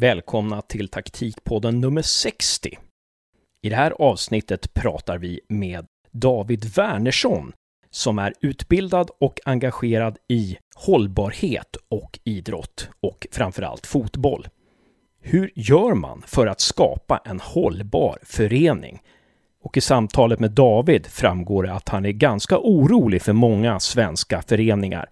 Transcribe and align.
Välkomna 0.00 0.62
till 0.62 0.88
taktikpodden 0.88 1.80
nummer 1.80 2.02
60. 2.02 2.78
I 3.62 3.68
det 3.68 3.76
här 3.76 3.90
avsnittet 3.98 4.74
pratar 4.74 5.18
vi 5.18 5.40
med 5.48 5.86
David 6.12 6.64
Wernersson 6.76 7.52
som 7.90 8.18
är 8.18 8.34
utbildad 8.40 9.10
och 9.20 9.40
engagerad 9.44 10.18
i 10.28 10.58
hållbarhet 10.76 11.76
och 11.88 12.18
idrott 12.24 12.88
och 13.00 13.26
framförallt 13.32 13.86
fotboll. 13.86 14.48
Hur 15.20 15.50
gör 15.54 15.94
man 15.94 16.22
för 16.26 16.46
att 16.46 16.60
skapa 16.60 17.20
en 17.24 17.40
hållbar 17.40 18.18
förening? 18.22 19.02
Och 19.64 19.76
i 19.76 19.80
samtalet 19.80 20.40
med 20.40 20.50
David 20.50 21.06
framgår 21.06 21.62
det 21.62 21.72
att 21.72 21.88
han 21.88 22.06
är 22.06 22.12
ganska 22.12 22.58
orolig 22.58 23.22
för 23.22 23.32
många 23.32 23.80
svenska 23.80 24.42
föreningar. 24.42 25.08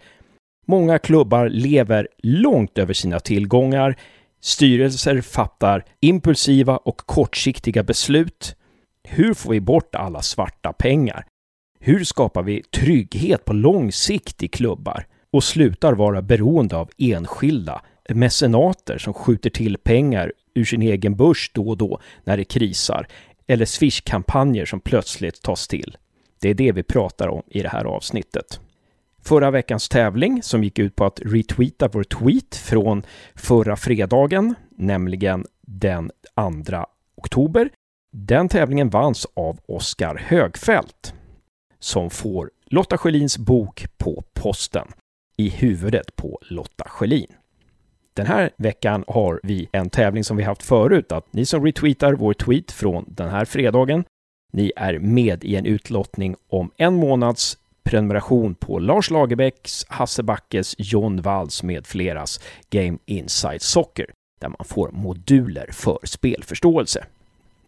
Många 0.67 0.99
klubbar 0.99 1.49
lever 1.49 2.09
långt 2.19 2.79
över 2.79 2.95
sina 2.95 3.21
tillgångar. 3.21 3.97
Styrelser 4.47 5.21
fattar 5.21 5.85
impulsiva 6.01 6.77
och 6.77 6.97
kortsiktiga 6.97 7.83
beslut. 7.83 8.57
Hur 9.05 9.35
får 9.35 9.51
vi 9.51 9.61
bort 9.61 9.95
alla 9.95 10.23
svarta 10.23 10.73
pengar? 10.73 11.27
Hur 11.81 12.05
skapar 12.05 12.43
vi 12.43 12.63
trygghet 12.63 13.45
på 13.45 13.53
lång 13.53 13.93
sikt 13.93 14.43
i 14.43 14.49
klubbar 14.49 15.07
och 15.33 15.45
slutar 15.45 15.93
vara 15.93 16.23
beroende 16.23 16.77
av 16.77 16.91
enskilda 16.99 17.83
mecenater 18.09 18.99
som 18.99 19.15
skjuter 19.15 19.51
till 19.51 19.79
pengar 19.79 20.33
ur 20.55 20.65
sin 20.65 20.83
egen 20.83 21.17
börs 21.17 21.51
då 21.55 21.69
och 21.69 21.77
då 21.77 22.01
när 22.25 22.37
det 22.37 22.45
krisar 22.45 23.07
eller 23.47 23.65
Swish-kampanjer 23.65 24.65
som 24.65 24.81
plötsligt 24.81 25.43
tas 25.43 25.69
till. 25.69 25.97
Det 26.41 26.49
är 26.49 26.55
det 26.55 26.73
vi 26.73 26.83
pratar 26.83 27.29
om 27.29 27.43
i 27.47 27.63
det 27.63 27.69
här 27.69 27.85
avsnittet. 27.85 28.61
Förra 29.27 29.51
veckans 29.51 29.89
tävling 29.89 30.43
som 30.43 30.65
gick 30.65 30.79
ut 30.79 30.97
på 30.97 31.05
att 31.05 31.21
retweeta 31.25 31.89
vår 31.89 32.05
tweet 32.05 32.57
från 32.57 33.03
förra 33.35 33.77
fredagen, 33.77 34.55
nämligen 34.71 35.47
den 35.67 36.11
2 36.67 36.85
oktober. 37.17 37.71
Den 38.13 38.49
tävlingen 38.49 38.91
vanns 38.91 39.27
av 39.35 39.59
Oskar 39.69 40.23
Högfält 40.27 41.15
som 41.79 42.11
får 42.11 42.51
Lotta 42.67 42.99
Schelins 42.99 43.39
bok 43.39 43.87
på 43.99 44.25
posten 44.35 44.89
i 45.37 45.49
huvudet 45.49 46.17
på 46.17 46.39
Lotta 46.43 46.85
Schelin. 46.89 47.33
Den 48.15 48.27
här 48.27 48.51
veckan 48.57 49.05
har 49.07 49.41
vi 49.43 49.69
en 49.73 49.91
tävling 49.91 50.25
som 50.25 50.37
vi 50.37 50.43
haft 50.43 50.63
förut, 50.63 51.13
att 51.13 51.33
ni 51.33 51.47
som 51.47 51.65
retweetar 51.65 52.13
vår 52.13 52.35
tweet 52.35 52.73
från 52.73 53.05
den 53.09 53.29
här 53.29 53.45
fredagen, 53.45 54.05
ni 54.53 54.73
är 54.77 54.99
med 54.99 55.45
i 55.45 55.57
en 55.57 55.67
utlottning 55.67 56.37
om 56.49 56.71
en 56.77 56.95
månads 56.95 57.59
prenumeration 57.87 58.55
på 58.55 58.79
Lars 58.79 59.11
Lagerbäcks, 59.11 59.87
Hasse 59.89 60.23
Backes, 60.23 60.75
John 60.79 61.23
Walls 61.23 61.63
med 61.63 61.87
fleras 61.87 62.41
Game 62.71 62.99
Inside 63.05 63.63
Soccer, 63.63 64.07
där 64.41 64.49
man 64.49 64.65
får 64.65 64.91
moduler 64.91 65.69
för 65.73 65.99
spelförståelse. 66.03 67.07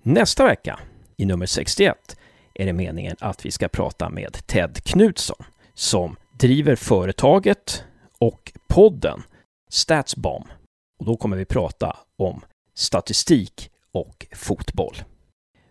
Nästa 0.03 0.45
vecka, 0.45 0.81
i 1.17 1.25
nummer 1.25 1.47
61, 1.47 2.17
är 2.55 2.67
det 2.67 2.73
meningen 2.73 3.17
att 3.21 3.47
vi 3.47 3.51
ska 3.51 3.69
prata 3.69 4.11
med 4.11 4.47
Ted 4.47 4.85
Knutsson 4.85 5.45
som 5.75 6.17
driver 6.39 6.77
företaget 6.77 7.85
och 8.19 8.53
podden 8.69 9.23
Statsbomb. 9.71 10.47
Och 11.01 11.07
då 11.07 11.17
kommer 11.17 11.37
vi 11.37 11.45
prata 11.45 11.97
om 12.17 12.45
statistik 12.75 13.71
och 13.93 14.27
fotboll. 14.33 14.97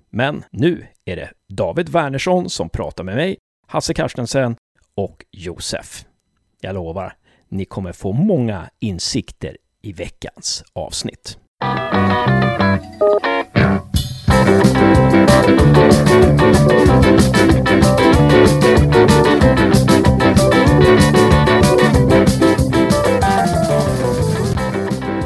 Men 0.10 0.44
nu 0.52 0.88
är 1.06 1.16
det 1.16 1.32
David 1.54 1.90
Wernersson 1.90 2.50
som 2.50 2.70
pratar 2.70 3.04
med 3.04 3.16
mig, 3.16 3.38
Hasse 3.70 3.94
Carstensen 3.94 4.56
och 4.96 5.26
Josef. 5.32 6.06
Jag 6.62 6.76
lovar, 6.76 7.14
ni 7.50 7.66
kommer 7.66 7.92
få 7.92 8.12
många 8.14 8.70
insikter 8.80 9.58
i 9.82 9.94
veckans 9.94 10.64
avsnitt. 10.74 11.38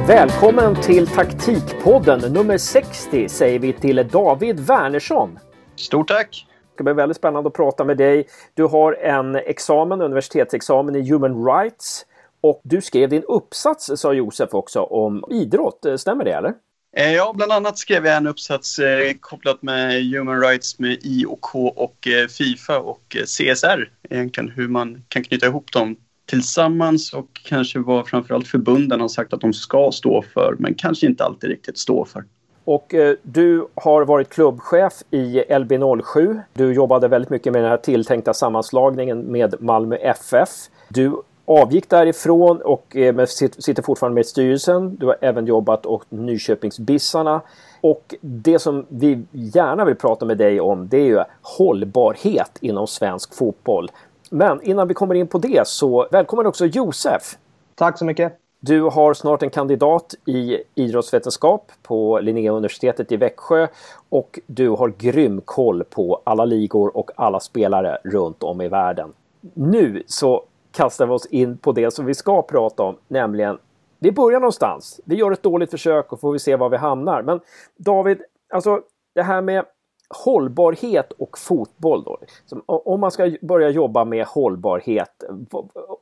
Välkommen 0.08 0.82
till 0.82 1.08
Taktikpodden 1.08 2.34
nummer 2.34 2.58
60 2.58 3.30
säger 3.30 3.60
vi 3.60 3.74
till 3.74 4.08
David 4.12 4.60
Wernersson. 4.60 5.40
Stort 5.76 6.08
tack! 6.08 6.51
Det 6.82 6.84
ska 6.84 6.94
bli 6.94 7.02
väldigt 7.02 7.18
spännande 7.18 7.48
att 7.48 7.54
prata 7.54 7.84
med 7.84 7.98
dig. 7.98 8.28
Du 8.54 8.64
har 8.64 8.94
en 8.94 9.36
examen, 9.36 10.02
universitetsexamen 10.02 10.96
i 10.96 11.10
Human 11.12 11.46
Rights 11.46 12.06
och 12.42 12.62
du 12.64 12.82
skrev 12.82 13.10
din 13.10 13.24
uppsats, 13.24 13.92
sa 13.96 14.14
Josef 14.14 14.54
också, 14.54 14.80
om 14.80 15.24
idrott. 15.32 15.86
Stämmer 15.98 16.26
det 16.26 16.32
eller? 16.32 16.54
Eh, 16.98 17.14
ja, 17.14 17.34
bland 17.36 17.52
annat 17.52 17.78
skrev 17.78 18.06
jag 18.06 18.18
en 18.18 18.28
uppsats 18.28 18.80
eh, 18.80 19.14
kopplat 19.20 19.62
med 19.62 20.06
Human 20.06 20.42
Rights 20.42 20.80
med 20.80 20.98
IOK 21.02 21.56
och 21.56 22.08
eh, 22.08 22.28
Fifa 22.28 22.80
och 22.80 23.16
eh, 23.16 23.24
CSR. 23.24 23.90
Egentligen 24.10 24.50
hur 24.50 24.68
man 24.68 25.04
kan 25.08 25.24
knyta 25.24 25.46
ihop 25.46 25.72
dem 25.72 25.96
tillsammans 26.26 27.14
och 27.14 27.42
kanske 27.44 27.80
vad 27.80 28.08
framförallt 28.08 28.48
förbunden 28.48 29.02
har 29.02 29.08
sagt 29.08 29.34
att 29.34 29.42
de 29.42 29.54
ska 29.54 29.92
stå 29.92 30.22
för 30.34 30.56
men 30.60 30.74
kanske 30.74 31.06
inte 31.06 31.24
alltid 31.24 31.50
riktigt 31.50 31.78
står 31.78 32.06
för. 32.06 32.24
Och 32.66 32.94
eh, 32.94 33.16
du 33.24 33.68
har 33.76 34.06
varit 34.06 34.30
klubbchef 34.30 34.94
i 35.12 35.44
LB07. 35.50 36.40
Du 36.54 36.74
jobbade 36.74 37.08
väldigt 37.08 37.30
mycket 37.30 37.54
med 37.54 37.62
den 37.62 37.70
här 37.70 37.78
tilltänkta 37.78 38.34
sammanslagningen 38.34 39.20
med 39.22 39.56
Malmö 39.60 39.96
FF. 39.96 40.50
Du 40.90 41.22
avgick 41.46 41.90
därifrån 41.90 42.62
och 42.62 42.96
eh, 42.96 43.26
sitter 43.26 43.84
fortfarande 43.84 44.14
med 44.16 44.22
i 44.22 44.28
styrelsen. 44.28 44.96
Du 44.96 45.06
har 45.06 45.18
även 45.22 45.46
jobbat 45.46 45.86
åt 45.86 46.12
Nyköpingsbissarna. 46.12 47.42
Och 47.82 48.16
det 48.22 48.60
som 48.60 48.86
vi 48.90 49.24
gärna 49.32 49.86
vill 49.86 49.96
prata 49.96 50.26
med 50.26 50.38
dig 50.38 50.62
om 50.62 50.88
det 50.88 50.98
är 50.98 51.06
ju 51.06 51.24
hållbarhet 51.42 52.58
inom 52.62 52.88
svensk 52.88 53.36
fotboll. 53.36 53.92
Men 54.30 54.62
innan 54.62 54.88
vi 54.88 54.94
kommer 54.94 55.16
in 55.16 55.28
på 55.28 55.38
det 55.38 55.68
så 55.68 56.08
välkommen 56.12 56.46
också 56.46 56.66
Josef. 56.66 57.38
Tack 57.76 57.98
så 57.98 58.06
mycket. 58.06 58.41
Du 58.64 58.82
har 58.82 59.14
snart 59.14 59.44
en 59.44 59.50
kandidat 59.50 60.16
i 60.26 60.58
idrottsvetenskap 60.76 61.72
på 61.84 62.20
Linnéuniversitetet 62.20 63.12
i 63.12 63.18
Växjö 63.18 63.68
och 64.10 64.40
du 64.48 64.70
har 64.70 64.94
grym 64.98 65.42
koll 65.46 65.84
på 65.84 66.22
alla 66.24 66.46
ligor 66.46 66.98
och 66.98 67.12
alla 67.16 67.40
spelare 67.40 67.98
runt 68.04 68.44
om 68.44 68.62
i 68.62 68.68
världen. 68.68 69.14
Nu 69.54 70.04
så 70.08 70.44
kastar 70.72 71.06
vi 71.06 71.14
oss 71.14 71.26
in 71.26 71.58
på 71.58 71.72
det 71.72 71.92
som 71.92 72.06
vi 72.06 72.14
ska 72.14 72.42
prata 72.42 72.84
om, 72.84 72.98
nämligen 73.08 73.58
vi 74.00 74.12
börjar 74.12 74.40
någonstans. 74.40 75.02
Vi 75.06 75.16
gör 75.16 75.32
ett 75.32 75.44
dåligt 75.44 75.72
försök 75.72 76.14
och 76.14 76.20
får 76.20 76.32
vi 76.32 76.40
se 76.40 76.56
var 76.56 76.70
vi 76.70 76.78
hamnar. 76.78 77.22
Men 77.22 77.40
David, 77.78 78.22
alltså 78.54 78.82
det 79.16 79.24
här 79.24 79.42
med 79.42 79.66
hållbarhet 80.14 81.12
och 81.12 81.38
fotboll 81.38 82.04
då. 82.04 82.20
Om 82.66 83.00
man 83.00 83.12
ska 83.12 83.38
börja 83.42 83.70
jobba 83.70 84.06
med 84.06 84.26
hållbarhet 84.26 85.24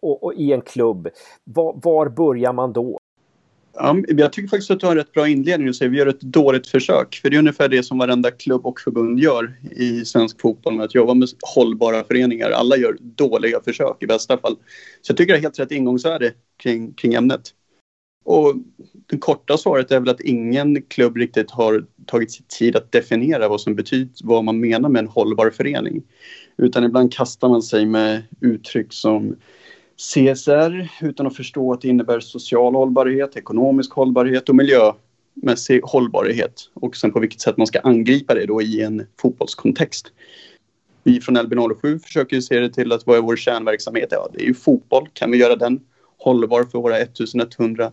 och, 0.01 0.33
i 0.33 0.53
en 0.53 0.61
klubb, 0.61 1.09
var, 1.43 2.09
börjar 2.09 2.53
man 2.53 2.73
då? 2.73 2.99
Ja, 3.73 3.95
jag 4.07 4.33
tycker 4.33 4.49
faktiskt 4.49 4.71
att 4.71 4.79
du 4.79 4.85
har 4.85 4.91
en 4.91 4.97
rätt 4.97 5.11
bra 5.11 5.27
inledning. 5.27 5.67
Du 5.67 5.73
säger 5.73 5.91
vi 5.91 5.97
gör 5.97 6.07
ett 6.07 6.21
dåligt 6.21 6.67
försök. 6.67 7.19
För 7.21 7.29
det 7.29 7.35
är 7.35 7.39
ungefär 7.39 7.67
det 7.67 7.83
som 7.83 7.97
varenda 7.97 8.31
klubb 8.31 8.65
och 8.65 8.79
förbund 8.79 9.19
gör 9.19 9.53
i 9.71 10.05
svensk 10.05 10.41
fotboll 10.41 10.75
med 10.75 10.85
att 10.85 10.95
jobba 10.95 11.13
med 11.13 11.29
hållbara 11.55 12.03
föreningar. 12.03 12.51
Alla 12.51 12.77
gör 12.77 12.97
dåliga 12.99 13.59
försök 13.65 14.03
i 14.03 14.07
bästa 14.07 14.37
fall. 14.37 14.55
Så 15.01 15.11
jag 15.11 15.17
tycker 15.17 15.33
det 15.33 15.39
är 15.39 15.41
helt 15.41 15.59
rätt 15.59 15.71
ingångsvärde 15.71 16.33
kring, 16.57 16.93
kring 16.93 17.13
ämnet. 17.13 17.41
Och 18.23 18.55
det 19.09 19.17
korta 19.17 19.57
svaret 19.57 19.91
är 19.91 19.99
väl 19.99 20.09
att 20.09 20.21
ingen 20.21 20.81
klubb 20.81 21.17
riktigt 21.17 21.51
har 21.51 21.85
tagit 22.05 22.31
sig 22.31 22.45
tid 22.47 22.75
att 22.75 22.91
definiera 22.91 23.47
vad 23.47 23.61
som 23.61 23.75
betyder, 23.75 24.11
vad 24.23 24.43
man 24.43 24.59
menar 24.59 24.89
med 24.89 24.99
en 24.99 25.07
hållbar 25.07 25.49
förening. 25.49 26.03
Utan 26.57 26.83
ibland 26.83 27.13
kastar 27.13 27.49
man 27.49 27.61
sig 27.61 27.85
med 27.85 28.23
uttryck 28.41 28.93
som 28.93 29.35
CSR 29.99 30.89
utan 31.01 31.27
att 31.27 31.35
förstå 31.35 31.73
att 31.73 31.81
det 31.81 31.87
innebär 31.87 32.19
social 32.19 32.75
hållbarhet, 32.75 33.35
ekonomisk 33.35 33.93
hållbarhet 33.93 34.49
och 34.49 34.55
miljömässig 34.55 35.81
hållbarhet. 35.83 36.69
Och 36.73 36.95
sen 36.95 37.11
på 37.11 37.19
vilket 37.19 37.41
sätt 37.41 37.57
man 37.57 37.67
ska 37.67 37.79
angripa 37.79 38.33
det 38.33 38.45
då 38.45 38.61
i 38.61 38.81
en 38.81 39.05
fotbollskontext. 39.21 40.11
Vi 41.03 41.21
från 41.21 41.37
LB07 41.37 41.99
försöker 41.99 42.35
ju 42.35 42.41
se 42.41 42.59
det 42.59 42.69
till 42.69 42.91
att 42.91 43.07
vad 43.07 43.17
är 43.17 43.21
vår 43.21 43.35
kärnverksamhet? 43.35 44.09
Ja, 44.11 44.29
det 44.33 44.43
är 44.43 44.45
ju 44.45 44.53
fotboll. 44.53 45.07
Kan 45.13 45.31
vi 45.31 45.37
göra 45.37 45.55
den 45.55 45.79
hållbar 46.17 46.63
för 46.63 46.79
våra 46.79 46.97
1100 46.97 47.91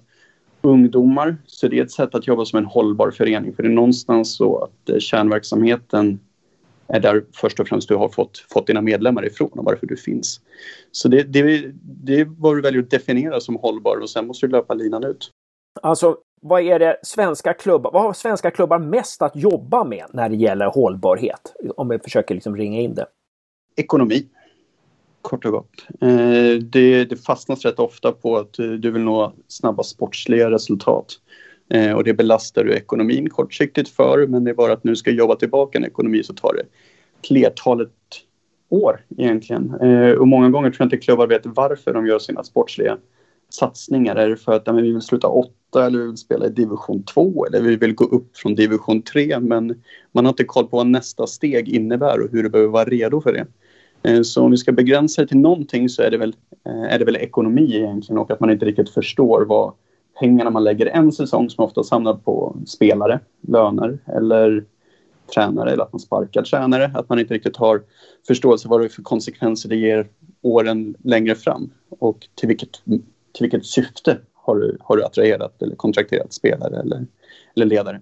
ungdomar. 0.61 1.37
Så 1.47 1.69
det 1.69 1.79
är 1.79 1.82
ett 1.82 1.91
sätt 1.91 2.14
att 2.14 2.26
jobba 2.26 2.44
som 2.44 2.58
en 2.58 2.64
hållbar 2.64 3.11
förening. 3.11 3.55
För 3.55 3.62
det 3.62 3.69
är 3.69 3.73
någonstans 3.73 4.37
så 4.37 4.58
att 4.58 4.91
eh, 4.91 4.99
kärnverksamheten 4.99 6.20
är 6.88 7.00
där 7.00 7.25
först 7.32 7.61
och 7.61 7.69
främst 7.69 7.88
du 7.88 7.94
har 7.94 8.08
fått, 8.08 8.38
fått 8.38 8.67
dina 8.67 8.81
medlemmar 8.81 9.26
ifrån 9.26 9.50
och 9.53 9.64
varför 9.64 9.87
du 9.87 9.97
finns. 9.97 10.41
Så 10.93 11.08
det, 11.08 11.23
det, 11.23 11.73
det 11.82 12.20
är 12.20 12.25
vad 12.38 12.56
du 12.56 12.62
väljer 12.62 12.82
att 12.82 12.91
definiera 12.91 13.41
som 13.41 13.56
hållbar 13.56 13.97
och 13.97 14.11
sen 14.11 14.26
måste 14.26 14.47
du 14.47 14.53
löpa 14.53 14.75
linan 14.75 15.05
ut. 15.05 15.31
Alltså, 15.82 16.17
vad 16.41 16.62
är 16.62 16.79
det 16.79 16.97
svenska 17.03 17.53
klubbar, 17.53 17.91
vad 17.93 18.03
har 18.03 18.12
svenska 18.12 18.50
klubbar 18.50 18.79
mest 18.79 19.23
att 19.23 19.37
jobba 19.37 19.85
med 19.85 20.05
när 20.12 20.29
det 20.29 20.37
gäller 20.37 20.67
hållbarhet? 20.67 21.55
Om 21.76 21.88
vi 21.88 21.99
försöker 21.99 22.35
liksom 22.35 22.56
ringa 22.56 22.81
in 22.81 22.94
det. 22.94 23.06
Ekonomi 23.76 24.26
kort 25.26 25.44
och 25.44 25.52
gott. 25.52 25.87
Eh, 26.00 26.61
det, 26.61 27.05
det 27.05 27.17
fastnas 27.17 27.64
rätt 27.64 27.78
ofta 27.78 28.12
på 28.12 28.37
att 28.37 28.58
eh, 28.58 28.67
du 28.67 28.90
vill 28.90 29.02
nå 29.02 29.32
snabba 29.49 29.82
sportsliga 29.82 30.50
resultat. 30.50 31.12
Eh, 31.70 31.93
och 31.93 32.05
det 32.05 32.14
belastar 32.14 32.64
du 32.64 32.73
ekonomin 32.73 33.31
kortsiktigt 33.31 33.88
för 33.88 34.26
men 34.26 34.44
det 34.44 34.50
är 34.50 34.55
bara 34.55 34.73
att 34.73 34.84
nu 34.84 34.96
ska 34.96 35.11
jobba 35.11 35.37
tillbaka 35.37 35.78
en 35.78 35.84
ekonomi 35.84 36.23
så 36.23 36.34
tar 36.34 36.55
det 36.55 36.62
flertalet 37.28 37.90
år 38.69 39.05
egentligen. 39.19 39.75
Eh, 39.81 40.11
och 40.11 40.28
många 40.28 40.50
gånger 40.50 40.70
tror 40.70 40.81
jag 40.81 40.87
inte 40.87 41.05
klubbar 41.05 41.26
vet 41.26 41.43
varför 41.44 41.93
de 41.93 42.06
gör 42.06 42.19
sina 42.19 42.44
sportsliga 42.44 42.99
satsningar. 43.50 44.17
Är 44.17 44.29
det 44.29 44.37
för 44.37 44.52
att 44.52 44.62
ja, 44.67 44.72
vi 44.72 44.82
vill 44.82 45.00
sluta 45.00 45.29
åtta 45.29 45.87
eller 45.87 45.99
vi 45.99 46.06
vill 46.06 46.17
spela 46.17 46.46
i 46.46 46.50
division 46.50 47.02
2 47.02 47.46
eller 47.46 47.61
vi 47.61 47.76
vill 47.76 47.94
gå 47.94 48.05
upp 48.05 48.37
från 48.37 48.55
division 48.55 49.02
3 49.02 49.40
men 49.40 49.82
man 50.12 50.25
har 50.25 50.32
inte 50.32 50.44
koll 50.44 50.67
på 50.67 50.76
vad 50.76 50.87
nästa 50.87 51.26
steg 51.26 51.69
innebär 51.69 52.20
och 52.20 52.31
hur 52.32 52.43
du 52.43 52.49
behöver 52.49 52.72
vara 52.72 52.84
redo 52.84 53.20
för 53.20 53.32
det. 53.32 53.46
Eh, 54.06 54.23
så 54.23 54.43
om 54.43 54.50
vi 54.50 54.56
ska 54.56 54.73
begränsa 54.73 55.23
det 55.23 55.29
till 55.29 55.38
någonting 55.38 55.88
så 55.88 56.03
är 56.03 56.11
det, 56.11 56.19
väl, 56.19 56.37
eh, 56.64 56.94
är 56.94 56.99
det 56.99 57.05
väl 57.05 57.17
ekonomi 57.17 57.76
egentligen 57.76 58.19
och 58.19 58.31
att 58.31 58.41
man 58.41 58.50
inte 58.50 58.67
riktigt 58.67 58.91
förstår 58.91 59.44
vad 59.44 59.73
pengarna 60.20 60.50
man 60.50 60.64
lägger 60.64 60.87
en 60.87 61.12
säsong 61.12 61.50
som 61.50 61.64
ofta 61.64 61.82
hamnar 61.91 62.14
på 62.14 62.56
spelare, 62.67 63.20
löner 63.41 63.99
eller 64.06 64.64
tränare 65.35 65.73
eller 65.73 65.82
att 65.82 65.93
man 65.93 66.00
sparkar 66.00 66.43
tränare. 66.43 66.91
Att 66.94 67.08
man 67.08 67.19
inte 67.19 67.35
riktigt 67.35 67.56
har 67.56 67.82
förståelse 68.26 68.69
vad 68.69 68.81
det 68.81 68.85
är 68.85 68.88
för 68.88 69.03
konsekvenser 69.03 69.69
det 69.69 69.76
ger 69.76 70.08
åren 70.43 70.97
längre 71.03 71.35
fram 71.35 71.70
och 71.88 72.29
till 72.35 72.49
vilket, 72.49 72.70
till 73.32 73.41
vilket 73.41 73.67
syfte 73.67 74.19
har 74.35 74.56
du, 74.56 74.79
har 74.81 74.97
du 74.97 75.05
attraherat 75.05 75.62
eller 75.62 75.76
kontrakterat 75.76 76.32
spelare 76.32 76.81
eller, 76.81 77.06
eller 77.56 77.67
ledare. 77.67 78.00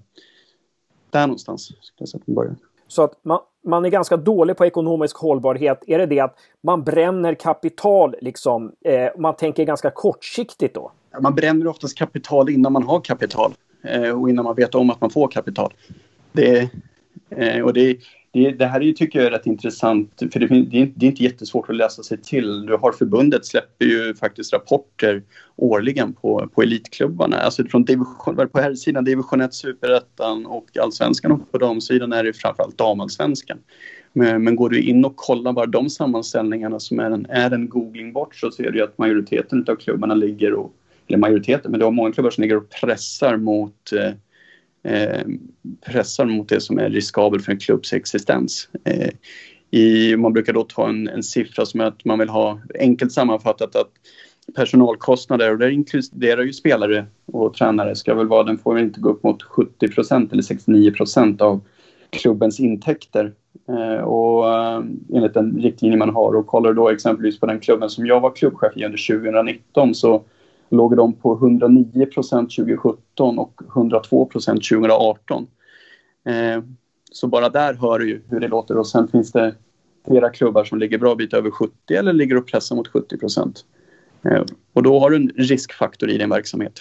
Där 1.11 1.27
någonstans 1.27 1.65
skulle 1.65 1.97
jag 1.99 2.09
säga 2.09 2.21
att 2.21 2.27
man 2.27 2.35
börjar. 2.35 2.56
Så 2.89 3.03
att 3.03 3.25
man, 3.25 3.39
man 3.65 3.85
är 3.85 3.89
ganska 3.89 4.17
dålig 4.17 4.57
på 4.57 4.67
ekonomisk 4.67 5.17
hållbarhet. 5.17 5.85
Är 5.87 5.99
det 5.99 6.07
det 6.07 6.21
att 6.21 6.37
man 6.61 6.83
bränner 6.83 7.35
kapital 7.35 8.17
liksom? 8.21 8.73
Eh, 8.85 9.09
man 9.19 9.37
tänker 9.37 9.65
ganska 9.65 9.91
kortsiktigt 9.91 10.75
då? 10.75 10.93
Man 11.21 11.35
bränner 11.35 11.67
oftast 11.67 11.99
kapital 11.99 12.51
innan 12.51 12.73
man 12.73 12.83
har 12.83 13.01
kapital 13.01 13.53
eh, 13.83 14.21
och 14.21 14.31
innan 14.31 14.45
man 14.45 14.55
vet 14.55 14.75
om 14.75 14.91
att 14.91 15.01
man 15.01 15.11
får 15.11 15.29
kapital. 15.29 15.73
Det, 16.33 16.69
eh, 17.31 17.61
och 17.61 17.73
det, 17.73 17.97
det, 18.35 18.51
det, 18.51 18.67
här 18.67 18.81
är, 18.83 18.93
tycker 18.93 19.19
jag 19.19 19.27
är 19.27 19.31
rätt 19.31 19.47
intressant 19.47 20.23
för 20.33 20.41
det, 20.41 20.47
det, 20.47 20.83
är, 20.83 20.93
det 20.97 21.07
är 21.07 21.11
inte 21.11 21.23
jättesvårt 21.23 21.71
att 21.71 21.77
läsa 21.77 22.03
sig 22.03 22.19
till. 22.19 22.67
Du 22.67 22.77
har 22.77 22.93
förbundet 22.93 23.47
släpper 23.47 23.85
ju 23.85 24.15
faktiskt 24.15 24.53
rapporter 24.53 25.23
årligen 25.57 26.13
på, 26.13 26.49
på 26.55 26.63
elitklubbarna. 26.63 27.37
Alltså 27.37 27.65
från 27.65 27.85
division, 27.85 28.49
på 28.53 28.61
här 28.61 28.75
sidan 28.75 29.05
division 29.05 29.41
1, 29.41 29.55
superettan 29.55 30.47
och 30.47 30.67
allsvenskan 30.83 31.33
och 31.33 31.53
på 31.53 31.59
damsidan 31.59 32.13
är 32.13 32.25
det 32.25 32.33
framförallt 32.33 32.79
damallsvenskan. 32.79 33.59
Men, 34.13 34.45
men 34.45 34.57
går 34.57 34.71
du 34.71 34.83
in 34.83 35.05
och 35.05 35.17
kollar 35.17 35.53
bara 35.53 35.67
de 35.67 35.91
sammanställningarna 35.91 36.81
som 36.81 37.01
är 37.01 37.11
en, 37.11 37.27
är 37.27 37.51
en 37.51 37.69
googling 37.69 38.13
bort 38.13 38.37
så 38.37 38.51
ser 38.51 38.71
du 38.71 38.83
att 38.83 38.99
majoriteten 38.99 39.65
av 39.69 39.77
klubbarna 39.77 40.15
ligger 40.15 40.53
och 40.53 40.73
eller 41.07 41.19
majoriteten, 41.19 41.71
men 41.71 41.81
det 41.81 41.87
har 41.87 41.93
många 41.93 42.13
klubbar 42.13 42.31
som 42.31 42.43
ligger 42.43 42.57
och 42.57 42.71
pressar 42.71 43.37
mot 43.37 43.93
eh, 43.93 44.13
Eh, 44.85 45.23
pressar 45.87 46.25
mot 46.25 46.49
det 46.49 46.61
som 46.61 46.79
är 46.79 46.91
riskabelt 46.91 47.45
för 47.45 47.53
en 47.53 47.59
klubbs 47.59 47.93
existens. 47.93 48.69
Eh, 48.85 49.11
i, 49.71 50.17
man 50.17 50.33
brukar 50.33 50.53
då 50.53 50.63
ta 50.63 50.89
en, 50.89 51.09
en 51.09 51.23
siffra 51.23 51.67
som 51.67 51.81
är 51.81 51.85
att 51.85 52.05
man 52.05 52.19
vill 52.19 52.29
ha 52.29 52.61
enkelt 52.81 53.13
sammanfattat 53.13 53.77
att 53.77 53.91
personalkostnader 54.57 55.51
och 55.51 55.59
det 55.59 55.73
inkluderar 55.73 56.43
ju 56.43 56.53
spelare 56.53 57.07
och 57.27 57.55
tränare 57.55 57.95
ska 57.95 58.15
väl 58.15 58.27
vara, 58.27 58.43
den 58.43 58.59
får 58.59 58.75
väl 58.75 58.83
inte 58.83 59.01
gå 59.01 59.11
upp 59.11 59.23
mot 59.23 59.43
70% 59.43 60.33
eller 60.33 60.43
69% 60.43 61.43
av 61.43 61.61
klubbens 62.11 62.61
intäkter. 62.61 63.33
Eh, 63.69 64.05
och 64.05 64.49
eh, 64.55 64.83
enligt 65.15 65.35
den 65.35 65.59
riktlinje 65.61 65.97
man 65.97 66.15
har 66.15 66.37
och 66.37 66.47
kollar 66.47 66.73
då 66.73 66.89
exempelvis 66.89 67.41
på 67.41 67.47
den 67.47 67.61
klubben 67.61 67.91
som 67.91 68.07
jag 68.07 68.21
var 68.21 68.31
klubbchef 68.31 68.77
i 68.77 68.85
under 68.85 69.21
2019 69.21 69.95
så 69.95 70.25
låg 70.69 70.97
de 70.97 71.13
på 71.13 71.35
109 71.35 72.07
procent 72.07 72.51
2017 72.57 73.39
och 73.39 73.61
102 73.77 74.27
procent 74.27 74.65
2018. 74.69 75.47
Eh, 76.25 76.63
så 77.13 77.27
bara 77.27 77.49
där 77.49 77.75
hör 77.75 77.99
du 77.99 78.09
ju 78.09 78.23
hur 78.29 78.41
det 78.41 78.49
låter 78.49 78.79
och 78.79 78.87
sen 78.87 79.09
finns 79.09 79.33
det 79.33 79.55
flera 80.07 80.31
klubbar 80.31 80.65
som 80.65 80.79
ligger 80.79 80.99
bra 80.99 81.15
bit 81.15 81.35
över 81.35 81.51
70 81.51 81.95
eller 81.95 82.13
ligger 82.13 82.37
och 82.37 82.47
pressar 82.47 82.77
mot 82.77 82.89
70 82.89 83.19
procent. 83.19 83.65
Eh, 84.23 84.43
och 84.73 84.83
då 84.83 85.01
har 85.01 85.11
du 85.11 85.17
en 85.17 85.29
riskfaktor 85.29 86.11
i 86.11 86.19
din 86.19 86.31
verksamhet. 86.31 86.81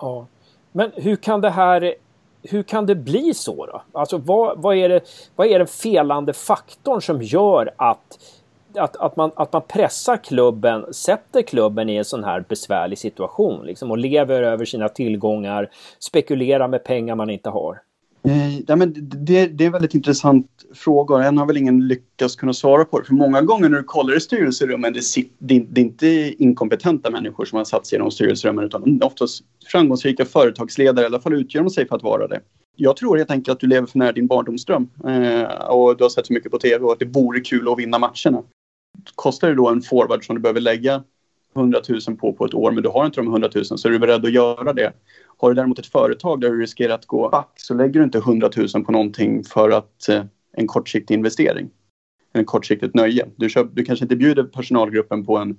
Ja. 0.00 0.26
Men 0.72 0.90
hur 0.94 1.16
kan 1.16 1.40
det 1.40 1.50
här 1.50 1.94
hur 2.42 2.62
kan 2.62 2.86
det 2.86 2.94
bli 2.94 3.34
så 3.34 3.66
då? 3.66 3.82
Alltså 3.92 4.18
vad, 4.18 4.62
vad, 4.62 4.76
är 4.76 4.88
det, 4.88 5.00
vad 5.36 5.46
är 5.46 5.58
den 5.58 5.68
felande 5.68 6.32
faktorn 6.32 7.02
som 7.02 7.22
gör 7.22 7.70
att 7.76 8.18
att, 8.76 8.96
att, 8.96 9.16
man, 9.16 9.30
att 9.36 9.52
man 9.52 9.62
pressar 9.68 10.16
klubben, 10.16 10.94
sätter 10.94 11.42
klubben 11.42 11.88
i 11.88 11.96
en 11.96 12.04
sån 12.04 12.24
här 12.24 12.44
besvärlig 12.48 12.98
situation 12.98 13.66
liksom, 13.66 13.90
och 13.90 13.98
lever 13.98 14.42
över 14.42 14.64
sina 14.64 14.88
tillgångar, 14.88 15.70
spekulerar 15.98 16.68
med 16.68 16.84
pengar 16.84 17.14
man 17.14 17.30
inte 17.30 17.50
har? 17.50 17.78
Eh, 18.28 18.58
ja, 18.66 18.76
men 18.76 18.92
det, 18.96 19.46
det 19.46 19.64
är 19.64 19.66
en 19.66 19.72
väldigt 19.72 19.94
intressant 19.94 20.46
fråga 20.74 21.14
och 21.14 21.24
än 21.24 21.38
har 21.38 21.46
väl 21.46 21.56
ingen 21.56 21.88
lyckats 21.88 22.36
kunna 22.36 22.52
svara 22.52 22.84
på 22.84 22.98
det. 22.98 23.04
För 23.04 23.14
många 23.14 23.42
gånger 23.42 23.68
när 23.68 23.78
du 23.78 23.84
kollar 23.84 24.16
i 24.16 24.20
styrelserummen, 24.20 24.92
det, 24.92 25.00
det, 25.38 25.58
det 25.68 25.80
är 25.80 25.84
inte 25.84 26.34
inkompetenta 26.38 27.10
människor 27.10 27.44
som 27.44 27.56
har 27.56 27.64
satt 27.64 27.86
sig 27.86 27.96
i 27.96 27.98
de 27.98 28.10
styrelserummen 28.10 28.64
utan 28.64 29.02
oftast 29.02 29.44
framgångsrika 29.66 30.24
företagsledare, 30.24 31.04
i 31.04 31.06
alla 31.06 31.20
fall 31.20 31.34
utger 31.34 31.60
de 31.60 31.70
sig 31.70 31.88
för 31.88 31.96
att 31.96 32.02
vara 32.02 32.26
det. 32.26 32.40
Jag 32.76 32.96
tror 32.96 33.16
helt 33.16 33.30
enkelt 33.30 33.52
att 33.52 33.60
du 33.60 33.66
lever 33.66 33.86
för 33.86 33.98
nära 33.98 34.12
din 34.12 34.26
barndomsdröm 34.26 34.88
eh, 35.06 35.42
och 35.68 35.96
du 35.96 36.04
har 36.04 36.08
sett 36.08 36.26
så 36.26 36.32
mycket 36.32 36.50
på 36.50 36.58
tv 36.58 36.84
och 36.84 36.92
att 36.92 36.98
det 36.98 37.04
vore 37.04 37.40
kul 37.40 37.68
att 37.68 37.78
vinna 37.78 37.98
matcherna 37.98 38.42
kostar 39.14 39.48
det 39.48 39.54
då 39.54 39.68
en 39.68 39.82
forward 39.82 40.26
som 40.26 40.36
du 40.36 40.42
behöver 40.42 40.60
lägga 40.60 41.02
100 41.56 41.80
000 42.08 42.16
på 42.16 42.32
på 42.32 42.44
ett 42.44 42.54
år 42.54 42.72
men 42.72 42.82
du 42.82 42.88
har 42.88 43.06
inte 43.06 43.20
de 43.20 43.26
100 43.28 43.50
000 43.54 43.64
så 43.64 43.88
är 43.88 43.92
du 43.92 43.98
beredd 43.98 44.24
att 44.24 44.32
göra 44.32 44.72
det. 44.72 44.92
Har 45.36 45.48
du 45.48 45.54
däremot 45.54 45.78
ett 45.78 45.86
företag 45.86 46.40
där 46.40 46.50
du 46.50 46.60
riskerar 46.60 46.94
att 46.94 47.06
gå 47.06 47.28
back 47.28 47.50
så 47.56 47.74
lägger 47.74 47.92
du 47.92 48.04
inte 48.04 48.18
100 48.18 48.50
000 48.74 48.84
på 48.84 48.92
någonting 48.92 49.44
för 49.44 49.70
att 49.70 50.08
eh, 50.08 50.24
en 50.52 50.66
kortsiktig 50.66 51.14
investering. 51.14 51.70
En 52.32 52.44
kortsiktigt 52.44 52.94
nöje. 52.94 53.26
Du, 53.36 53.50
köp, 53.50 53.66
du 53.72 53.84
kanske 53.84 54.04
inte 54.04 54.16
bjuder 54.16 54.44
personalgruppen 54.44 55.24
på 55.24 55.38
en, 55.38 55.58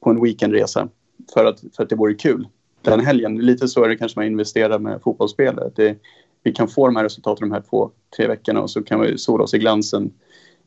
på 0.00 0.10
en 0.10 0.22
weekendresa 0.22 0.88
för 1.34 1.44
att, 1.44 1.60
för 1.76 1.82
att 1.82 1.88
det 1.88 1.96
vore 1.96 2.14
kul 2.14 2.48
den 2.82 3.00
helgen. 3.00 3.38
Lite 3.38 3.68
så 3.68 3.84
är 3.84 3.88
det 3.88 3.96
kanske 3.96 4.18
man 4.18 4.26
investerar 4.26 4.78
med 4.78 5.02
fotbollsspelare. 5.02 5.70
Det, 5.74 5.96
vi 6.42 6.52
kan 6.52 6.68
få 6.68 6.86
de 6.86 6.96
här 6.96 7.02
resultaten 7.02 7.48
de 7.48 7.54
här 7.54 7.62
två, 7.70 7.90
tre 8.16 8.26
veckorna 8.26 8.60
och 8.60 8.70
så 8.70 8.82
kan 8.82 9.00
vi 9.00 9.18
sola 9.18 9.44
oss 9.44 9.54
i 9.54 9.58
glansen 9.58 10.12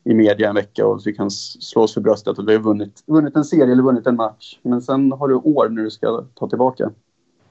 i 0.06 0.14
media 0.14 0.48
en 0.48 0.54
vecka 0.54 0.86
och 0.86 1.00
vi 1.04 1.12
kan 1.12 1.30
slå 1.30 1.82
oss 1.82 1.94
för 1.94 2.00
bröstet 2.00 2.38
att 2.38 2.48
vi 2.48 2.52
har 2.52 2.62
vunnit, 2.62 3.02
vunnit 3.06 3.36
en 3.36 3.44
serie 3.44 3.72
eller 3.72 3.82
vunnit 3.82 4.06
en 4.06 4.16
match. 4.16 4.58
Men 4.62 4.82
sen 4.82 5.12
har 5.12 5.28
du 5.28 5.34
år 5.34 5.68
när 5.68 5.82
du 5.82 5.90
ska 5.90 6.24
ta 6.34 6.48
tillbaka, 6.48 6.90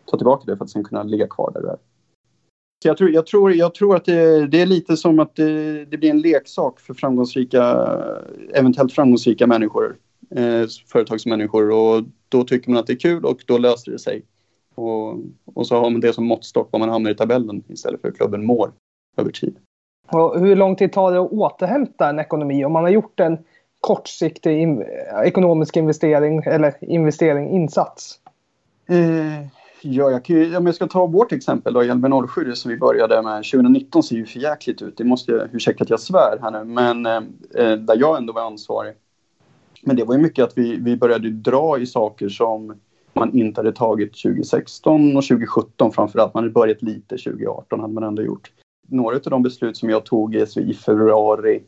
ta 0.05 0.17
tillbaka 0.17 0.43
det 0.45 0.57
för 0.57 0.63
att 0.63 0.69
sen 0.69 0.83
kunna 0.83 1.03
ligga 1.03 1.27
kvar 1.27 1.51
där 1.53 1.61
du 1.61 1.67
är. 1.67 1.77
Så 2.83 2.87
jag, 2.87 2.97
tror, 2.97 3.09
jag, 3.09 3.25
tror, 3.25 3.53
jag 3.53 3.73
tror 3.73 3.95
att 3.95 4.05
det, 4.05 4.47
det 4.47 4.61
är 4.61 4.65
lite 4.65 4.97
som 4.97 5.19
att 5.19 5.35
det, 5.35 5.85
det, 5.85 5.97
blir 5.97 6.09
en 6.09 6.21
leksak 6.21 6.79
för 6.79 6.93
framgångsrika, 6.93 7.89
eventuellt 8.53 8.93
framgångsrika 8.93 9.47
människor, 9.47 9.97
eh, 10.29 10.67
företagsmänniskor 10.87 11.71
och 11.71 12.03
då 12.29 12.43
tycker 12.43 12.71
man 12.71 12.79
att 12.79 12.87
det 12.87 12.93
är 12.93 12.99
kul 12.99 13.25
och 13.25 13.43
då 13.47 13.57
löser 13.57 13.91
det 13.91 13.99
sig. 13.99 14.25
Och, 14.75 15.19
och 15.45 15.67
så 15.67 15.75
har 15.75 15.89
man 15.89 16.01
det 16.01 16.13
som 16.13 16.25
måttstock 16.25 16.69
vad 16.71 16.79
man 16.79 16.89
hamnar 16.89 17.11
i 17.11 17.15
tabellen 17.15 17.63
istället 17.67 18.01
för 18.01 18.07
hur 18.07 18.15
klubben 18.15 18.45
mår 18.45 18.71
över 19.17 19.31
tid. 19.31 19.55
Och 20.07 20.39
hur 20.39 20.55
lång 20.55 20.75
tid 20.75 20.93
tar 20.93 21.11
det 21.11 21.19
att 21.19 21.31
återhämta 21.31 22.09
en 22.09 22.19
ekonomi 22.19 22.65
om 22.65 22.71
man 22.71 22.83
har 22.83 22.91
gjort 22.91 23.19
en 23.19 23.37
kortsiktig 23.81 24.61
in 24.61 24.85
ekonomisk 25.23 25.77
investering 25.77 26.43
eller 26.45 26.73
investering, 26.81 27.49
insats? 27.49 28.19
Eh, 28.89 29.47
ja, 29.81 30.11
jag 30.11 30.25
kan, 30.25 30.55
om 30.55 30.65
jag 30.65 30.75
ska 30.75 30.87
ta 30.87 31.05
vårt 31.05 31.31
exempel 31.31 31.73
då, 31.73 31.83
Hjälme 31.83 32.27
07 32.27 32.53
som 32.53 32.71
vi 32.71 32.77
började 32.77 33.21
med 33.21 33.43
2019 33.43 34.03
ser 34.03 34.15
ju 34.15 34.25
för 34.25 34.39
jäkligt 34.39 34.81
ut. 34.81 34.97
Det 34.97 35.03
måste 35.03 35.31
jag, 35.31 35.49
ursäkta 35.53 35.83
att 35.83 35.89
jag 35.89 35.99
svär 35.99 36.37
här 36.41 36.51
nu, 36.51 36.63
men 36.63 37.05
eh, 37.05 37.15
eh, 37.63 37.77
där 37.77 37.97
jag 37.97 38.17
ändå 38.17 38.33
var 38.33 38.41
ansvarig. 38.41 38.93
Men 39.81 39.95
det 39.95 40.03
var 40.03 40.15
ju 40.15 40.21
mycket 40.21 40.43
att 40.43 40.57
vi, 40.57 40.75
vi 40.75 40.97
började 40.97 41.29
dra 41.29 41.79
i 41.79 41.85
saker 41.85 42.29
som 42.29 42.75
man 43.13 43.37
inte 43.37 43.61
hade 43.61 43.71
tagit 43.71 44.11
2016 44.23 45.17
och 45.17 45.23
2017 45.23 45.91
framförallt. 45.91 46.33
Man 46.33 46.43
hade 46.43 46.53
börjat 46.53 46.81
lite 46.81 47.17
2018 47.17 47.79
hade 47.79 47.93
man 47.93 48.03
ändå 48.03 48.21
gjort 48.21 48.51
några 48.87 49.15
av 49.15 49.21
de 49.21 49.43
beslut 49.43 49.77
som 49.77 49.89
jag 49.89 50.05
tog 50.05 50.35
i 50.35 50.73
februari 50.73 51.61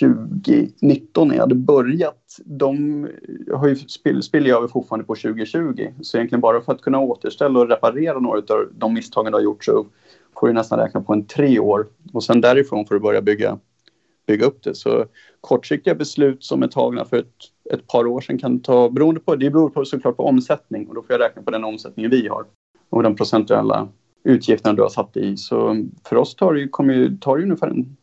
2019 0.00 1.28
när 1.28 1.34
jag 1.34 1.42
hade 1.42 1.54
börjat, 1.54 2.40
de 2.44 3.08
har 3.54 3.68
ju 3.68 3.76
spill, 3.76 4.22
spiller 4.22 4.48
jag 4.48 4.56
över 4.56 4.68
fortfarande 4.68 5.06
på 5.06 5.14
2020. 5.14 5.88
Så 6.00 6.16
egentligen 6.16 6.40
bara 6.40 6.60
för 6.60 6.72
att 6.72 6.82
kunna 6.82 7.00
återställa 7.00 7.60
och 7.60 7.68
reparera 7.68 8.18
några 8.18 8.38
av 8.38 8.68
de 8.78 8.94
misstagen 8.94 9.32
du 9.32 9.36
har 9.36 9.42
gjort 9.42 9.64
så 9.64 9.86
får 10.40 10.46
du 10.46 10.52
nästan 10.52 10.78
räkna 10.78 11.00
på 11.00 11.12
en 11.12 11.26
tre 11.26 11.58
år. 11.58 11.86
Och 12.12 12.24
sen 12.24 12.40
därifrån 12.40 12.86
får 12.86 12.94
du 12.94 13.00
börja 13.00 13.22
bygga, 13.22 13.58
bygga 14.26 14.46
upp 14.46 14.62
det. 14.62 14.74
Så 14.74 15.04
kortsiktiga 15.40 15.94
beslut 15.94 16.44
som 16.44 16.62
är 16.62 16.68
tagna 16.68 17.04
för 17.04 17.16
ett, 17.16 17.34
ett 17.72 17.86
par 17.86 18.06
år 18.06 18.20
sedan 18.20 18.38
kan 18.38 18.60
ta, 18.60 18.88
beroende 18.90 19.20
på, 19.20 19.36
det 19.36 19.50
beror 19.50 19.70
på, 19.70 19.84
såklart 19.84 20.16
på 20.16 20.24
omsättning 20.24 20.88
och 20.88 20.94
då 20.94 21.02
får 21.02 21.12
jag 21.12 21.20
räkna 21.20 21.42
på 21.42 21.50
den 21.50 21.64
omsättningen 21.64 22.10
vi 22.10 22.28
har 22.28 22.44
och 22.90 23.02
den 23.02 23.16
procentuella 23.16 23.88
utgifterna 24.28 24.74
du 24.74 24.82
har 24.82 24.88
satt 24.88 25.16
i. 25.16 25.36
Så 25.36 25.84
för 26.08 26.16
oss 26.16 26.34
tar 26.34 26.54
det, 26.54 26.68
kommer 26.68 26.94
ju, 26.94 27.16
tar 27.16 27.36
det 27.36 27.42
ungefär 27.42 27.66
en, 27.66 27.96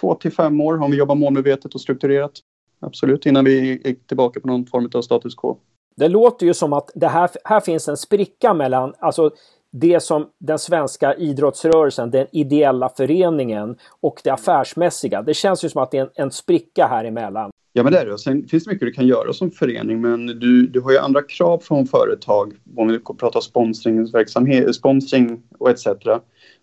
två 0.00 0.14
till 0.14 0.32
fem 0.32 0.60
år 0.60 0.82
om 0.82 0.90
vi 0.90 0.96
jobbar 0.96 1.14
målmedvetet 1.14 1.74
och 1.74 1.80
strukturerat. 1.80 2.32
Absolut, 2.80 3.26
innan 3.26 3.44
vi 3.44 3.80
är 3.84 3.94
tillbaka 4.08 4.40
på 4.40 4.48
någon 4.48 4.66
form 4.66 4.90
av 4.94 5.02
status 5.02 5.34
quo. 5.34 5.58
Det 5.96 6.08
låter 6.08 6.46
ju 6.46 6.54
som 6.54 6.72
att 6.72 6.90
det 6.94 7.08
här, 7.08 7.30
här 7.44 7.60
finns 7.60 7.88
en 7.88 7.96
spricka 7.96 8.54
mellan, 8.54 8.94
alltså 8.98 9.30
det 9.72 10.00
som 10.00 10.26
den 10.38 10.58
svenska 10.58 11.14
idrottsrörelsen, 11.14 12.10
den 12.10 12.26
ideella 12.32 12.88
föreningen 12.88 13.76
och 14.00 14.20
det 14.24 14.30
affärsmässiga. 14.30 15.22
Det 15.22 15.34
känns 15.34 15.64
ju 15.64 15.68
som 15.68 15.82
att 15.82 15.90
det 15.90 15.98
är 15.98 16.02
en, 16.02 16.10
en 16.14 16.30
spricka 16.30 16.86
här 16.86 17.04
emellan. 17.04 17.50
Ja, 17.76 17.82
men 17.82 17.92
det 17.92 17.98
är 17.98 18.06
det. 18.06 18.18
Sen 18.18 18.48
finns 18.48 18.64
det 18.64 18.70
mycket 18.70 18.86
du 18.86 18.92
kan 18.92 19.06
göra 19.06 19.32
som 19.32 19.50
förening, 19.50 20.00
men 20.00 20.26
du, 20.26 20.66
du 20.66 20.80
har 20.80 20.92
ju 20.92 20.98
andra 20.98 21.22
krav 21.22 21.58
från 21.58 21.86
företag. 21.86 22.52
Om 22.76 22.88
vi 22.88 22.98
pratar 22.98 23.40
sponsringsverksamhet, 23.40 24.74
sponsring 24.74 25.42
och 25.58 25.70
etc. 25.70 25.86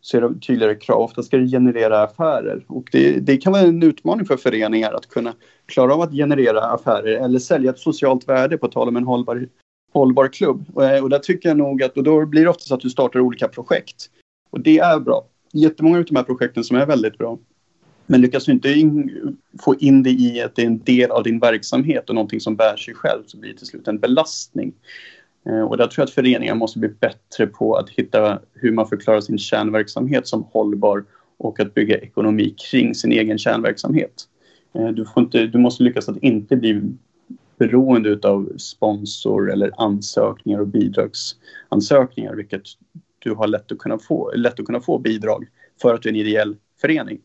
så 0.02 0.18
är 0.18 0.22
det 0.22 0.40
tydligare 0.48 0.76
krav. 0.76 1.02
Ofta 1.02 1.24
ska 1.24 1.38
det 1.38 1.48
generera 1.48 2.04
affärer 2.04 2.66
och 2.68 2.90
det, 2.92 3.20
det 3.20 3.38
kan 3.38 3.54
vara 3.54 3.62
en 3.62 3.84
utmaning 3.84 4.26
för 4.26 4.38
föreningar 4.38 4.94
att 4.94 5.10
kunna 5.10 5.34
klara 5.66 5.94
av 5.94 6.02
att 6.02 6.12
generera 6.12 6.62
affärer 6.62 7.26
eller 7.26 7.40
sälja 7.40 7.72
ett 7.72 7.80
socialt 7.80 8.30
värde 8.30 8.58
på 8.58 8.68
tal 8.68 8.88
om 8.88 8.98
en 8.98 9.06
hållbar, 9.06 9.48
hållbar 9.94 10.28
klubb. 10.28 10.66
Och, 10.74 10.84
och 10.84 11.10
där 11.10 11.20
tycker 11.20 11.50
jag 11.50 11.58
nog 11.58 11.84
att, 11.84 11.98
och 11.98 12.04
då 12.04 12.26
blir 12.26 12.44
det 12.44 12.50
ofta 12.50 12.64
så 12.64 12.74
att 12.76 12.82
du 12.82 12.90
startar 12.90 13.20
olika 13.20 13.48
projekt. 13.48 14.10
Och 14.50 14.60
det 14.60 14.80
är 14.80 15.00
bra. 15.00 15.26
Jättemånga 15.52 15.98
av 15.98 16.06
de 16.06 16.16
här 16.16 16.24
projekten 16.24 16.64
som 16.64 16.78
är 16.78 16.86
väldigt 16.86 17.18
bra. 17.18 17.38
Men 18.06 18.22
lyckas 18.22 18.32
du 18.32 18.52
alltså 18.52 18.70
inte 18.70 18.80
in, 18.80 19.38
få 19.60 19.76
in 19.76 20.04
det 20.04 20.10
i 20.10 20.42
att 20.42 20.56
det 20.56 20.62
är 20.62 20.66
en 20.66 20.84
del 20.84 21.12
av 21.12 21.24
din 21.24 21.40
verksamhet 21.40 22.10
och 22.10 22.16
någonting 22.16 22.40
som 22.40 22.56
bär 22.56 22.78
sig 22.78 22.94
själv 22.94 23.24
så 23.26 23.38
blir 23.38 23.52
det 23.52 23.58
till 23.58 23.68
slut 23.68 23.88
en 23.88 24.00
belastning. 24.00 24.74
Eh, 25.46 25.62
och 25.62 25.78
där 25.78 25.88
tror 25.88 26.02
jag 26.02 26.08
att 26.08 26.14
föreningar 26.14 26.56
måste 26.56 26.80
bli 26.80 26.90
bättre 26.90 27.48
på 27.48 27.76
att 27.76 27.90
hitta 27.90 28.40
hur 28.54 28.72
man 28.72 28.88
förklarar 28.88 29.22
sin 29.22 29.38
kärnverksamhet 29.38 30.28
som 30.28 30.44
hållbar 30.44 31.06
och 31.38 31.60
att 31.60 31.74
bygga 31.74 31.98
ekonomi 31.98 32.56
kring 32.72 32.96
sin 32.96 33.12
egen 33.12 33.38
kärnverksamhet. 33.38 34.28
Eh, 34.74 34.88
du, 34.88 35.06
får 35.06 35.24
inte, 35.24 35.46
du 35.46 35.58
måste 35.58 35.84
lyckas 35.84 36.10
att 36.10 36.18
inte 36.18 36.56
bli 36.56 36.82
beroende 37.58 38.20
av 38.30 38.58
sponsor 38.58 39.52
eller 39.52 39.72
ansökningar 39.78 40.60
och 40.60 40.68
bidragsansökningar 40.68 42.36
vilket 42.36 42.64
du 43.20 43.34
har 43.34 43.48
lätt 43.48 43.72
att 43.72 43.78
kunna 43.78 44.00
få, 44.00 44.32
lätt 44.36 44.60
att 44.60 44.66
kunna 44.66 44.80
få 44.80 45.00
bidrag 45.00 45.48
för 45.82 45.94
att 45.94 46.02
du 46.02 46.10
är 46.10 46.14
en 46.14 46.20
ideell 46.20 46.56
förening. 46.82 47.20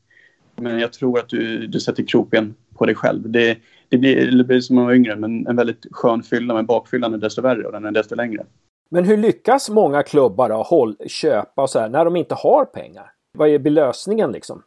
Men 0.61 0.79
jag 0.79 0.93
tror 0.93 1.19
att 1.19 1.29
du, 1.29 1.67
du 1.67 1.81
sätter 1.81 2.03
kroppen 2.03 2.55
på 2.75 2.87
dig 2.87 2.95
själv. 2.95 3.31
Det, 3.31 3.59
det, 3.88 3.99
blir, 3.99 4.31
det 4.31 4.45
blir 4.45 4.61
som 4.61 4.77
man 4.77 4.85
var 4.85 4.93
yngre, 4.93 5.17
men 5.17 5.47
en 5.47 5.57
väldigt 5.57 5.87
skön 5.91 6.23
fylla, 6.23 6.55
men 6.55 6.67
bakfyllan 6.67 7.15
är 7.15 7.19
desto 7.19 7.43
värre 7.43 7.67
och 7.67 7.73
den 7.73 7.85
är 7.85 7.91
desto 7.91 8.15
längre. 8.15 8.47
Men 8.91 9.05
hur 9.05 9.17
lyckas 9.17 9.71
många 9.71 10.03
klubbar 10.03 10.49
då, 10.49 10.62
håll, 10.62 10.97
köpa 11.07 11.62
och 11.62 11.71
så 11.71 11.79
här, 11.79 11.88
när 11.88 12.05
de 12.05 12.17
inte 12.17 12.35
har 12.35 12.65
pengar? 12.65 13.11
Vad 13.38 13.49
är 13.49 13.71
lösningen 13.71 14.33
liksom? 14.33 14.62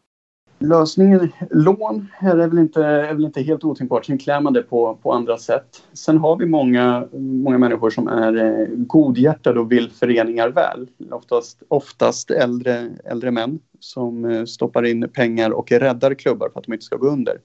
Lösningen, 0.61 1.31
lån 1.49 2.07
är 2.19 2.47
väl 2.47 2.59
inte, 2.59 2.85
är 2.85 3.13
väl 3.13 3.25
inte 3.25 3.41
helt 3.41 3.63
otänkbart. 3.63 4.05
Sen 4.05 4.17
klär 4.17 4.41
man 4.41 4.53
det 4.53 4.61
på, 4.61 4.97
på 5.03 5.13
andra 5.13 5.37
sätt. 5.37 5.83
Sen 5.93 6.17
har 6.17 6.37
vi 6.37 6.45
många, 6.45 7.07
många 7.13 7.57
människor 7.57 7.89
som 7.89 8.07
är 8.07 8.35
eh, 8.35 8.67
godhjärtade 8.69 9.59
och 9.59 9.71
vill 9.71 9.89
föreningar 9.89 10.49
väl. 10.49 10.87
Oftast, 11.11 11.63
oftast 11.67 12.31
äldre, 12.31 12.89
äldre 13.05 13.31
män 13.31 13.59
som 13.79 14.25
eh, 14.25 14.45
stoppar 14.45 14.85
in 14.85 15.09
pengar 15.13 15.51
och 15.51 15.71
räddar 15.71 16.13
klubbar 16.13 16.49
för 16.49 16.59
att 16.59 16.65
de 16.65 16.73
inte 16.73 16.85
ska 16.85 16.95
gå 16.95 17.07
under. 17.07 17.37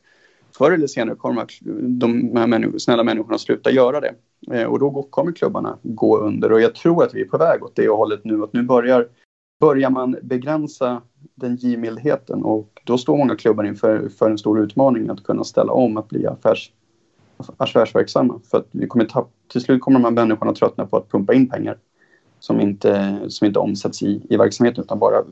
Förr 0.58 0.72
eller 0.72 0.86
senare 0.86 1.16
kommer 1.16 1.46
de 1.98 2.36
här 2.36 2.46
människor, 2.46 2.78
snälla 2.78 3.04
människorna 3.04 3.38
sluta 3.38 3.70
göra 3.70 4.00
det. 4.00 4.14
Eh, 4.52 4.64
och 4.64 4.78
då 4.78 5.02
kommer 5.02 5.32
klubbarna 5.32 5.78
gå 5.82 6.18
under 6.18 6.52
och 6.52 6.60
jag 6.60 6.74
tror 6.74 7.04
att 7.04 7.14
vi 7.14 7.20
är 7.20 7.28
på 7.28 7.38
väg 7.38 7.62
åt 7.62 7.76
det 7.76 7.88
hållet 7.88 8.20
nu. 8.24 8.42
Att 8.42 8.52
nu 8.52 8.62
börjar 8.62 9.08
börjar 9.60 9.90
man 9.90 10.16
begränsa 10.22 11.02
den 11.34 11.56
givmildheten 11.56 12.42
och 12.42 12.80
då 12.84 12.98
står 12.98 13.16
många 13.16 13.36
klubbar 13.36 13.64
inför 13.64 14.08
för 14.08 14.30
en 14.30 14.38
stor 14.38 14.60
utmaning 14.60 15.08
att 15.08 15.24
kunna 15.24 15.44
ställa 15.44 15.72
om 15.72 15.96
att 15.96 16.08
bli 16.08 16.26
affärs, 16.26 16.72
affärsverksamma. 17.56 18.40
För 18.50 18.58
att 18.58 18.68
vi 18.70 18.86
kommer 18.86 19.04
tapp, 19.04 19.30
till 19.52 19.60
slut 19.60 19.80
kommer 19.80 19.98
de 19.98 20.04
här 20.04 20.26
människorna 20.26 20.54
tröttna 20.54 20.86
på 20.86 20.96
att 20.96 21.10
pumpa 21.10 21.34
in 21.34 21.48
pengar 21.48 21.78
som 22.38 22.60
inte, 22.60 23.18
som 23.28 23.46
inte 23.46 23.58
omsätts 23.58 24.02
i, 24.02 24.22
i 24.30 24.36
verksamheten 24.36 24.84
utan 24.84 24.98
bara 24.98 25.24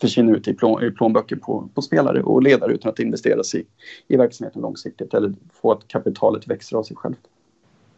försvinner 0.00 0.36
ut 0.36 0.48
i, 0.48 0.54
plån, 0.54 0.84
i 0.84 0.90
plånböcker 0.90 1.36
på, 1.36 1.68
på 1.74 1.82
spelare 1.82 2.22
och 2.22 2.42
ledare 2.42 2.72
utan 2.72 2.90
att 2.90 2.98
investeras 2.98 3.54
i, 3.54 3.66
i 4.08 4.16
verksamheten 4.16 4.62
långsiktigt 4.62 5.14
eller 5.14 5.34
få 5.52 5.72
att 5.72 5.88
kapitalet 5.88 6.48
växer 6.48 6.76
av 6.76 6.82
sig 6.82 6.96
självt. 6.96 7.20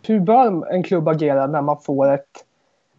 Hur 0.03 0.21
bör 0.21 0.73
en 0.73 0.83
klubb 0.83 1.09
agera 1.09 1.47
när 1.47 1.62
man 1.62 1.81
får 1.81 2.12
ett 2.15 2.45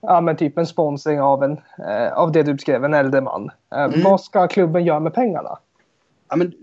ja, 0.03 0.22
men 0.22 0.38
typ 0.38 0.57
en 0.57 0.67
sponsring 0.67 1.22
av, 1.22 1.43
en, 1.43 1.51
eh, 1.88 2.13
av 2.13 2.31
det 2.31 2.43
du 2.43 2.53
beskrev, 2.53 2.86
en 2.86 2.93
äldre 2.93 3.22
man. 3.22 3.50
Eh, 3.75 3.83
mm. 3.83 4.01
Vad 4.01 4.22
ska 4.22 4.48
klubben 4.48 4.86
göra 4.86 5.00
med 5.00 5.13
pengarna? 5.13 5.57
Ja, 6.29 6.36
men, 6.36 6.53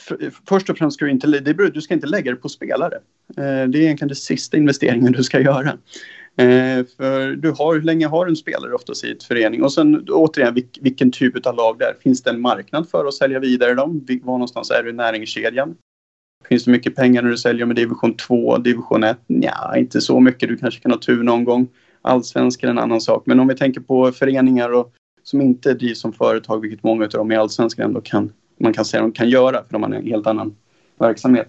för, 0.00 0.30
först 0.48 0.70
och 0.70 0.78
främst 0.78 0.96
ska 0.96 1.04
du 1.04 1.10
inte, 1.10 1.26
det, 1.26 1.70
du 1.70 1.80
ska 1.80 1.94
inte 1.94 2.06
lägga 2.06 2.30
det 2.30 2.36
på 2.36 2.48
spelare. 2.48 2.94
Eh, 3.36 3.42
det 3.42 3.78
är 3.78 3.82
egentligen 3.82 4.08
den 4.08 4.16
sista 4.16 4.56
investeringen 4.56 5.12
du 5.12 5.22
ska 5.22 5.40
göra. 5.40 5.78
Eh, 6.36 6.84
för 6.96 7.36
du 7.36 7.50
har, 7.50 7.74
hur 7.74 7.82
länge 7.82 8.06
har 8.06 8.24
du 8.24 8.30
en 8.30 8.36
spelare 8.36 8.74
oftast 8.74 9.04
i 9.04 9.10
ett 9.10 9.22
förening? 9.22 9.62
Och 9.62 9.72
sen 9.72 10.06
återigen, 10.08 10.54
vilk, 10.54 10.78
vilken 10.80 11.10
typ 11.10 11.46
av 11.46 11.56
lag 11.56 11.76
det 11.78 11.84
är. 11.84 11.94
Finns 12.02 12.22
det 12.22 12.30
en 12.30 12.40
marknad 12.40 12.88
för 12.88 13.06
att 13.06 13.14
sälja 13.14 13.38
vidare 13.38 13.74
dem? 13.74 14.06
Var 14.22 14.32
någonstans 14.32 14.70
är 14.70 14.82
du 14.82 14.90
i 14.90 14.92
näringskedjan? 14.92 15.76
Finns 16.48 16.64
det 16.64 16.70
mycket 16.70 16.96
pengar 16.96 17.22
när 17.22 17.30
du 17.30 17.36
säljer 17.36 17.66
med 17.66 17.76
division 17.76 18.16
2, 18.16 18.58
division 18.58 19.04
1? 19.04 19.18
Ja, 19.26 19.76
inte 19.76 20.00
så 20.00 20.20
mycket. 20.20 20.48
Du 20.48 20.56
kanske 20.56 20.80
kan 20.80 20.90
ha 20.90 20.98
tur 20.98 21.22
någon 21.22 21.44
gång. 21.44 21.68
Allsvenskan 22.04 22.68
är 22.68 22.72
en 22.72 22.78
annan 22.78 23.00
sak. 23.00 23.26
Men 23.26 23.40
om 23.40 23.48
vi 23.48 23.56
tänker 23.56 23.80
på 23.80 24.12
föreningar 24.12 24.72
och, 24.72 24.92
som 25.22 25.40
inte 25.40 25.74
drivs 25.74 26.00
som 26.00 26.12
företag, 26.12 26.60
vilket 26.60 26.82
många 26.82 27.04
av 27.04 27.10
dem 27.10 27.32
i 27.32 27.36
Allsvenskan 27.36 27.84
ändå 27.84 28.00
kan, 28.00 28.32
man 28.60 28.72
kan 28.72 28.84
säga 28.84 29.00
de 29.00 29.12
kan 29.12 29.28
göra, 29.28 29.64
för 29.64 29.72
de 29.72 29.82
har 29.82 29.90
en 29.90 30.06
helt 30.06 30.26
annan 30.26 30.56
verksamhet. 30.98 31.48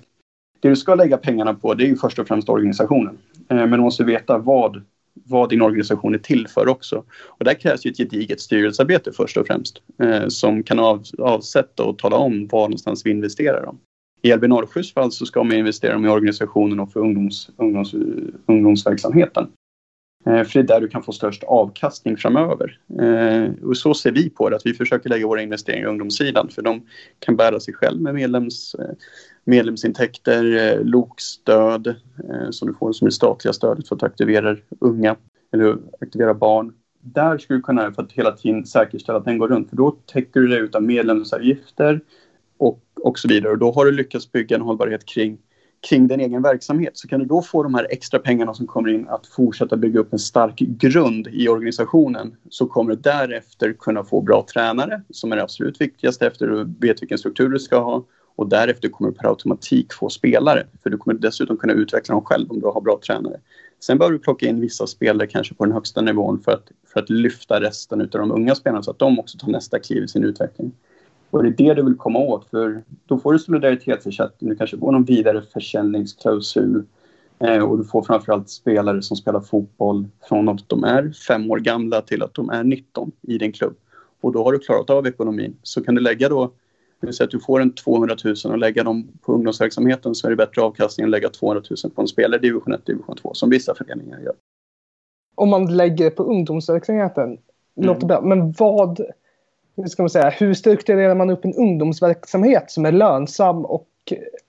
Det 0.59 0.69
du 0.69 0.75
ska 0.75 0.95
lägga 0.95 1.17
pengarna 1.17 1.53
på, 1.53 1.73
det 1.73 1.83
är 1.83 1.87
ju 1.87 1.95
först 1.95 2.19
och 2.19 2.27
främst 2.27 2.49
organisationen. 2.49 3.17
Eh, 3.49 3.57
men 3.57 3.71
du 3.71 3.77
måste 3.77 4.03
veta 4.03 4.37
vad, 4.37 4.83
vad 5.13 5.49
din 5.49 5.61
organisation 5.61 6.13
är 6.13 6.19
till 6.19 6.47
för 6.47 6.67
också. 6.67 7.03
Och 7.23 7.45
där 7.45 7.53
krävs 7.53 7.85
ju 7.85 7.91
ett 7.91 7.97
gediget 7.97 8.41
styrelsearbete 8.41 9.11
först 9.11 9.37
och 9.37 9.47
främst, 9.47 9.81
eh, 10.03 10.27
som 10.27 10.63
kan 10.63 10.79
av, 10.79 11.03
avsätta 11.17 11.83
och 11.83 11.97
tala 11.97 12.15
om 12.15 12.47
var 12.47 12.61
någonstans 12.61 13.05
vi 13.05 13.11
investerar 13.11 13.65
dem. 13.65 13.77
I 14.21 14.35
LB 14.35 14.47
Norrsjös 14.47 14.93
fall 14.93 15.11
så 15.11 15.25
ska 15.25 15.43
man 15.43 15.57
investera 15.57 15.93
dem 15.93 16.05
i 16.05 16.09
organisationen 16.09 16.79
och 16.79 16.91
för 16.91 16.99
ungdoms, 16.99 17.49
ungdoms, 17.57 17.93
ungdomsverksamheten. 18.45 19.47
Eh, 20.25 20.43
för 20.43 20.53
det 20.53 20.59
är 20.59 20.63
där 20.63 20.81
du 20.81 20.87
kan 20.87 21.03
få 21.03 21.11
störst 21.11 21.43
avkastning 21.43 22.17
framöver. 22.17 22.79
Eh, 22.99 23.65
och 23.67 23.77
så 23.77 23.93
ser 23.93 24.11
vi 24.11 24.29
på 24.29 24.49
det, 24.49 24.55
att 24.55 24.65
vi 24.65 24.73
försöker 24.73 25.09
lägga 25.09 25.27
våra 25.27 25.41
investeringar 25.41 25.87
i 25.87 25.89
ungdomssidan 25.89 26.49
för 26.49 26.61
de 26.61 26.87
kan 27.19 27.35
bära 27.35 27.59
sig 27.59 27.73
själv 27.73 28.01
med 28.01 28.15
medlems, 28.15 28.75
eh, 28.75 28.95
medlemsintäkter, 29.45 30.43
LOK-stöd 30.83 31.95
som 32.49 32.67
du 32.67 32.73
får 32.73 32.93
som 32.93 33.05
det 33.05 33.11
statliga 33.11 33.53
stödet 33.53 33.87
för 33.87 33.95
att 33.95 34.03
aktivera 34.03 34.57
unga 34.79 35.15
eller 35.53 35.77
aktivera 36.01 36.33
barn. 36.33 36.73
Där 37.01 37.37
skulle 37.37 37.59
du 37.59 37.63
kunna 37.63 37.91
för 37.91 38.03
att 38.03 38.11
hela 38.11 38.31
tiden 38.31 38.65
säkerställa 38.65 39.17
att 39.17 39.25
den 39.25 39.37
går 39.37 39.47
runt 39.47 39.69
för 39.69 39.75
då 39.75 39.91
täcker 40.05 40.39
du 40.39 40.47
det 40.47 40.57
ut 40.57 40.75
av 40.75 40.83
medlemsavgifter 40.83 42.01
och, 42.57 42.83
och 43.03 43.19
så 43.19 43.27
vidare 43.27 43.51
och 43.51 43.57
då 43.57 43.71
har 43.71 43.85
du 43.85 43.91
lyckats 43.91 44.31
bygga 44.31 44.55
en 44.55 44.61
hållbarhet 44.61 45.05
kring 45.05 45.37
kring 45.85 46.07
din 46.07 46.19
egen 46.19 46.41
verksamhet 46.41 46.97
så 46.97 47.07
kan 47.07 47.19
du 47.19 47.25
då 47.25 47.41
få 47.41 47.63
de 47.63 47.73
här 47.73 47.87
extra 47.89 48.19
pengarna 48.19 48.53
som 48.53 48.67
kommer 48.67 48.89
in 48.89 49.07
att 49.07 49.27
fortsätta 49.27 49.77
bygga 49.77 49.99
upp 49.99 50.13
en 50.13 50.19
stark 50.19 50.57
grund 50.57 51.27
i 51.27 51.47
organisationen 51.47 52.35
så 52.49 52.65
kommer 52.65 52.95
du 52.95 53.01
därefter 53.01 53.73
kunna 53.73 54.03
få 54.03 54.21
bra 54.21 54.45
tränare 54.53 55.01
som 55.09 55.31
är 55.31 55.35
det 55.35 55.43
absolut 55.43 55.81
viktigaste 55.81 56.27
efter 56.27 56.47
att 56.47 56.67
du 56.79 56.87
vet 56.87 57.01
vilken 57.01 57.17
struktur 57.17 57.49
du 57.49 57.59
ska 57.59 57.79
ha 57.79 58.05
och 58.35 58.49
därefter 58.49 58.89
kommer 58.89 59.11
du 59.11 59.17
per 59.17 59.29
automatik 59.29 59.93
få 59.93 60.09
spelare 60.09 60.67
för 60.83 60.89
du 60.89 60.97
kommer 60.97 61.19
dessutom 61.19 61.57
kunna 61.57 61.73
utveckla 61.73 62.15
dem 62.15 62.23
själv 62.23 62.51
om 62.51 62.59
du 62.59 62.65
har 62.65 62.81
bra 62.81 62.99
tränare. 63.07 63.39
Sen 63.79 63.97
behöver 63.97 64.13
du 64.13 64.19
plocka 64.19 64.47
in 64.47 64.61
vissa 64.61 64.87
spelare 64.87 65.27
kanske 65.27 65.55
på 65.55 65.65
den 65.65 65.73
högsta 65.73 66.01
nivån 66.01 66.39
för 66.39 66.51
att, 66.51 66.71
för 66.93 66.99
att 66.99 67.09
lyfta 67.09 67.61
resten 67.61 68.01
av 68.01 68.07
de 68.07 68.31
unga 68.31 68.55
spelarna 68.55 68.83
så 68.83 68.91
att 68.91 68.99
de 68.99 69.19
också 69.19 69.37
tar 69.37 69.51
nästa 69.51 69.79
kliv 69.79 70.03
i 70.03 70.07
sin 70.07 70.23
utveckling. 70.23 70.71
Och 71.29 71.43
det 71.43 71.49
är 71.49 71.51
det 71.51 71.73
du 71.73 71.83
vill 71.83 71.97
komma 71.97 72.19
åt 72.19 72.49
för 72.49 72.83
då 73.05 73.17
får 73.17 73.33
du 73.33 73.39
solidaritetsersättning, 73.39 74.49
du 74.49 74.55
kanske 74.55 74.77
får 74.77 74.91
någon 74.91 75.03
vidare 75.03 75.41
försäljningsklausul 75.53 76.83
eh, 77.39 77.63
och 77.63 77.77
du 77.77 77.83
får 77.83 78.01
framförallt 78.01 78.49
spelare 78.49 79.01
som 79.01 79.17
spelar 79.17 79.41
fotboll 79.41 80.07
från 80.29 80.49
att 80.49 80.69
de 80.69 80.83
är 80.83 81.11
fem 81.27 81.51
år 81.51 81.57
gamla 81.57 82.01
till 82.01 82.23
att 82.23 82.33
de 82.33 82.49
är 82.49 82.63
19 82.63 83.11
i 83.21 83.37
din 83.37 83.51
klubb. 83.51 83.75
Och 84.21 84.31
då 84.31 84.43
har 84.43 84.51
du 84.51 84.59
klarat 84.59 84.89
av 84.89 85.07
ekonomin. 85.07 85.55
Så 85.63 85.83
kan 85.83 85.95
du 85.95 86.01
lägga 86.01 86.29
då, 86.29 86.51
det 86.99 87.07
vill 87.07 87.15
säga 87.15 87.25
att 87.25 87.31
du 87.31 87.39
får 87.39 87.61
en 87.61 87.73
200 87.73 88.15
000 88.23 88.35
och 88.45 88.57
lägga 88.57 88.83
dem 88.83 89.07
på 89.21 89.33
ungdomsverksamheten 89.33 90.15
så 90.15 90.27
är 90.27 90.29
det 90.29 90.35
bättre 90.35 90.61
avkastning 90.61 91.03
än 91.03 91.09
att 91.09 91.11
lägga 91.11 91.29
200 91.29 91.63
000 91.83 91.91
på 91.91 92.01
en 92.01 92.07
spelare 92.07 92.39
i 92.39 92.41
division 92.41 92.73
1, 92.73 92.85
division 92.85 93.15
2 93.15 93.33
som 93.33 93.49
vissa 93.49 93.75
föreningar 93.75 94.19
gör. 94.19 94.33
Om 95.35 95.49
man 95.49 95.77
lägger 95.77 96.09
på 96.09 96.23
ungdomsverksamheten, 96.23 97.23
mm. 97.23 97.39
låter 97.75 98.07
bra. 98.07 98.21
Men 98.21 98.51
vad 98.51 99.01
hur 99.75 99.87
ska 99.87 100.03
man 100.03 100.09
säga, 100.09 100.29
hur 100.29 100.53
strukturerar 100.53 101.15
man 101.15 101.29
upp 101.29 101.45
en 101.45 101.53
ungdomsverksamhet 101.53 102.71
som 102.71 102.85
är 102.85 102.91
lönsam 102.91 103.65
och 103.65 103.87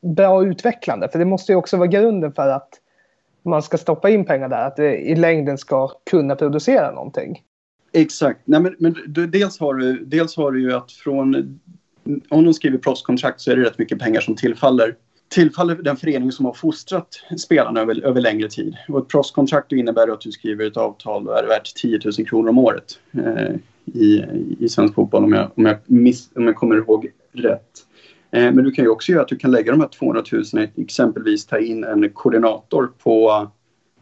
bra 0.00 0.44
utvecklande? 0.44 1.08
För 1.08 1.18
det 1.18 1.24
måste 1.24 1.52
ju 1.52 1.56
också 1.56 1.76
vara 1.76 1.86
grunden 1.86 2.32
för 2.32 2.48
att 2.48 2.68
man 3.42 3.62
ska 3.62 3.78
stoppa 3.78 4.10
in 4.10 4.24
pengar 4.24 4.48
där, 4.48 4.66
att 4.66 4.76
det 4.76 4.96
i 4.96 5.16
längden 5.16 5.58
ska 5.58 5.88
kunna 6.10 6.36
producera 6.36 6.90
någonting. 6.90 7.42
Exakt. 7.92 8.40
Nej, 8.44 8.60
men, 8.60 8.76
men 8.78 8.96
du, 9.06 9.26
dels, 9.26 9.60
har 9.60 9.74
du, 9.74 10.04
dels 10.04 10.36
har 10.36 10.52
du 10.52 10.62
ju 10.62 10.72
att 10.72 10.92
från... 10.92 11.60
Om 12.28 12.44
de 12.44 12.54
skriver 12.54 12.78
proffskontrakt 12.78 13.40
så 13.40 13.50
är 13.50 13.56
det 13.56 13.62
rätt 13.62 13.78
mycket 13.78 13.98
pengar 13.98 14.20
som 14.20 14.36
tillfaller 14.36 14.94
tillfaller 15.28 15.74
den 15.74 15.96
förening 15.96 16.32
som 16.32 16.44
har 16.44 16.52
fostrat 16.52 17.08
spelarna 17.38 17.80
över, 17.80 18.04
över 18.04 18.20
längre 18.20 18.48
tid. 18.48 18.76
Och 18.88 18.98
ett 18.98 19.08
proffskontrakt 19.08 19.72
innebär 19.72 20.12
att 20.12 20.20
du 20.20 20.32
skriver 20.32 20.66
ett 20.66 20.76
avtal 20.76 21.28
och 21.28 21.38
är 21.38 21.46
värt 21.46 21.74
10 21.74 22.00
000 22.04 22.26
kronor 22.26 22.48
om 22.48 22.58
året. 22.58 22.98
Eh, 23.12 23.54
i, 23.94 24.24
i 24.58 24.68
svensk 24.68 24.94
fotboll 24.94 25.24
om 25.24 25.32
jag, 25.32 25.50
om, 25.54 25.64
jag 25.64 25.76
miss, 25.86 26.30
om 26.34 26.46
jag 26.46 26.56
kommer 26.56 26.76
ihåg 26.76 27.12
rätt. 27.32 27.86
Eh, 28.30 28.52
men 28.52 28.64
du 28.64 28.70
kan 28.70 28.84
ju 28.84 28.90
också 28.90 29.12
göra 29.12 29.22
att 29.22 29.28
du 29.28 29.36
kan 29.36 29.50
lägga 29.50 29.72
de 29.72 29.80
här 29.80 29.88
200 29.88 30.22
000 30.54 30.68
exempelvis 30.76 31.46
ta 31.46 31.58
in 31.58 31.84
en 31.84 32.10
koordinator 32.10 32.92
på 33.02 33.46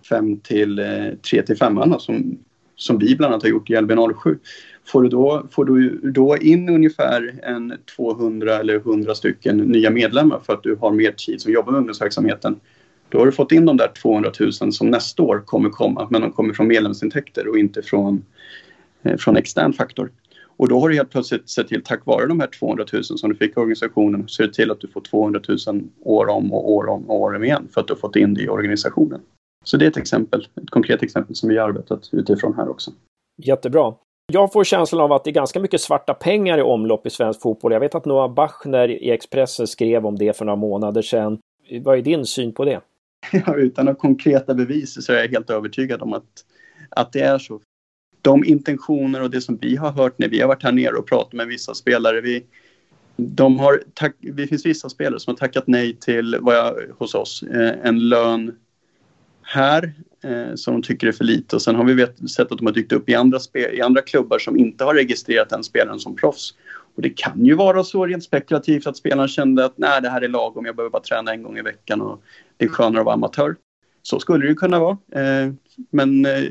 5 0.09 0.41
till 0.41 0.79
eh, 0.79 0.87
3 1.31 1.43
till 1.43 1.57
5 1.57 1.99
som, 1.99 2.39
som 2.77 2.99
vi 2.99 3.17
bland 3.17 3.33
annat 3.33 3.43
har 3.43 3.51
gjort 3.51 3.71
i 3.71 3.75
LB07. 3.75 4.39
Får 4.87 5.03
du, 5.03 5.09
då, 5.09 5.47
får 5.51 5.65
du 5.65 6.01
då 6.11 6.37
in 6.37 6.69
ungefär 6.69 7.41
en 7.43 7.75
200 7.97 8.59
eller 8.59 8.75
100 8.75 9.15
stycken 9.15 9.57
nya 9.57 9.91
medlemmar 9.91 10.41
för 10.47 10.53
att 10.53 10.63
du 10.63 10.77
har 10.81 10.93
mer 10.93 11.13
tid 11.13 11.41
som 11.41 11.53
jobbar 11.53 11.73
med 11.73 11.79
ungdomsverksamheten. 11.79 12.61
Då 13.09 13.19
har 13.19 13.27
du 13.27 13.33
fått 13.33 13.53
in 13.53 13.67
de 13.67 13.77
där 13.77 13.89
200 14.03 14.33
000 14.41 14.73
som 14.73 14.91
nästa 14.91 15.23
år 15.23 15.43
kommer 15.45 15.71
komma 15.71 16.09
men 16.11 16.21
de 16.21 16.33
kommer 16.33 16.55
från 16.55 16.67
medlemsintäkter 16.67 17.49
och 17.49 17.59
inte 17.59 17.83
från, 17.83 18.25
från 19.19 19.37
extern 19.37 19.73
faktor. 19.73 20.11
Och 20.57 20.69
då 20.69 20.81
har 20.81 20.89
du 20.89 20.95
helt 20.95 21.11
plötsligt 21.11 21.51
sett 21.51 21.69
till, 21.69 21.83
tack 21.85 22.07
vare 22.07 22.27
de 22.27 22.41
här 22.41 22.47
200 22.47 22.85
000 22.93 23.05
som 23.05 23.31
du 23.31 23.37
fick 23.37 23.57
i 23.57 23.61
organisationen, 23.61 24.27
det 24.39 24.53
till 24.53 24.71
att 24.71 24.81
du 24.81 24.89
får 24.89 25.01
200 25.01 25.41
000 25.67 25.83
år 26.03 26.29
om 26.29 26.53
och 26.53 26.73
år 26.73 26.89
om 26.89 27.11
och 27.11 27.21
år 27.21 27.35
om 27.35 27.45
igen 27.45 27.69
för 27.75 27.81
att 27.81 27.87
du 27.87 27.93
har 27.93 27.99
fått 27.99 28.17
in 28.17 28.35
det 28.35 28.43
i 28.43 28.49
organisationen. 28.49 29.21
Så 29.65 29.77
det 29.77 29.85
är 29.85 29.89
ett 29.89 29.97
exempel, 29.97 30.49
ett 30.63 30.71
konkret 30.71 31.03
exempel 31.03 31.37
som 31.37 31.49
vi 31.49 31.59
har 31.59 31.69
arbetat 31.69 32.09
utifrån 32.13 32.55
här 32.55 32.69
också. 32.69 32.91
Jättebra. 33.43 33.95
Jag 34.33 34.53
får 34.53 34.65
känslan 34.65 35.01
av 35.01 35.13
att 35.13 35.25
det 35.25 35.31
är 35.31 35.35
ganska 35.35 35.61
mycket 35.61 35.81
svarta 35.81 36.15
pengar 36.15 36.59
i 36.59 36.63
omlopp 36.63 37.07
i 37.07 37.11
svensk 37.11 37.43
fotboll. 37.43 37.73
Jag 37.73 37.81
vet 37.81 37.95
att 37.95 38.05
Noah 38.05 38.35
Bachner 38.35 38.89
i 38.89 39.11
Expressen 39.11 39.67
skrev 39.67 40.07
om 40.07 40.19
det 40.19 40.37
för 40.37 40.45
några 40.45 40.57
månader 40.57 41.03
sedan. 41.03 41.39
Vad 41.83 41.99
är 41.99 42.03
din 42.03 42.27
syn 42.27 42.53
på 42.53 42.65
det? 42.65 42.81
Ja, 43.47 43.57
utan 43.57 43.85
några 43.85 43.99
konkreta 43.99 44.55
bevis 44.55 45.05
så 45.07 45.13
är 45.13 45.17
jag 45.17 45.29
helt 45.29 45.51
övertygad 45.51 46.03
om 46.03 46.13
att, 46.13 46.45
att 46.91 47.13
det 47.13 47.21
är 47.21 47.39
så. 47.39 47.61
De 48.25 48.45
intentioner 48.45 49.23
och 49.23 49.31
det 49.31 49.41
som 49.41 49.59
vi 49.61 49.77
har 49.77 49.91
hört 49.93 50.19
när 50.19 50.29
vi 50.29 50.41
har 50.41 50.49
varit 50.49 50.63
här 50.63 50.73
nere 50.73 50.97
och 50.97 51.07
pratat 51.07 51.33
med 51.33 51.47
vissa 51.47 51.75
spelare. 51.75 52.21
Vi, 52.21 52.45
de 53.17 53.59
har 53.59 53.83
tack, 53.95 54.17
det 54.21 54.47
finns 54.47 54.67
vissa 54.67 54.89
spelare 54.89 55.21
som 55.21 55.31
har 55.31 55.37
tackat 55.37 55.67
nej 55.67 55.97
till, 55.97 56.37
vad 56.41 56.57
jag, 56.57 56.75
hos 56.99 57.15
oss, 57.15 57.43
eh, 57.43 57.73
en 57.83 58.09
lön 58.09 58.57
här 59.43 59.93
eh, 60.25 60.55
som 60.55 60.75
de 60.75 60.83
tycker 60.83 61.07
är 61.07 61.13
för 61.13 61.25
lite. 61.25 61.57
Och 61.57 61.63
sen 61.63 61.75
har 61.75 61.85
vi 61.85 61.95
vet, 61.95 62.31
sett 62.31 62.53
att 62.53 62.59
de 62.59 62.67
har 62.67 62.73
dykt 62.73 62.93
upp 62.93 63.09
i 63.09 63.15
andra, 63.15 63.39
i 63.73 63.81
andra 63.81 64.03
klubbar 64.03 64.39
som 64.39 64.59
inte 64.59 64.85
har 64.85 64.95
registrerat 64.95 65.49
den 65.49 65.65
spelaren 65.65 65.99
som 65.99 66.17
proffs. 66.17 66.55
Och 66.97 67.03
det 67.03 67.11
kan 67.11 67.45
ju 67.45 67.55
vara 67.55 67.85
så 67.85 68.07
rent 68.07 68.25
spekulativt 68.25 68.87
att 68.87 68.97
spelaren 68.97 69.29
kände 69.29 69.65
att 69.65 69.79
nej, 69.79 70.03
det 70.03 70.09
här 70.09 70.23
är 70.23 70.29
lagom, 70.29 70.67
jag 70.67 70.77
behöver 70.77 70.91
bara 70.91 71.03
träna 71.03 71.33
en 71.33 71.43
gång 71.43 71.59
i 71.59 71.63
veckan 71.63 72.01
och 72.01 72.23
det 72.57 72.65
är 72.65 72.69
skönare 72.69 73.01
att 73.01 73.05
vara 73.05 73.15
amatör. 73.15 73.57
Så 74.03 74.21
skulle 74.21 74.47
det 74.47 74.55
kunna 74.55 74.79
vara. 74.79 74.99
Eh, 75.13 75.53
men 75.91 76.27
eh, 76.27 76.43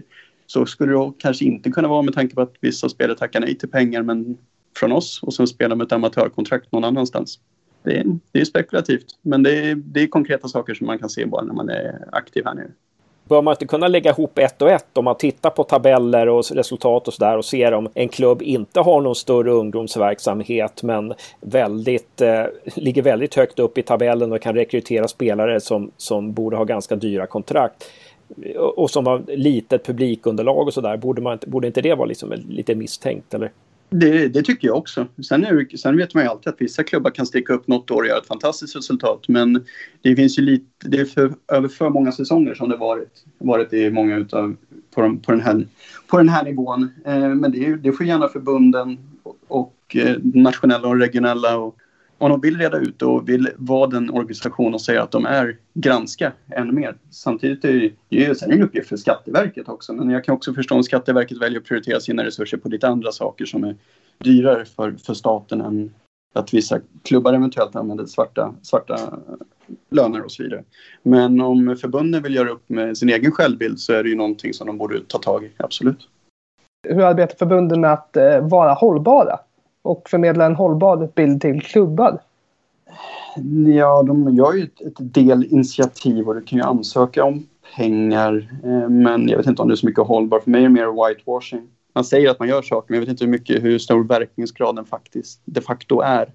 så 0.47 0.65
skulle 0.65 0.93
det 0.93 1.11
kanske 1.19 1.45
inte 1.45 1.71
kunna 1.71 1.87
vara 1.87 2.01
med 2.01 2.13
tanke 2.13 2.35
på 2.35 2.41
att 2.41 2.53
vissa 2.61 2.89
spelare 2.89 3.17
tackar 3.17 3.39
nej 3.39 3.57
till 3.57 3.69
pengar 3.69 4.01
men 4.01 4.37
från 4.77 4.91
oss 4.91 5.19
och 5.23 5.33
sen 5.33 5.47
spelar 5.47 5.75
med 5.75 5.85
ett 5.85 5.91
amatörkontrakt 5.91 6.71
någon 6.71 6.83
annanstans. 6.83 7.39
Det 7.83 7.97
är, 7.97 8.05
det 8.31 8.41
är 8.41 8.45
spekulativt, 8.45 9.05
men 9.21 9.43
det 9.43 9.69
är, 9.69 9.75
det 9.75 10.03
är 10.03 10.07
konkreta 10.07 10.47
saker 10.47 10.73
som 10.73 10.87
man 10.87 10.99
kan 10.99 11.09
se 11.09 11.25
bara 11.25 11.43
när 11.43 11.53
man 11.53 11.69
är 11.69 12.07
aktiv 12.11 12.43
här 12.45 12.53
nere. 12.53 12.71
Bör 13.29 13.41
man 13.41 13.51
inte 13.51 13.65
kunna 13.65 13.87
lägga 13.87 14.11
ihop 14.11 14.37
ett 14.37 14.61
och 14.61 14.69
ett 14.69 14.97
om 14.97 15.05
man 15.05 15.17
tittar 15.17 15.49
på 15.49 15.63
tabeller 15.63 16.29
och 16.29 16.43
resultat 16.51 17.07
och 17.07 17.13
sådär 17.13 17.37
och 17.37 17.45
ser 17.45 17.71
om 17.71 17.89
en 17.93 18.09
klubb 18.09 18.41
inte 18.41 18.79
har 18.79 19.01
någon 19.01 19.15
större 19.15 19.51
ungdomsverksamhet 19.51 20.83
men 20.83 21.13
väldigt, 21.41 22.21
eh, 22.21 22.43
ligger 22.75 23.01
väldigt 23.01 23.35
högt 23.35 23.59
upp 23.59 23.77
i 23.77 23.81
tabellen 23.81 24.31
och 24.31 24.41
kan 24.41 24.55
rekrytera 24.55 25.07
spelare 25.07 25.61
som, 25.61 25.91
som 25.97 26.33
borde 26.33 26.57
ha 26.57 26.63
ganska 26.63 26.95
dyra 26.95 27.27
kontrakt 27.27 27.89
och 28.75 28.89
som 28.89 29.05
har 29.05 29.23
litet 29.27 29.85
publikunderlag 29.85 30.67
och 30.67 30.73
sådär. 30.73 30.97
Borde, 30.97 31.39
borde 31.47 31.67
inte 31.67 31.81
det 31.81 31.95
vara 31.95 32.05
liksom 32.05 32.33
lite 32.49 32.75
misstänkt 32.75 33.33
eller? 33.33 33.51
Det, 33.89 34.27
det, 34.27 34.41
tycker 34.41 34.67
jag 34.67 34.77
också. 34.77 35.07
Sen, 35.27 35.45
är, 35.45 35.77
sen 35.77 35.97
vet 35.97 36.13
man 36.13 36.23
ju 36.23 36.29
alltid 36.29 36.53
att 36.53 36.61
vissa 36.61 36.83
klubbar 36.83 37.11
kan 37.11 37.25
sticka 37.25 37.53
upp 37.53 37.67
något 37.67 37.91
år 37.91 38.01
och 38.01 38.07
göra 38.07 38.17
ett 38.17 38.27
fantastiskt 38.27 38.75
resultat. 38.75 39.27
Men 39.27 39.65
det 40.01 40.15
finns 40.15 40.39
ju 40.39 40.41
lite, 40.41 40.65
det 40.89 40.99
är 40.99 41.05
för, 41.05 41.33
över 41.47 41.67
för 41.67 41.89
många 41.89 42.11
säsonger 42.11 42.53
som 42.53 42.69
det 42.69 42.77
varit, 42.77 43.25
varit 43.37 43.73
i 43.73 43.89
många 43.89 44.17
utav, 44.17 44.55
på, 44.95 45.01
de, 45.01 45.19
på, 45.19 45.31
den, 45.31 45.41
här, 45.41 45.67
på 46.07 46.17
den 46.17 46.29
här 46.29 46.43
nivån. 46.43 46.89
Eh, 47.05 47.29
men 47.29 47.51
det, 47.51 47.75
det 47.75 47.91
får 47.91 48.05
gärna 48.05 48.27
förbunden 48.27 48.97
och, 49.23 49.37
och 49.47 49.95
eh, 49.95 50.15
nationella 50.23 50.87
och 50.87 50.99
regionella 50.99 51.57
och 51.57 51.77
om 52.23 52.29
de 52.29 52.41
vill 52.41 52.57
reda 52.57 52.77
ut 52.77 53.01
och 53.01 53.29
vill 53.29 53.49
vara 53.55 53.87
den 53.87 54.09
organisation 54.09 54.73
och 54.73 54.81
säga 54.81 55.03
att 55.03 55.11
de 55.11 55.25
är, 55.25 55.57
granska 55.73 56.31
ännu 56.49 56.71
mer. 56.71 56.95
Samtidigt 57.09 57.65
är 57.65 57.73
det 57.73 57.91
ju 58.09 58.35
sen 58.35 58.51
en 58.51 58.63
uppgift 58.63 58.89
för 58.89 58.97
Skatteverket 58.97 59.69
också. 59.69 59.93
Men 59.93 60.09
jag 60.09 60.23
kan 60.23 60.35
också 60.35 60.53
förstå 60.53 60.75
om 60.75 60.83
Skatteverket 60.83 61.41
väljer 61.41 61.59
att 61.59 61.65
prioritera 61.65 61.99
sina 61.99 62.23
resurser 62.23 62.57
på 62.57 62.69
lite 62.69 62.87
andra 62.87 63.11
saker 63.11 63.45
som 63.45 63.63
är 63.63 63.75
dyrare 64.17 64.65
för, 64.65 64.91
för 64.91 65.13
staten 65.13 65.61
än 65.61 65.93
att 66.33 66.53
vissa 66.53 66.79
klubbar 67.03 67.33
eventuellt 67.33 67.75
använder 67.75 68.05
svarta, 68.05 68.55
svarta 68.61 69.19
löner 69.89 70.21
och 70.25 70.31
så 70.31 70.43
vidare. 70.43 70.63
Men 71.03 71.41
om 71.41 71.77
förbunden 71.81 72.23
vill 72.23 72.35
göra 72.35 72.49
upp 72.49 72.69
med 72.69 72.97
sin 72.97 73.09
egen 73.09 73.31
självbild 73.31 73.79
så 73.79 73.93
är 73.93 74.03
det 74.03 74.09
ju 74.09 74.15
någonting 74.15 74.53
som 74.53 74.67
de 74.67 74.77
borde 74.77 74.99
ta 75.07 75.17
tag 75.17 75.43
i, 75.43 75.51
absolut. 75.57 76.09
Hur 76.87 77.01
arbetar 77.01 77.35
förbunden 77.35 77.81
med 77.81 77.93
att 77.93 78.17
eh, 78.17 78.47
vara 78.47 78.73
hållbara? 78.73 79.39
Och 79.83 80.09
förmedla 80.09 80.45
en 80.45 80.55
hållbar 80.55 81.09
bild 81.15 81.41
till 81.41 81.61
klubbar? 81.61 82.21
Ja, 83.75 84.03
de 84.03 84.35
gör 84.35 84.53
ju 84.53 84.63
ett, 84.63 84.81
ett 84.81 85.13
delinitiativ 85.13 86.27
och 86.27 86.35
du 86.35 86.41
kan 86.41 86.59
ju 86.59 86.65
ansöka 86.65 87.23
om 87.23 87.47
pengar. 87.75 88.49
Eh, 88.63 88.89
men 88.89 89.27
jag 89.27 89.37
vet 89.37 89.47
inte 89.47 89.61
om 89.61 89.67
det 89.67 89.73
är 89.73 89.75
så 89.75 89.85
mycket 89.85 90.07
hållbar. 90.07 90.39
För 90.39 90.51
mig 90.51 90.59
är 90.59 90.63
det 90.63 90.73
mer 90.73 91.07
whitewashing. 91.07 91.67
Man 91.95 92.03
säger 92.03 92.29
att 92.29 92.39
man 92.39 92.47
gör 92.47 92.61
saker, 92.61 92.85
men 92.91 92.95
jag 92.95 93.01
vet 93.01 93.09
inte 93.09 93.25
hur 93.25 93.31
mycket, 93.31 93.63
hur 93.63 93.79
stor 93.79 94.03
verkningsgraden 94.03 94.85
faktiskt 94.85 95.41
de 95.45 95.61
facto 95.61 96.01
är. 96.01 96.33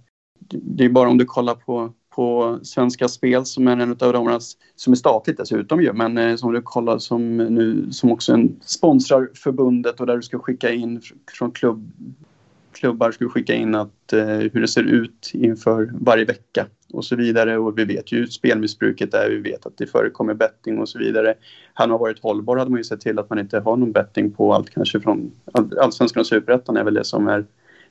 Det 0.51 0.85
är 0.85 0.89
bara 0.89 1.09
om 1.09 1.19
du 1.19 1.25
kollar 1.25 1.55
på, 1.55 1.93
på 2.15 2.59
Svenska 2.63 3.09
Spel 3.09 3.45
som 3.45 3.69
är 3.69 3.77
en 3.77 3.91
av 3.91 4.13
de 4.13 4.41
som 4.77 4.93
är 4.93 4.97
statligt 4.97 5.37
dessutom 5.37 5.83
ju, 5.83 5.93
men 5.93 6.19
eh, 6.19 6.37
som 6.37 6.53
du 6.53 6.63
kollar 6.63 6.99
som 6.99 7.37
nu 7.37 7.93
som 7.93 8.13
också 8.13 8.33
en 8.33 8.61
sponsrar 8.61 9.31
förbundet 9.35 10.01
och 10.01 10.07
där 10.07 10.17
du 10.17 10.23
ska 10.23 10.39
skicka 10.39 10.73
in 10.73 11.01
från 11.39 11.51
klubb 11.51 11.93
klubbar 12.73 13.11
skulle 13.11 13.31
skicka 13.31 13.55
in 13.55 13.75
att, 13.75 14.13
eh, 14.13 14.27
hur 14.27 14.61
det 14.61 14.69
ser 14.69 14.83
ut 14.83 15.31
inför 15.35 15.91
varje 16.01 16.25
vecka 16.25 16.67
och 16.93 17.05
så 17.05 17.17
vidare. 17.17 17.59
Och 17.59 17.79
vi 17.79 17.85
vet 17.85 18.13
ju 18.13 18.27
spelmissbruket 18.27 19.13
där, 19.13 19.31
vi 19.31 19.39
vet 19.39 19.67
att 19.67 19.77
det 19.77 19.87
förekommer 19.87 20.35
betting 20.35 20.79
och 20.79 20.89
så 20.89 20.99
vidare. 20.99 21.35
Hade 21.75 21.91
man 21.91 22.01
varit 22.01 22.19
hållbar 22.19 22.57
hade 22.57 22.71
man 22.71 22.81
ju 22.81 22.85
sett 22.85 23.01
till 23.01 23.19
att 23.19 23.31
man 23.31 23.39
inte 23.39 23.61
har 23.61 23.77
någon 23.77 23.93
betting 23.93 24.31
på 24.31 24.55
allt 24.55 24.71
kanske 24.71 25.01
från 25.01 25.31
Allsvenskan 25.81 26.21
och 26.21 26.27
Superettan 26.27 26.77
är 26.77 26.85
väl 26.85 26.95
det 26.95 27.05
som 27.05 27.29
är 27.29 27.45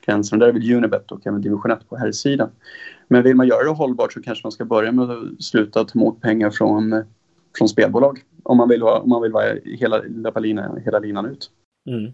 gränsen. 0.06 0.38
Där 0.38 0.48
är 0.48 0.52
väl 0.52 0.72
Unibet 0.72 1.12
och 1.12 1.26
även 1.26 1.40
division 1.40 1.70
1 1.70 1.88
på 1.88 1.96
här 1.96 2.12
sidan. 2.12 2.50
Men 3.08 3.22
vill 3.22 3.36
man 3.36 3.48
göra 3.48 3.64
det 3.64 3.70
hållbart 3.70 4.12
så 4.12 4.22
kanske 4.22 4.46
man 4.46 4.52
ska 4.52 4.64
börja 4.64 4.92
med 4.92 5.10
att 5.10 5.42
sluta 5.42 5.84
ta 5.84 5.98
emot 5.98 6.20
pengar 6.20 6.50
från, 6.50 7.04
från 7.58 7.68
spelbolag. 7.68 8.20
Om 8.42 8.56
man 8.56 8.68
vill, 8.68 8.82
om 8.82 9.08
man 9.08 9.22
vill 9.22 9.32
vara 9.32 9.54
hela, 9.64 10.02
hela, 10.02 10.78
hela 10.84 10.98
linan 10.98 11.26
ut. 11.26 11.50
Mm. 11.88 12.12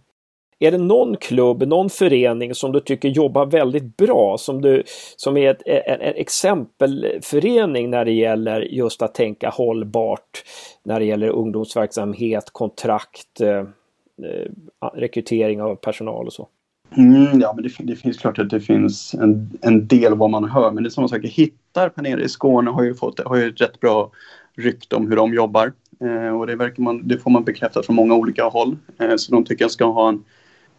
Är 0.64 0.70
det 0.70 0.78
någon 0.78 1.16
klubb, 1.16 1.62
någon 1.62 1.90
förening 1.90 2.54
som 2.54 2.72
du 2.72 2.80
tycker 2.80 3.08
jobbar 3.08 3.46
väldigt 3.46 3.96
bra, 3.96 4.38
som, 4.38 4.62
du, 4.62 4.82
som 5.16 5.36
är 5.36 5.50
ett, 5.50 5.62
en, 5.66 6.00
en 6.00 6.14
exempelförening 6.14 7.90
när 7.90 8.04
det 8.04 8.12
gäller 8.12 8.60
just 8.60 9.02
att 9.02 9.14
tänka 9.14 9.50
hållbart, 9.50 10.44
när 10.84 11.00
det 11.00 11.06
gäller 11.06 11.28
ungdomsverksamhet, 11.28 12.44
kontrakt, 12.52 13.40
eh, 13.40 13.48
eh 13.48 14.48
rekrytering 14.94 15.62
av 15.62 15.74
personal 15.74 16.26
och 16.26 16.32
så? 16.32 16.48
Mm, 16.96 17.40
ja, 17.40 17.52
men 17.54 17.64
det, 17.64 17.70
det, 17.78 17.96
finns 17.96 18.18
klart 18.18 18.38
att 18.38 18.50
det 18.50 18.60
finns 18.60 19.14
en, 19.14 19.50
en 19.62 19.86
del 19.86 20.14
vad 20.14 20.30
man 20.30 20.44
hör, 20.44 20.70
men 20.70 20.82
det 20.82 20.88
är 20.88 20.90
samma 20.90 21.08
sak. 21.08 21.24
Hittar 21.24 21.92
här 21.96 22.02
nere 22.02 22.22
i 22.22 22.28
Skåne 22.28 22.70
har 22.70 22.82
ju 22.82 22.94
fått 22.94 23.20
har 23.24 23.36
ju 23.36 23.48
ett 23.48 23.60
rätt 23.60 23.80
bra 23.80 24.10
rykte 24.56 24.96
om 24.96 25.08
hur 25.08 25.16
de 25.16 25.34
jobbar. 25.34 25.72
Eh, 26.00 26.38
och 26.38 26.46
det, 26.46 26.56
verkar 26.56 26.82
man, 26.82 27.08
det 27.08 27.18
får 27.18 27.30
man 27.30 27.44
bekräftat 27.44 27.86
från 27.86 27.96
många 27.96 28.14
olika 28.14 28.44
håll. 28.44 28.76
Eh, 28.98 29.16
så 29.16 29.32
de 29.32 29.44
tycker 29.44 29.64
jag 29.64 29.70
ska 29.70 29.84
ha 29.84 30.08
en 30.08 30.24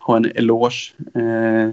ha 0.06 0.18
en 0.18 0.26
eloge. 0.36 0.94
Eh, 1.14 1.70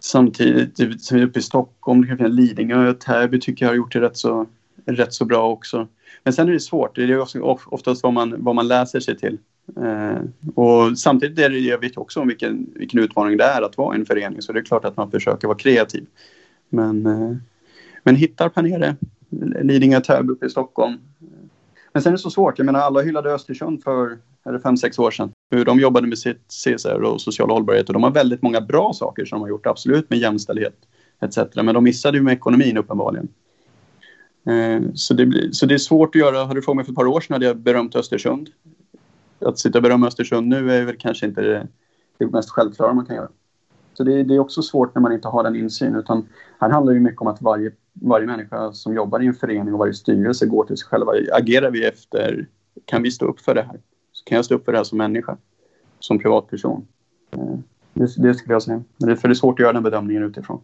samtidigt 0.00 1.02
som 1.02 1.22
uppe 1.22 1.38
i 1.38 1.42
Stockholm, 1.42 2.06
Lidingö 2.18 2.90
och 2.90 3.00
Täby 3.00 3.40
tycker 3.40 3.64
jag 3.64 3.70
har 3.70 3.76
gjort 3.76 3.92
det 3.92 4.00
rätt 4.00 4.16
så, 4.16 4.46
rätt 4.86 5.12
så 5.12 5.24
bra 5.24 5.50
också. 5.50 5.88
Men 6.24 6.32
sen 6.32 6.48
är 6.48 6.52
det 6.52 6.60
svårt, 6.60 6.96
det 6.96 7.02
är 7.02 7.40
oftast 7.74 8.02
vad 8.02 8.12
man, 8.12 8.34
vad 8.38 8.54
man 8.54 8.68
läser 8.68 9.00
sig 9.00 9.18
till. 9.18 9.38
Eh, 9.76 10.22
och 10.54 10.98
samtidigt 10.98 11.38
är 11.38 11.50
det, 11.50 11.58
jag 11.58 11.78
vet 11.78 11.96
också 11.96 12.20
om 12.20 12.28
vilken, 12.28 12.66
vilken 12.74 13.00
utmaning 13.00 13.36
det 13.36 13.44
är 13.44 13.62
att 13.62 13.78
vara 13.78 13.94
en 13.94 14.06
förening 14.06 14.42
så 14.42 14.52
det 14.52 14.58
är 14.58 14.64
klart 14.64 14.84
att 14.84 14.96
man 14.96 15.10
försöker 15.10 15.48
vara 15.48 15.58
kreativ. 15.58 16.06
Men, 16.68 17.06
eh, 17.06 17.36
men 18.04 18.16
hittar 18.16 18.48
Panere, 18.48 18.96
Lidingö, 19.62 20.00
Täby 20.00 20.32
uppe 20.32 20.46
i 20.46 20.50
Stockholm. 20.50 20.98
Men 21.92 22.02
sen 22.02 22.10
är 22.10 22.16
det 22.16 22.22
så 22.22 22.30
svårt, 22.30 22.58
jag 22.58 22.64
menar 22.64 22.80
alla 22.80 23.00
hyllade 23.00 23.34
Östersund 23.34 23.82
för 23.82 24.18
är 24.44 24.52
det 24.52 24.60
fem, 24.60 24.76
sex 24.76 24.98
år 24.98 25.10
sedan. 25.10 25.32
Hur 25.50 25.64
de 25.64 25.80
jobbade 25.80 26.06
med 26.06 26.18
sitt 26.18 26.48
CSR 26.48 27.02
och 27.02 27.20
social 27.20 27.50
hållbarhet. 27.50 27.88
Och 27.88 27.92
de 27.92 28.02
har 28.02 28.10
väldigt 28.10 28.42
många 28.42 28.60
bra 28.60 28.92
saker 28.92 29.24
som 29.24 29.38
de 29.38 29.42
har 29.42 29.48
gjort, 29.48 29.66
absolut 29.66 30.10
med 30.10 30.18
jämställdhet 30.18 30.74
etc. 31.20 31.38
Men 31.54 31.74
de 31.74 31.84
missade 31.84 32.18
ju 32.18 32.22
med 32.22 32.32
ekonomin 32.32 32.76
uppenbarligen. 32.76 33.28
Eh, 34.46 34.82
så, 34.94 35.14
det 35.14 35.26
blir, 35.26 35.52
så 35.52 35.66
det 35.66 35.74
är 35.74 35.78
svårt 35.78 36.14
att 36.14 36.20
göra. 36.20 36.44
Hade 36.44 36.54
du 36.54 36.62
frågat 36.62 36.76
mig 36.76 36.84
för 36.84 36.92
ett 36.92 36.96
par 36.96 37.06
år 37.06 37.20
sedan 37.20 37.34
hade 37.34 37.46
jag 37.46 37.56
berömt 37.56 37.96
Östersund. 37.96 38.50
Att 39.38 39.58
sitta 39.58 39.78
och 39.78 39.82
berömma 39.82 40.06
Östersund 40.06 40.48
nu 40.48 40.72
är 40.72 40.84
väl 40.84 40.96
kanske 40.96 41.26
inte 41.26 41.40
det, 41.40 41.68
det 42.18 42.26
mest 42.26 42.50
självklara 42.50 42.94
man 42.94 43.06
kan 43.06 43.16
göra. 43.16 43.28
Så 43.94 44.04
det, 44.04 44.22
det, 44.22 44.34
är 44.34 44.38
också 44.38 44.62
svårt 44.62 44.94
när 44.94 45.02
man 45.02 45.12
inte 45.12 45.28
har 45.28 45.44
den 45.44 45.56
insyn. 45.56 45.94
Utan 45.94 46.28
här 46.60 46.70
handlar 46.70 46.94
det 46.94 47.00
mycket 47.00 47.20
om 47.20 47.26
att 47.26 47.42
varje, 47.42 47.70
varje 47.92 48.26
människa 48.26 48.72
som 48.72 48.94
jobbar 48.94 49.22
i 49.22 49.26
en 49.26 49.34
förening 49.34 49.72
och 49.72 49.78
varje 49.78 49.94
styrelse 49.94 50.46
går 50.46 50.64
till 50.64 50.76
sig 50.76 50.88
själva. 50.88 51.12
Agerar 51.32 51.70
vi 51.70 51.84
efter, 51.84 52.46
kan 52.84 53.02
vi 53.02 53.10
stå 53.10 53.26
upp 53.26 53.40
för 53.40 53.54
det 53.54 53.62
här? 53.62 53.80
Så 54.20 54.24
kan 54.24 54.36
jag 54.36 54.44
stå 54.44 54.54
upp 54.54 54.64
för 54.64 54.72
det 54.72 54.78
här 54.78 54.84
som 54.84 54.98
människa, 54.98 55.36
som 55.98 56.18
privatperson? 56.18 56.86
Eh, 57.30 57.58
det, 57.94 58.22
det 58.22 58.34
skulle 58.34 58.54
jag 58.54 58.62
säga. 58.62 58.82
Men 58.96 59.08
det, 59.08 59.16
för 59.16 59.28
det 59.28 59.32
är 59.32 59.34
svårt 59.34 59.60
att 59.60 59.62
göra 59.62 59.72
den 59.72 59.82
bedömningen 59.82 60.22
utifrån. 60.22 60.60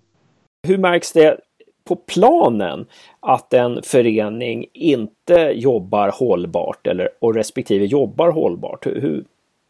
Hur 0.66 0.78
märks 0.78 1.12
det 1.12 1.40
på 1.84 1.96
planen 1.96 2.86
att 3.20 3.52
en 3.52 3.82
förening 3.82 4.66
inte 4.72 5.52
jobbar 5.54 6.08
hållbart 6.08 6.86
eller, 6.86 7.08
och 7.18 7.34
respektive 7.34 7.84
jobbar 7.84 8.30
hållbart? 8.30 8.86
Hur, 8.86 9.00
hur 9.00 9.24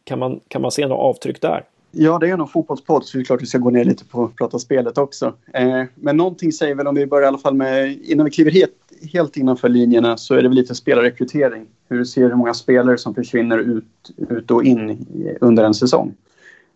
kan, 0.04 0.18
man, 0.18 0.40
kan 0.48 0.62
man 0.62 0.70
se 0.70 0.86
något 0.86 0.98
avtryck 0.98 1.40
där? 1.40 1.64
Ja, 1.90 2.18
det 2.18 2.28
är 2.28 2.38
en 2.38 2.46
fotbollspodd 2.46 3.04
så 3.04 3.18
det 3.18 3.22
är 3.22 3.24
klart 3.24 3.42
vi 3.42 3.46
ska 3.46 3.58
gå 3.58 3.70
ner 3.70 3.84
lite 3.84 4.04
på 4.04 4.24
att 4.24 4.36
prata 4.36 4.58
spelet 4.58 4.98
också. 4.98 5.34
Eh, 5.54 5.82
men 5.94 6.16
någonting 6.16 6.52
säger 6.52 6.74
väl 6.74 6.86
om 6.86 6.94
vi 6.94 7.06
börjar 7.06 7.24
i 7.24 7.28
alla 7.28 7.38
fall 7.38 7.54
med, 7.54 7.98
innan 8.02 8.24
vi 8.24 8.30
kliver 8.30 8.50
helt, 8.50 8.72
helt 9.12 9.36
innanför 9.36 9.68
linjerna 9.68 10.16
så 10.16 10.34
är 10.34 10.42
det 10.42 10.48
väl 10.48 10.56
lite 10.56 10.74
spelarrekrytering. 10.74 11.66
Hur 11.88 11.98
du 11.98 12.04
ser 12.04 12.22
hur 12.22 12.34
många 12.34 12.54
spelare 12.54 12.98
som 12.98 13.14
försvinner 13.14 13.58
ut, 13.58 14.10
ut 14.28 14.50
och 14.50 14.64
in 14.64 15.06
under 15.40 15.64
en 15.64 15.74
säsong. 15.74 16.14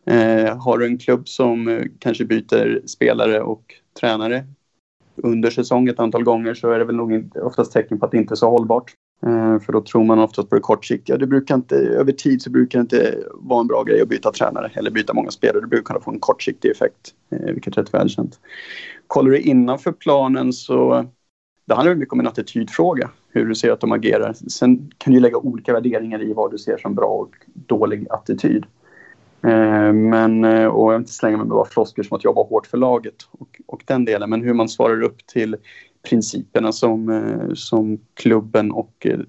Eh, 0.04 0.56
har 0.58 0.78
du 0.78 0.86
en 0.86 0.98
klubb 0.98 1.28
som 1.28 1.68
eh, 1.68 1.84
kanske 1.98 2.24
byter 2.24 2.86
spelare 2.86 3.40
och 3.40 3.74
tränare 4.00 4.44
under 5.16 5.50
säsong 5.50 5.88
ett 5.88 6.00
antal 6.00 6.24
gånger 6.24 6.54
så 6.54 6.70
är 6.70 6.78
det 6.78 6.84
väl 6.84 6.96
nog 6.96 7.30
oftast 7.42 7.72
tecken 7.72 7.98
på 7.98 8.06
att 8.06 8.12
det 8.12 8.18
inte 8.18 8.34
är 8.34 8.36
så 8.36 8.50
hållbart. 8.50 8.94
Eh, 9.26 9.58
för 9.58 9.72
då 9.72 9.80
tror 9.80 10.04
man 10.04 10.18
oftast 10.18 10.48
på 10.48 10.54
det 10.54 10.60
kortsiktiga. 10.60 11.16
Det 11.16 11.26
brukar 11.26 11.54
inte, 11.54 11.76
över 11.76 12.12
tid 12.12 12.42
så 12.42 12.50
brukar 12.50 12.78
det 12.78 12.82
inte 12.82 13.18
vara 13.34 13.60
en 13.60 13.66
bra 13.66 13.82
grej 13.82 14.02
att 14.02 14.08
byta 14.08 14.32
tränare 14.32 14.70
eller 14.74 14.90
byta 14.90 15.14
många 15.14 15.30
spelare. 15.30 15.60
Det 15.60 15.66
brukar 15.66 15.84
kunna 15.84 16.00
få 16.00 16.10
en 16.10 16.20
kortsiktig 16.20 16.70
effekt, 16.70 17.14
eh, 17.30 17.52
vilket 17.52 17.76
är 17.76 17.82
rätt 17.82 17.94
välkänt. 17.94 18.40
Kollar 19.06 19.30
du 19.30 19.40
innanför 19.40 19.92
planen 19.92 20.52
så 20.52 21.04
det 21.64 21.74
handlar 21.74 21.94
mycket 21.94 22.12
om 22.12 22.20
en 22.20 22.26
attitydfråga, 22.26 23.10
hur 23.28 23.46
du 23.46 23.54
ser 23.54 23.72
att 23.72 23.80
de 23.80 23.92
agerar. 23.92 24.32
Sen 24.32 24.92
kan 24.98 25.12
du 25.12 25.20
lägga 25.20 25.36
olika 25.36 25.72
värderingar 25.72 26.22
i 26.22 26.32
vad 26.32 26.50
du 26.50 26.58
ser 26.58 26.76
som 26.76 26.94
bra 26.94 27.08
och 27.08 27.34
dålig 27.54 28.06
attityd. 28.10 28.64
Eh, 29.42 29.92
men, 29.92 30.44
och 30.44 30.84
jag 30.84 30.90
vill 30.90 31.00
inte 31.00 31.12
slänga 31.12 31.36
mig 31.36 31.46
med 31.46 31.54
bara 31.54 31.64
floskler 31.64 32.04
som 32.04 32.16
att 32.16 32.24
jobba 32.24 32.42
hårt 32.42 32.66
för 32.66 32.78
laget 32.78 33.14
och, 33.30 33.60
och 33.66 33.82
den 33.86 34.04
delen, 34.04 34.30
men 34.30 34.42
hur 34.42 34.54
man 34.54 34.68
svarar 34.68 35.02
upp 35.02 35.26
till 35.26 35.56
principerna 36.02 36.72
som, 36.72 37.08
eh, 37.08 37.54
som 37.54 37.98
klubben 38.14 38.72
och 38.72 39.06
eh, 39.06 39.20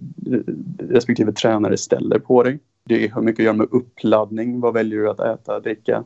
respektive 0.79 1.31
tränare 1.31 1.77
ställer 1.77 2.19
på 2.19 2.43
dig. 2.43 2.59
Det 2.83 3.07
har 3.07 3.21
mycket 3.21 3.39
att 3.39 3.45
göra 3.45 3.55
med 3.55 3.67
uppladdning. 3.71 4.59
Vad 4.59 4.73
väljer 4.73 4.99
du 4.99 5.09
att 5.09 5.19
äta, 5.19 5.59
dricka, 5.59 6.03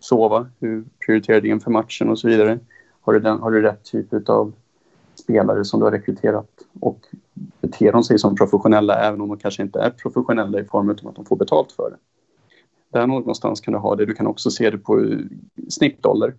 sova? 0.00 0.46
Hur 0.60 0.84
prioriterar 1.06 1.40
du 1.40 1.48
inför 1.48 1.70
matchen 1.70 2.08
och 2.08 2.18
så 2.18 2.28
vidare? 2.28 2.58
Har 3.00 3.12
du, 3.12 3.20
den, 3.20 3.38
har 3.38 3.50
du 3.50 3.62
rätt 3.62 3.84
typ 3.84 4.28
av 4.28 4.52
spelare 5.14 5.64
som 5.64 5.80
du 5.80 5.84
har 5.84 5.92
rekryterat 5.92 6.50
och 6.80 7.06
beter 7.60 7.92
de 7.92 8.02
sig 8.02 8.18
som 8.18 8.36
professionella 8.36 8.94
även 8.94 9.20
om 9.20 9.28
de 9.28 9.38
kanske 9.38 9.62
inte 9.62 9.80
är 9.80 9.90
professionella 9.90 10.60
i 10.60 10.64
form 10.64 10.90
av 10.90 11.08
att 11.08 11.16
de 11.16 11.24
får 11.24 11.36
betalt 11.36 11.72
för 11.72 11.90
det. 11.90 11.96
Där 12.98 13.06
någonstans 13.06 13.60
kan 13.60 13.72
du 13.72 13.78
ha 13.78 13.96
det. 13.96 14.06
Du 14.06 14.14
kan 14.14 14.26
också 14.26 14.50
se 14.50 14.70
det 14.70 14.78
på 14.78 15.18
snittdollar 15.68 16.34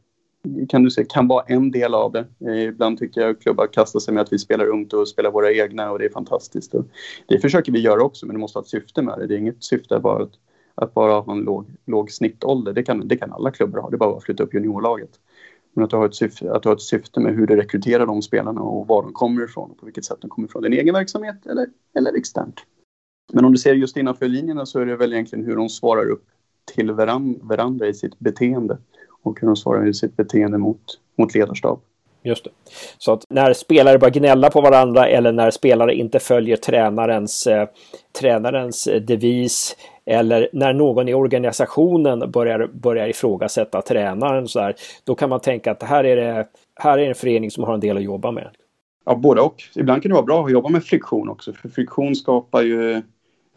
kan 0.69 0.83
du 0.83 0.91
säga, 0.91 1.07
kan 1.09 1.27
vara 1.27 1.43
en 1.47 1.71
del 1.71 1.93
av 1.93 2.11
det. 2.11 2.25
Eh, 2.45 2.63
ibland 2.63 2.99
tycker 2.99 3.21
jag 3.21 3.41
klubbar 3.41 3.67
kastar 3.67 3.99
sig 3.99 4.13
med 4.13 4.21
att 4.21 4.33
vi 4.33 4.39
spelar 4.39 4.67
ungt 4.67 4.93
och 4.93 5.07
spelar 5.07 5.31
våra 5.31 5.53
egna 5.53 5.91
och 5.91 5.99
det 5.99 6.05
är 6.05 6.09
fantastiskt. 6.09 6.73
Och 6.73 6.85
det 7.27 7.39
försöker 7.39 7.71
vi 7.71 7.79
göra 7.79 8.03
också 8.03 8.25
men 8.25 8.35
det 8.35 8.39
måste 8.39 8.59
ha 8.59 8.63
ett 8.63 8.69
syfte 8.69 9.01
med 9.01 9.19
det. 9.19 9.27
Det 9.27 9.35
är 9.35 9.37
inget 9.37 9.63
syfte 9.63 9.99
bara 9.99 10.23
att, 10.23 10.31
att 10.75 10.93
bara 10.93 11.19
ha 11.19 11.33
en 11.33 11.39
låg, 11.39 11.65
låg 11.85 12.11
snittålder. 12.11 12.73
Det 12.73 12.83
kan, 12.83 13.07
det 13.07 13.17
kan 13.17 13.33
alla 13.33 13.51
klubbar 13.51 13.79
ha. 13.79 13.89
Det 13.89 13.95
är 13.95 13.97
bara 13.97 14.17
att 14.17 14.23
flytta 14.23 14.43
upp 14.43 14.53
juniorlaget. 14.53 15.11
Men 15.73 15.83
att 15.83 15.89
du, 15.89 15.95
har 15.95 16.05
ett 16.05 16.15
syfte, 16.15 16.51
att 16.51 16.63
du 16.63 16.69
har 16.69 16.75
ett 16.75 16.81
syfte 16.81 17.19
med 17.19 17.35
hur 17.35 17.47
du 17.47 17.55
rekryterar 17.55 18.05
de 18.05 18.21
spelarna 18.21 18.61
och 18.61 18.87
var 18.87 19.03
de 19.03 19.13
kommer 19.13 19.43
ifrån 19.43 19.71
och 19.71 19.77
på 19.77 19.85
vilket 19.85 20.05
sätt 20.05 20.17
de 20.21 20.29
kommer 20.29 20.47
ifrån. 20.47 20.63
Din 20.63 20.73
egen 20.73 20.93
verksamhet 20.93 21.45
eller, 21.45 21.67
eller 21.97 22.17
externt. 22.17 22.61
Men 23.33 23.45
om 23.45 23.51
du 23.51 23.57
ser 23.57 23.73
just 23.73 23.97
innanför 23.97 24.27
linjerna 24.27 24.65
så 24.65 24.79
är 24.79 24.85
det 24.85 24.95
väl 24.95 25.13
egentligen 25.13 25.45
hur 25.45 25.55
de 25.55 25.69
svarar 25.69 26.09
upp 26.09 26.25
till 26.75 26.91
varandra 27.41 27.87
i 27.87 27.93
sitt 27.93 28.19
beteende 28.19 28.77
och 29.27 29.39
hur 29.41 29.47
de 29.47 29.55
svarar 29.55 29.87
i 29.87 29.93
sitt 29.93 30.17
beteende 30.17 30.57
mot, 30.57 30.81
mot 31.17 31.35
ledarstab. 31.35 31.79
Just 32.23 32.43
det. 32.43 32.49
Så 32.97 33.11
att 33.13 33.23
när 33.29 33.53
spelare 33.53 33.97
börjar 33.97 34.13
gnälla 34.13 34.49
på 34.49 34.61
varandra 34.61 35.07
eller 35.07 35.31
när 35.31 35.51
spelare 35.51 35.95
inte 35.95 36.19
följer 36.19 36.57
tränarens, 36.57 37.47
eh, 37.47 37.67
tränarens 38.19 38.89
devis 39.01 39.75
eller 40.05 40.49
när 40.53 40.73
någon 40.73 41.07
i 41.07 41.13
organisationen 41.13 42.31
börjar, 42.31 42.67
börjar 42.67 43.07
ifrågasätta 43.07 43.81
tränaren 43.81 44.47
så 44.47 44.59
här, 44.59 44.75
då 45.03 45.15
kan 45.15 45.29
man 45.29 45.39
tänka 45.39 45.71
att 45.71 45.79
det 45.79 45.85
här 45.85 46.03
är, 46.03 46.15
det, 46.15 46.47
här 46.75 46.97
är 46.97 47.07
en 47.07 47.15
förening 47.15 47.51
som 47.51 47.63
har 47.63 47.73
en 47.73 47.79
del 47.79 47.97
att 47.97 48.03
jobba 48.03 48.31
med. 48.31 48.49
Ja, 49.05 49.15
både 49.15 49.41
och. 49.41 49.63
Ibland 49.75 50.01
kan 50.01 50.09
det 50.09 50.15
vara 50.15 50.25
bra 50.25 50.45
att 50.45 50.51
jobba 50.51 50.69
med 50.69 50.83
friktion 50.83 51.29
också, 51.29 51.53
för 51.53 51.69
friktion 51.69 52.15
skapar 52.15 52.61
ju 52.61 53.01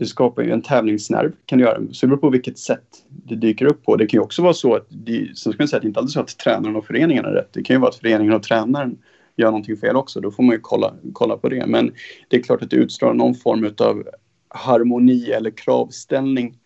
det 0.01 0.07
skapar 0.07 0.43
ju 0.43 0.51
en 0.51 0.63
tävlingsnerv 0.63 1.33
kan 1.47 1.59
det 1.59 1.65
göra. 1.65 1.81
Så 1.93 2.07
det 2.07 2.09
beror 2.09 2.21
på 2.21 2.31
vilket 2.31 2.59
sätt 2.59 3.05
det 3.09 3.35
dyker 3.35 3.67
upp 3.67 3.85
på. 3.85 3.97
Det 3.97 4.07
kan 4.07 4.19
ju 4.19 4.23
också 4.23 4.43
vara 4.43 4.53
så 4.53 4.75
att, 4.75 4.87
det, 4.89 5.39
sen 5.39 5.53
ska 5.53 5.63
man 5.63 5.69
säga 5.69 5.77
att 5.77 5.83
det 5.83 5.89
inte 5.89 6.01
alltid 6.01 6.11
är 6.11 6.13
så 6.13 6.21
att 6.21 6.39
tränaren 6.39 6.77
och 6.77 6.87
föreningen 6.87 7.25
är 7.25 7.31
rätt. 7.31 7.49
Det 7.53 7.63
kan 7.63 7.77
ju 7.77 7.81
vara 7.81 7.89
att 7.89 7.97
föreningen 7.97 8.33
och 8.35 8.43
tränaren 8.43 8.99
gör 9.37 9.47
någonting 9.47 9.77
fel 9.77 9.97
också. 9.97 10.21
Då 10.21 10.31
får 10.31 10.43
man 10.43 10.55
ju 10.55 10.61
kolla, 10.61 10.95
kolla 11.13 11.37
på 11.37 11.49
det. 11.49 11.67
Men 11.67 11.93
det 12.29 12.37
är 12.37 12.43
klart 12.43 12.63
att 12.63 12.71
det 12.71 12.77
utstrålar 12.77 13.15
någon 13.15 13.35
form 13.35 13.75
av 13.79 14.09
harmoni 14.49 15.31
eller 15.31 15.51
kravställning 15.51 16.59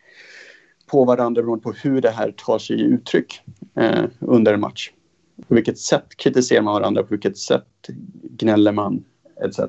på 0.87 1.05
varandra 1.05 1.43
beroende 1.43 1.63
på 1.63 1.73
hur 1.73 2.01
det 2.01 2.11
här 2.11 2.35
tar 2.37 2.59
sig 2.59 2.81
i 2.81 2.83
uttryck 2.83 3.41
eh, 3.77 4.05
under 4.21 4.55
en 4.55 4.61
match. 4.61 4.91
På 5.49 5.55
vilket 5.55 5.79
sätt 5.79 6.17
kritiserar 6.17 6.63
man 6.63 6.75
varandra, 6.75 7.03
på 7.03 7.09
vilket 7.11 7.39
sätt 7.39 7.67
gnäller 8.23 8.73
man 8.73 9.05
etc 9.45 9.61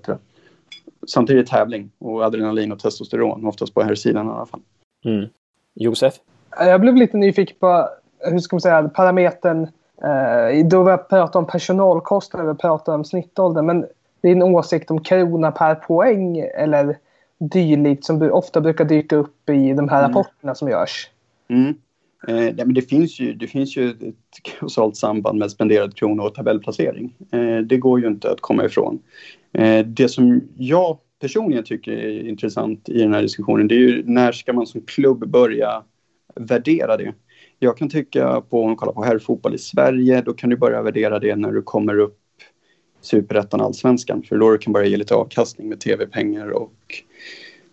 samtidigt 1.07 1.47
tävling 1.47 1.91
och 1.99 2.23
adrenalin 2.23 2.71
och 2.71 2.79
testosteron, 2.79 3.47
oftast 3.47 3.73
på 3.73 3.81
här 3.81 3.95
sidan 3.95 4.27
i 4.27 4.29
alla 4.29 4.45
fall. 4.45 4.61
Mm. 5.05 5.25
Josef? 5.73 6.13
Jag 6.59 6.81
blev 6.81 6.95
lite 6.95 7.17
nyfiken 7.17 7.55
på, 7.59 7.89
hur 8.19 8.39
ska 8.39 8.55
man 8.55 8.61
säga, 8.61 8.89
parametern. 8.89 9.67
Eh, 10.03 10.65
då 10.65 10.83
vi 10.83 10.97
pratar 10.97 11.39
om 11.39 11.47
personalkostnader, 11.47 12.53
vi 12.53 12.57
pratar 12.57 12.95
om 12.95 13.05
snittålder, 13.05 13.61
men 13.61 13.85
din 14.21 14.43
åsikt 14.43 14.91
om 14.91 15.03
krona 15.03 15.51
per 15.51 15.75
poäng 15.75 16.39
eller 16.39 16.97
dylikt 17.37 18.05
som 18.05 18.31
ofta 18.31 18.61
brukar 18.61 18.85
dyka 18.85 19.15
upp 19.15 19.49
i 19.49 19.73
de 19.73 19.89
här 19.89 19.99
mm. 19.99 20.11
rapporterna 20.11 20.55
som 20.55 20.69
görs? 20.69 21.09
Mm. 21.47 21.75
Eh, 22.27 22.55
men 22.55 22.73
det, 22.73 22.81
finns 22.81 23.19
ju, 23.19 23.33
det 23.33 23.47
finns 23.47 23.77
ju 23.77 23.89
ett 23.89 24.43
kausalt 24.59 24.97
samband 24.97 25.39
med 25.39 25.51
spenderad 25.51 25.95
krona 25.95 26.23
och 26.23 26.33
tabellplacering. 26.33 27.15
Eh, 27.31 27.57
det 27.57 27.77
går 27.77 27.99
ju 27.99 28.07
inte 28.07 28.31
att 28.31 28.41
komma 28.41 28.65
ifrån. 28.65 28.99
Eh, 29.53 29.85
det 29.85 30.09
som 30.09 30.41
jag 30.57 30.97
personligen 31.21 31.63
tycker 31.63 31.91
är 31.91 32.29
intressant 32.29 32.89
i 32.89 32.97
den 32.99 33.13
här 33.13 33.21
diskussionen 33.21 33.67
det 33.67 33.75
är 33.75 33.79
ju 33.79 34.03
när 34.05 34.31
ska 34.31 34.53
man 34.53 34.67
som 34.67 34.81
klubb 34.81 35.27
börja 35.27 35.83
värdera 36.35 36.97
det? 36.97 37.13
Jag 37.59 37.77
kan 37.77 37.89
tycka 37.89 38.41
på, 38.41 38.63
om 38.63 38.69
du 38.69 38.75
kollar 38.75 38.93
på 38.93 39.03
herrfotboll 39.03 39.55
i 39.55 39.57
Sverige, 39.57 40.21
då 40.21 40.33
kan 40.33 40.49
du 40.49 40.57
börja 40.57 40.81
värdera 40.81 41.19
det 41.19 41.35
när 41.35 41.51
du 41.51 41.61
kommer 41.61 41.99
upp 41.99 42.19
superettan, 43.01 43.61
allsvenskan, 43.61 44.23
för 44.23 44.37
då 44.37 44.57
kan 44.57 44.73
du 44.73 44.73
börja 44.73 44.87
ge 44.87 44.97
lite 44.97 45.15
avkastning 45.15 45.69
med 45.69 45.79
tv-pengar 45.79 46.49
och 46.49 46.73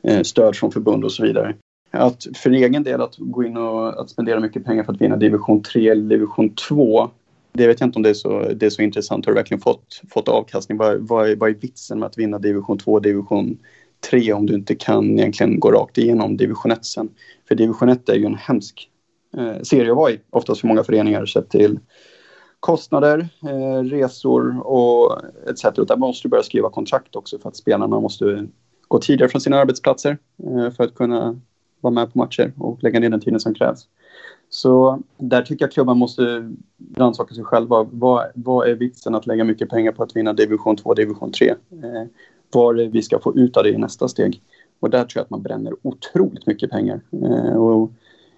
eh, 0.03 0.23
stöd 0.23 0.57
från 0.57 0.73
förbund 0.73 1.05
och 1.05 1.13
så 1.13 1.23
vidare. 1.23 1.55
Att 1.93 2.27
för 2.35 2.51
egen 2.51 2.83
del 2.83 3.01
att 3.01 3.15
gå 3.19 3.45
in 3.45 3.57
och 3.57 4.01
att 4.01 4.11
spendera 4.11 4.41
mycket 4.41 4.65
pengar 4.65 4.85
för 4.85 4.93
att 4.93 5.01
vinna 5.01 5.17
division 5.17 5.63
3 5.63 5.89
eller 5.89 6.09
division 6.09 6.55
2 6.55 7.11
det 7.53 7.67
vet 7.67 7.81
jag 7.81 7.87
inte 7.87 7.97
om 7.97 8.03
det 8.03 8.11
är 8.11 8.15
så, 8.15 8.49
det 8.55 8.67
är 8.67 8.71
så 8.71 8.83
intressant. 8.83 9.27
Har 9.27 9.33
du 9.33 9.35
verkligen 9.35 9.61
fått, 9.61 10.01
fått 10.11 10.29
avkastning? 10.29 10.79
Vad, 10.79 11.09
vad, 11.09 11.31
är, 11.31 11.37
vad 11.37 11.51
är 11.51 11.55
vitsen 11.55 11.99
med 11.99 12.07
att 12.07 12.19
vinna 12.19 12.39
division 12.39 12.79
2 12.79 12.93
och 12.93 13.03
division 13.03 13.59
3 14.11 14.33
om 14.33 14.47
du 14.47 14.55
inte 14.55 14.75
kan 14.75 15.19
egentligen 15.19 15.61
gå 15.61 15.73
rakt 15.73 15.99
igenom 15.99 16.37
division 16.37 16.73
1 16.73 16.85
sen? 16.85 17.09
För 17.49 17.55
division 17.55 17.89
1 17.89 18.09
är 18.09 18.15
ju 18.15 18.27
en 18.27 18.35
hemsk 18.35 18.91
eh, 19.37 19.63
serie 19.63 19.91
att 19.91 19.97
vara 19.97 20.11
i, 20.11 20.21
oftast 20.31 20.61
för 20.61 20.69
många 20.69 20.85
föreningar 20.85 21.27
sett 21.27 21.51
till 21.51 21.79
kostnader, 22.61 23.29
eh, 23.43 23.83
resor 23.83 24.67
och 24.67 25.21
etc. 25.49 25.63
Där 25.63 25.97
måste 25.97 26.29
du 26.29 26.31
börja 26.31 26.43
skriva 26.43 26.71
kontrakt 26.71 27.17
också 27.17 27.39
för 27.39 27.49
att 27.49 27.57
spelarna 27.57 28.01
måste 28.01 28.47
gå 28.89 28.99
tidigare 28.99 29.29
från 29.31 29.41
sina 29.41 29.57
arbetsplatser 29.57 30.19
eh, 30.45 30.71
för 30.71 30.85
att 30.85 30.95
kunna 30.95 31.41
vara 31.83 31.95
med 31.95 32.13
på 32.13 32.19
matcher 32.19 32.53
och 32.59 32.83
lägga 32.83 33.01
ner 33.01 33.11
den 33.11 33.21
tiden 33.21 33.41
som 33.41 33.55
krävs. 33.55 33.89
Så 34.49 35.03
där 35.19 35.43
tycker 35.43 35.65
jag 35.65 35.73
klubban 35.73 35.99
måste 35.99 36.53
rannsaka 36.97 37.35
sig 37.35 37.45
själva. 37.45 37.87
Vad, 37.91 38.27
vad 38.35 38.69
är 38.69 38.75
vitsen 38.75 39.15
att 39.15 39.27
lägga 39.27 39.45
mycket 39.45 39.69
pengar 39.69 39.93
på 39.93 40.03
att 40.03 40.17
vinna 40.17 40.33
division 40.33 40.77
2 40.77 40.95
division 40.95 41.33
3? 41.33 41.49
Eh, 41.49 41.57
vad 42.53 42.79
är 42.79 42.85
det 42.85 42.91
vi 42.91 43.03
ska 43.03 43.19
få 43.19 43.37
ut 43.37 43.57
av 43.57 43.63
det 43.63 43.71
i 43.71 43.79
nästa 43.79 44.09
steg? 44.09 44.41
Och 44.81 44.91
där 44.91 45.05
tror 45.05 45.21
jag 45.21 45.25
att 45.25 45.31
man 45.31 45.43
bränner 45.43 45.75
otroligt 45.83 46.47
mycket 46.47 46.71
pengar. 46.71 47.01
Eh, 47.13 47.57
och 47.57 47.93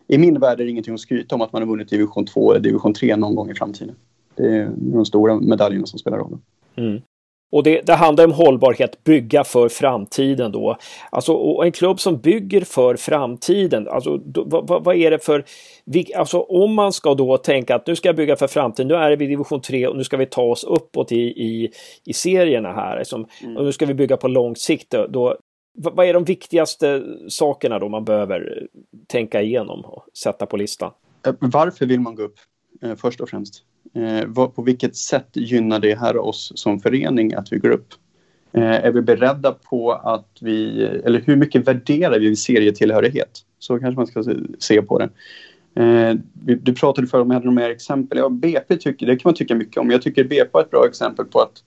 I 0.07 0.19
min 0.19 0.41
värld 0.41 0.61
är 0.61 0.65
det 0.65 0.71
ingenting 0.71 0.95
att 0.95 1.01
skryta 1.01 1.35
om 1.35 1.41
att 1.41 1.53
man 1.53 1.63
har 1.63 1.69
vunnit 1.69 1.89
division 1.89 2.27
2 2.27 2.53
eller 2.53 2.61
division 2.61 2.95
3 2.95 3.17
någon 3.17 3.35
gång 3.35 3.51
i 3.51 3.55
framtiden. 3.55 3.95
Det 4.35 4.57
är 4.57 4.71
de 4.77 5.05
stora 5.05 5.41
medaljerna 5.41 5.87
som 5.87 5.99
spelar 5.99 6.19
roll. 6.19 6.39
Mm. 6.77 7.03
Och 7.55 7.62
det, 7.62 7.81
det, 7.81 7.93
handlar 7.93 8.25
om 8.25 8.33
hållbarhet, 8.33 9.05
bygga 9.05 9.45
för 9.45 9.69
framtiden 9.69 10.53
då. 10.53 10.77
Alltså 11.11 11.33
och 11.33 11.64
en 11.64 11.73
klubb 11.73 12.01
som 12.01 12.19
bygger 12.19 12.61
för 12.61 12.97
framtiden, 12.97 13.88
alltså 13.88 14.17
då, 14.17 14.45
vad, 14.45 14.85
vad, 14.85 14.97
är 14.97 15.11
det 15.11 15.19
för... 15.19 15.45
Alltså 16.17 16.40
om 16.40 16.75
man 16.75 16.93
ska 16.93 17.14
då 17.14 17.37
tänka 17.37 17.75
att 17.75 17.87
nu 17.87 17.97
ska 17.97 18.09
jag 18.09 18.17
bygga 18.17 18.37
för 18.37 18.47
framtiden, 18.47 18.88
nu 18.88 18.95
är 18.95 19.11
det 19.11 19.17
vid 19.17 19.29
division 19.29 19.61
3 19.61 19.87
och 19.87 19.97
nu 19.97 20.05
ska 20.05 20.17
vi 20.17 20.27
ta 20.27 20.43
oss 20.43 20.64
uppåt 20.64 21.12
i, 21.12 21.21
i, 21.21 21.71
i 22.05 22.12
serierna 22.12 22.73
här. 22.73 22.99
Liksom, 22.99 23.27
mm. 23.43 23.57
Och 23.57 23.64
nu 23.64 23.73
ska 23.73 23.87
vi 23.87 23.95
bygga 23.95 24.17
på 24.17 24.29
lång 24.29 24.57
sikt. 24.57 24.95
Då, 25.09 25.37
vad 25.75 26.07
är 26.07 26.14
de 26.14 26.25
viktigaste 26.25 27.03
sakerna 27.29 27.79
då 27.79 27.88
man 27.88 28.05
behöver 28.05 28.67
tänka 29.07 29.43
igenom 29.43 29.85
och 29.85 30.07
sätta 30.19 30.47
på 30.47 30.57
listan? 30.57 30.90
Eh, 31.27 31.35
varför 31.40 31.87
vill 31.87 32.01
man 32.01 32.14
gå 32.14 32.23
upp 32.23 32.37
eh, 32.83 32.95
först 32.95 33.21
och 33.21 33.29
främst? 33.29 33.64
Eh, 33.92 34.47
på 34.49 34.62
vilket 34.62 34.97
sätt 34.97 35.29
gynnar 35.35 35.79
det 35.79 35.99
här 35.99 36.16
oss 36.16 36.53
som 36.55 36.81
förening 36.81 37.35
att 37.35 37.53
vi 37.53 37.59
går 37.59 37.70
upp? 37.70 37.94
Eh, 38.53 38.85
är 38.85 38.92
vi 38.92 39.03
beredda 39.03 39.53
på 39.53 39.92
att 39.92 40.29
vi, 40.40 40.85
eller 40.85 41.20
hur 41.20 41.37
mycket 41.37 41.68
värderar 41.68 42.18
vi 42.18 42.37
serietillhörighet? 42.37 43.40
Så 43.59 43.79
kanske 43.79 43.97
man 43.97 44.07
ska 44.07 44.25
se 44.59 44.83
på 44.83 44.99
det. 44.99 45.09
Eh, 45.83 46.14
du 46.35 46.75
pratade 46.75 47.07
förut 47.07 47.23
om, 47.23 47.31
jag 47.31 47.35
hade 47.35 47.47
några 47.47 47.61
mer 47.61 47.70
exempel. 47.70 48.18
Ja, 48.18 48.29
BP 48.29 48.77
tycker, 48.77 49.07
det 49.07 49.16
kan 49.16 49.29
man 49.29 49.35
tycka 49.35 49.55
mycket 49.55 49.77
om. 49.77 49.90
Jag 49.90 50.03
tycker 50.03 50.25
BP 50.25 50.59
är 50.59 50.62
ett 50.62 50.70
bra 50.70 50.87
exempel 50.87 51.25
på 51.25 51.40
att 51.40 51.62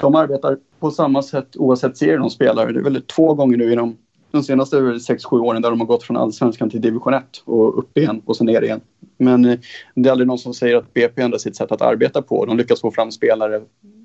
de 0.00 0.14
arbetar 0.14 0.58
på 0.80 0.90
samma 0.90 1.22
sätt 1.22 1.56
oavsett 1.56 1.96
serie 1.96 2.16
de 2.16 2.30
spelar. 2.30 2.72
Det 2.72 2.80
är 2.80 2.84
väl 2.84 3.02
två 3.02 3.34
gånger 3.34 3.56
nu 3.56 3.72
i 3.72 3.74
de, 3.74 3.96
de 4.30 4.42
senaste 4.42 4.76
6-7 4.76 5.40
åren 5.40 5.62
där 5.62 5.70
de 5.70 5.80
har 5.80 5.86
gått 5.86 6.02
från 6.02 6.16
allsvenskan 6.16 6.70
till 6.70 6.80
division 6.80 7.14
1 7.14 7.24
och 7.44 7.78
upp 7.78 7.98
igen 7.98 8.22
och 8.24 8.36
sen 8.36 8.46
ner 8.46 8.62
igen. 8.62 8.80
Men 9.16 9.44
eh, 9.44 9.58
det 9.94 10.08
är 10.08 10.10
aldrig 10.10 10.26
någon 10.28 10.38
som 10.38 10.54
säger 10.54 10.76
att 10.76 10.94
BP 10.94 11.22
ändrar 11.22 11.38
sitt 11.38 11.56
sätt 11.56 11.72
att 11.72 11.82
arbeta 11.82 12.22
på. 12.22 12.44
De 12.44 12.56
lyckas 12.56 12.80
få 12.80 12.90
fram 12.90 13.10
spelare 13.10 13.62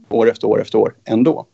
år 0.09 0.29
efter 0.29 0.47
år 0.47 0.61
efter 0.61 0.77
år 0.77 0.95
ändå. 1.05 1.45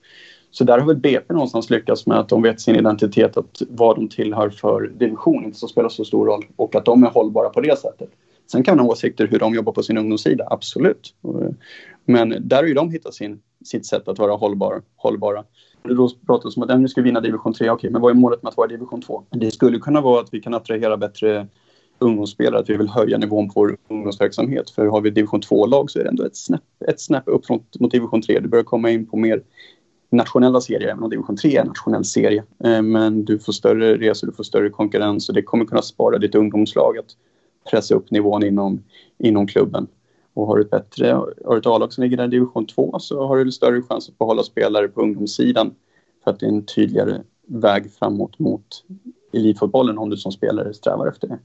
Så 0.51 0.63
där 0.63 0.79
har 0.79 0.87
väl 0.87 0.95
BP 0.95 1.33
någonstans 1.33 1.69
lyckats 1.69 2.07
med 2.07 2.19
att 2.19 2.29
de 2.29 2.41
vet 2.41 2.61
sin 2.61 2.75
identitet, 2.75 3.37
att 3.37 3.61
vad 3.69 3.95
de 3.95 4.07
tillhör 4.07 4.49
för 4.49 4.81
division 4.87 5.45
inte 5.45 5.57
så 5.57 5.67
spelar 5.67 5.89
så 5.89 6.05
stor 6.05 6.25
roll 6.25 6.45
och 6.55 6.75
att 6.75 6.85
de 6.85 7.03
är 7.03 7.09
hållbara 7.09 7.49
på 7.49 7.61
det 7.61 7.79
sättet. 7.79 8.09
Sen 8.51 8.63
kan 8.63 8.77
man 8.77 8.85
ha 8.85 8.91
åsikter 8.91 9.27
hur 9.27 9.39
de 9.39 9.53
jobbar 9.53 9.73
på 9.73 9.83
sin 9.83 9.97
ungdomssida, 9.97 10.47
absolut. 10.49 11.13
Eh, 11.23 11.51
men 12.05 12.35
där 12.39 12.57
har 12.57 12.63
ju 12.63 12.73
de 12.73 12.91
hittat 12.91 13.13
sin, 13.13 13.39
sitt 13.65 13.85
sätt 13.85 14.07
att 14.07 14.19
vara 14.19 14.35
hållbar, 14.35 14.81
hållbara. 14.95 15.43
Då 15.83 16.09
pratas 16.27 16.57
om 16.57 16.63
att 16.63 16.79
nu 16.79 16.87
ska 16.87 17.01
vi 17.01 17.05
vinna 17.05 17.21
division 17.21 17.53
3. 17.53 17.69
Okej, 17.69 17.89
men 17.89 18.01
vad 18.01 18.11
är 18.11 18.15
målet 18.15 18.43
med 18.43 18.49
att 18.49 18.57
vara 18.57 18.67
i 18.67 18.71
division 18.73 19.01
2? 19.01 19.23
Det 19.29 19.51
skulle 19.51 19.79
kunna 19.79 20.01
vara 20.01 20.21
att 20.21 20.33
vi 20.33 20.41
kan 20.41 20.53
attrahera 20.53 20.97
bättre 20.97 21.47
ungdomsspelare, 21.99 22.59
att 22.59 22.69
vi 22.69 22.77
vill 22.77 22.89
höja 22.89 23.17
nivån 23.17 23.49
på 23.49 23.59
vår 23.59 23.77
ungdomsverksamhet. 23.87 24.69
För 24.69 24.85
har 24.85 25.01
vi 25.01 25.09
division 25.09 25.41
2-lag 25.41 25.91
så 25.91 25.99
är 25.99 26.03
det 26.03 26.09
ändå 26.09 26.23
ett 26.23 26.35
snäpp, 26.35 26.61
ett 26.87 27.01
snäpp 27.01 27.23
upp 27.25 27.49
mot, 27.49 27.79
mot 27.79 27.91
division 27.91 28.21
3. 28.21 28.39
Du 28.39 28.47
börjar 28.47 28.63
komma 28.63 28.89
in 28.89 29.05
på 29.05 29.17
mer 29.17 29.41
nationella 30.11 30.61
serier, 30.61 30.89
även 30.89 31.03
om 31.03 31.09
division 31.09 31.37
3 31.37 31.57
är 31.57 31.61
en 31.61 31.67
nationell 31.67 32.05
serie. 32.05 32.43
Eh, 32.63 32.81
men 32.81 33.25
du 33.25 33.39
får 33.39 33.53
större 33.53 33.97
resor, 33.97 34.27
du 34.27 34.33
får 34.33 34.43
större 34.43 34.69
konkurrens 34.69 35.29
och 35.29 35.35
det 35.35 35.41
kommer 35.41 35.65
kunna 35.65 35.81
spara 35.81 36.17
ditt 36.17 36.35
ungdomslag 36.35 36.97
att 36.97 37.15
pressa 37.71 37.95
upp 37.95 38.11
nivån 38.11 38.43
inom, 38.43 38.83
inom 39.17 39.47
klubben. 39.47 39.87
Och 40.39 40.47
har 40.47 40.55
du 40.55 40.61
ett 40.61 40.69
bättre, 40.69 41.11
har 41.45 41.57
ett 41.57 41.65
A-lag 41.65 41.93
som 41.93 42.03
ligger 42.03 42.17
där 42.17 42.25
i 42.25 42.27
division 42.27 42.65
2 42.65 42.99
så 42.99 43.27
har 43.27 43.45
du 43.45 43.51
större 43.51 43.81
chans 43.81 44.09
att 44.09 44.17
behålla 44.17 44.43
spelare 44.43 44.87
på 44.87 45.01
ungdomssidan 45.01 45.75
för 46.23 46.31
att 46.31 46.39
det 46.39 46.45
är 46.45 46.49
en 46.49 46.65
tydligare 46.65 47.21
väg 47.47 47.91
framåt 47.91 48.39
mot 48.39 48.83
elitfotbollen 49.33 49.97
om 49.97 50.09
du 50.09 50.17
som 50.17 50.31
spelare 50.31 50.73
strävar 50.73 51.07
efter 51.07 51.27
det. 51.27 51.39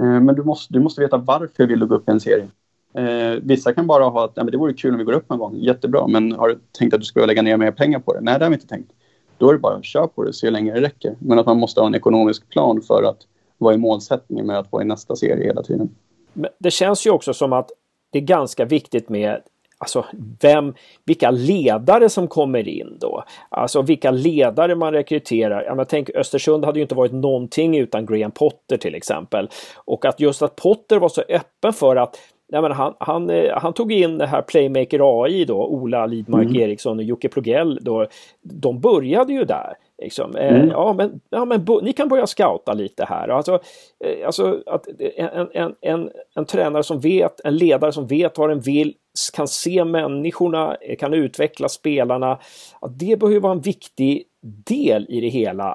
Eh, 0.00 0.20
men 0.20 0.34
du 0.34 0.42
måste, 0.42 0.72
du 0.72 0.80
måste 0.80 1.00
veta 1.00 1.16
varför 1.16 1.66
vill 1.66 1.80
du 1.80 1.86
gå 1.86 1.94
upp 1.94 2.08
i 2.08 2.12
en 2.12 2.20
serie. 2.20 2.48
Eh, 2.94 3.40
vissa 3.42 3.74
kan 3.74 3.86
bara 3.86 4.04
ha 4.04 4.24
att 4.24 4.36
Nej, 4.36 4.44
men 4.44 4.52
det 4.52 4.58
vore 4.58 4.74
kul 4.74 4.92
om 4.92 4.98
vi 4.98 5.04
går 5.04 5.12
upp 5.12 5.30
en 5.30 5.38
gång, 5.38 5.56
jättebra, 5.56 6.06
men 6.06 6.32
har 6.32 6.48
du 6.48 6.58
tänkt 6.78 6.94
att 6.94 7.00
du 7.00 7.06
ska 7.06 7.26
lägga 7.26 7.42
ner 7.42 7.56
mer 7.56 7.72
pengar 7.72 7.98
på 7.98 8.14
det? 8.14 8.20
Nej, 8.20 8.38
det 8.38 8.44
har 8.44 8.50
vi 8.50 8.54
inte 8.54 8.66
tänkt. 8.66 8.92
Då 9.38 9.48
är 9.48 9.52
det 9.52 9.58
bara 9.58 9.76
att 9.76 9.84
köra 9.84 10.08
på 10.08 10.24
det 10.24 10.32
så 10.32 10.50
länge 10.50 10.72
det 10.74 10.80
räcker. 10.80 11.16
Men 11.18 11.38
att 11.38 11.46
man 11.46 11.58
måste 11.58 11.80
ha 11.80 11.86
en 11.86 11.94
ekonomisk 11.94 12.48
plan 12.48 12.82
för 12.82 13.02
att 13.02 13.18
vad 13.58 13.74
är 13.74 13.78
målsättningen 13.78 14.46
med 14.46 14.58
att 14.58 14.72
vara 14.72 14.82
i 14.82 14.86
nästa 14.86 15.16
serie 15.16 15.44
hela 15.44 15.62
tiden? 15.62 15.88
Men 16.32 16.50
det 16.58 16.70
känns 16.70 17.06
ju 17.06 17.10
också 17.10 17.34
som 17.34 17.52
att 17.52 17.70
det 18.10 18.18
är 18.18 18.22
ganska 18.22 18.64
viktigt 18.64 19.08
med 19.08 19.40
Alltså 19.82 20.04
vem, 20.40 20.74
vilka 21.04 21.30
ledare 21.30 22.08
som 22.08 22.28
kommer 22.28 22.68
in 22.68 22.96
då. 23.00 23.24
Alltså 23.48 23.82
vilka 23.82 24.10
ledare 24.10 24.74
man 24.74 24.92
rekryterar. 24.92 25.64
Jag 25.64 25.88
tänk 25.88 26.10
Östersund 26.10 26.64
hade 26.64 26.78
ju 26.78 26.82
inte 26.82 26.94
varit 26.94 27.12
någonting 27.12 27.78
utan 27.78 28.06
Graham 28.06 28.30
Potter 28.30 28.76
till 28.76 28.94
exempel. 28.94 29.48
Och 29.76 30.04
att 30.04 30.20
just 30.20 30.42
att 30.42 30.56
Potter 30.56 30.98
var 30.98 31.08
så 31.08 31.22
öppen 31.28 31.72
för 31.72 31.96
att 31.96 32.16
Nej, 32.52 32.62
men 32.62 32.72
han, 32.72 32.94
han, 32.98 33.30
han 33.54 33.72
tog 33.72 33.92
in 33.92 34.18
det 34.18 34.26
här 34.26 34.42
Playmaker 34.42 35.24
AI 35.24 35.44
då, 35.44 35.66
Ola 35.66 36.06
Lidmark 36.06 36.46
mm. 36.46 36.62
Eriksson 36.62 36.98
och 36.98 37.04
Jocke 37.04 37.28
Plogell. 37.28 37.78
Då, 37.82 38.06
de 38.42 38.80
började 38.80 39.32
ju 39.32 39.44
där. 39.44 39.74
Liksom. 40.00 40.36
Eh, 40.36 40.54
mm. 40.56 40.68
ja, 40.68 40.92
men, 40.92 41.20
ja, 41.30 41.44
men 41.44 41.66
ni 41.82 41.92
kan 41.92 42.08
börja 42.08 42.26
scouta 42.26 42.72
lite 42.72 43.04
här. 43.04 43.28
Alltså, 43.28 43.60
eh, 44.04 44.26
alltså 44.26 44.62
att 44.66 44.86
en, 45.16 45.48
en, 45.54 45.74
en, 45.80 46.10
en 46.34 46.44
tränare 46.44 46.82
som 46.82 47.00
vet, 47.00 47.40
en 47.44 47.56
ledare 47.56 47.92
som 47.92 48.06
vet 48.06 48.38
vad 48.38 48.48
den 48.48 48.60
vill, 48.60 48.94
kan 49.36 49.48
se 49.48 49.84
människorna, 49.84 50.76
kan 50.98 51.14
utveckla 51.14 51.68
spelarna. 51.68 52.38
Att 52.80 52.98
det 52.98 53.20
behöver 53.20 53.40
vara 53.40 53.52
en 53.52 53.60
viktig 53.60 54.24
del 54.42 55.06
i 55.08 55.20
det 55.20 55.28
hela. 55.28 55.72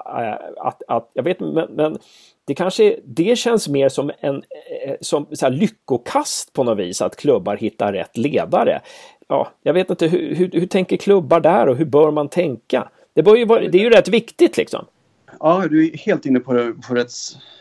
Att, 0.57 0.81
att, 0.87 1.11
jag 1.13 1.23
vet, 1.23 1.39
men, 1.39 1.67
men 1.71 1.97
det 2.47 2.53
kanske 2.53 2.99
det 3.03 3.35
känns 3.35 3.67
mer 3.67 3.89
som 3.89 4.11
en 4.19 4.43
som 5.01 5.25
så 5.31 5.49
lyckokast 5.49 6.53
på 6.53 6.63
något 6.63 6.77
vis 6.77 7.01
att 7.01 7.15
klubbar 7.15 7.57
hittar 7.57 7.93
rätt 7.93 8.17
ledare. 8.17 8.81
Ja, 9.27 9.47
jag 9.63 9.73
vet 9.73 9.89
inte 9.89 10.07
hur, 10.07 10.35
hur, 10.35 10.51
hur 10.51 10.67
tänker 10.67 10.97
klubbar 10.97 11.39
där 11.39 11.69
och 11.69 11.75
hur 11.75 11.85
bör 11.85 12.11
man 12.11 12.29
tänka? 12.29 12.87
Det, 13.15 13.37
ju 13.37 13.45
vara, 13.45 13.59
det 13.59 13.77
är 13.77 13.83
ju 13.83 13.89
rätt 13.89 14.07
viktigt 14.07 14.57
liksom. 14.57 14.85
Ja, 15.39 15.67
du 15.69 15.87
är 15.87 15.97
helt 15.97 16.25
inne 16.25 16.39
på, 16.39 16.73
på 16.87 16.95
rätt, 16.95 17.11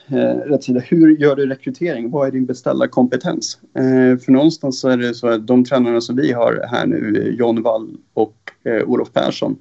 eh, 0.08 0.36
rätt 0.48 0.64
sida. 0.64 0.80
Hur 0.80 1.16
gör 1.16 1.36
du 1.36 1.46
rekrytering? 1.46 2.10
Vad 2.10 2.28
är 2.28 2.32
din 2.32 2.46
beställarkompetens? 2.46 3.58
Eh, 3.74 4.18
för 4.18 4.32
någonstans 4.32 4.80
så 4.80 4.88
är 4.88 4.96
det 4.96 5.14
så 5.14 5.28
att 5.28 5.46
de 5.46 5.64
tränarna 5.64 6.00
som 6.00 6.16
vi 6.16 6.32
har 6.32 6.66
här 6.70 6.86
nu, 6.86 7.34
John 7.38 7.62
Wall 7.62 7.96
och 8.14 8.36
eh, 8.64 8.82
Olof 8.88 9.12
Persson, 9.12 9.56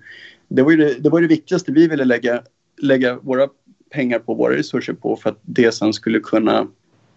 det 0.48 0.62
var, 0.62 0.72
ju 0.72 0.78
det, 0.78 0.94
det 1.00 1.10
var 1.10 1.22
det 1.22 1.28
viktigaste 1.28 1.72
vi 1.72 1.88
ville 1.88 2.06
lägga, 2.06 2.42
lägga 2.82 3.16
våra 3.22 3.48
pengar 3.90 4.20
på, 4.20 4.34
våra 4.34 4.56
resurser 4.56 4.94
på 4.94 5.16
för 5.16 5.30
att 5.30 5.40
det 5.42 5.72
sen 5.72 5.94
skulle 5.94 6.20
kunna 6.20 6.68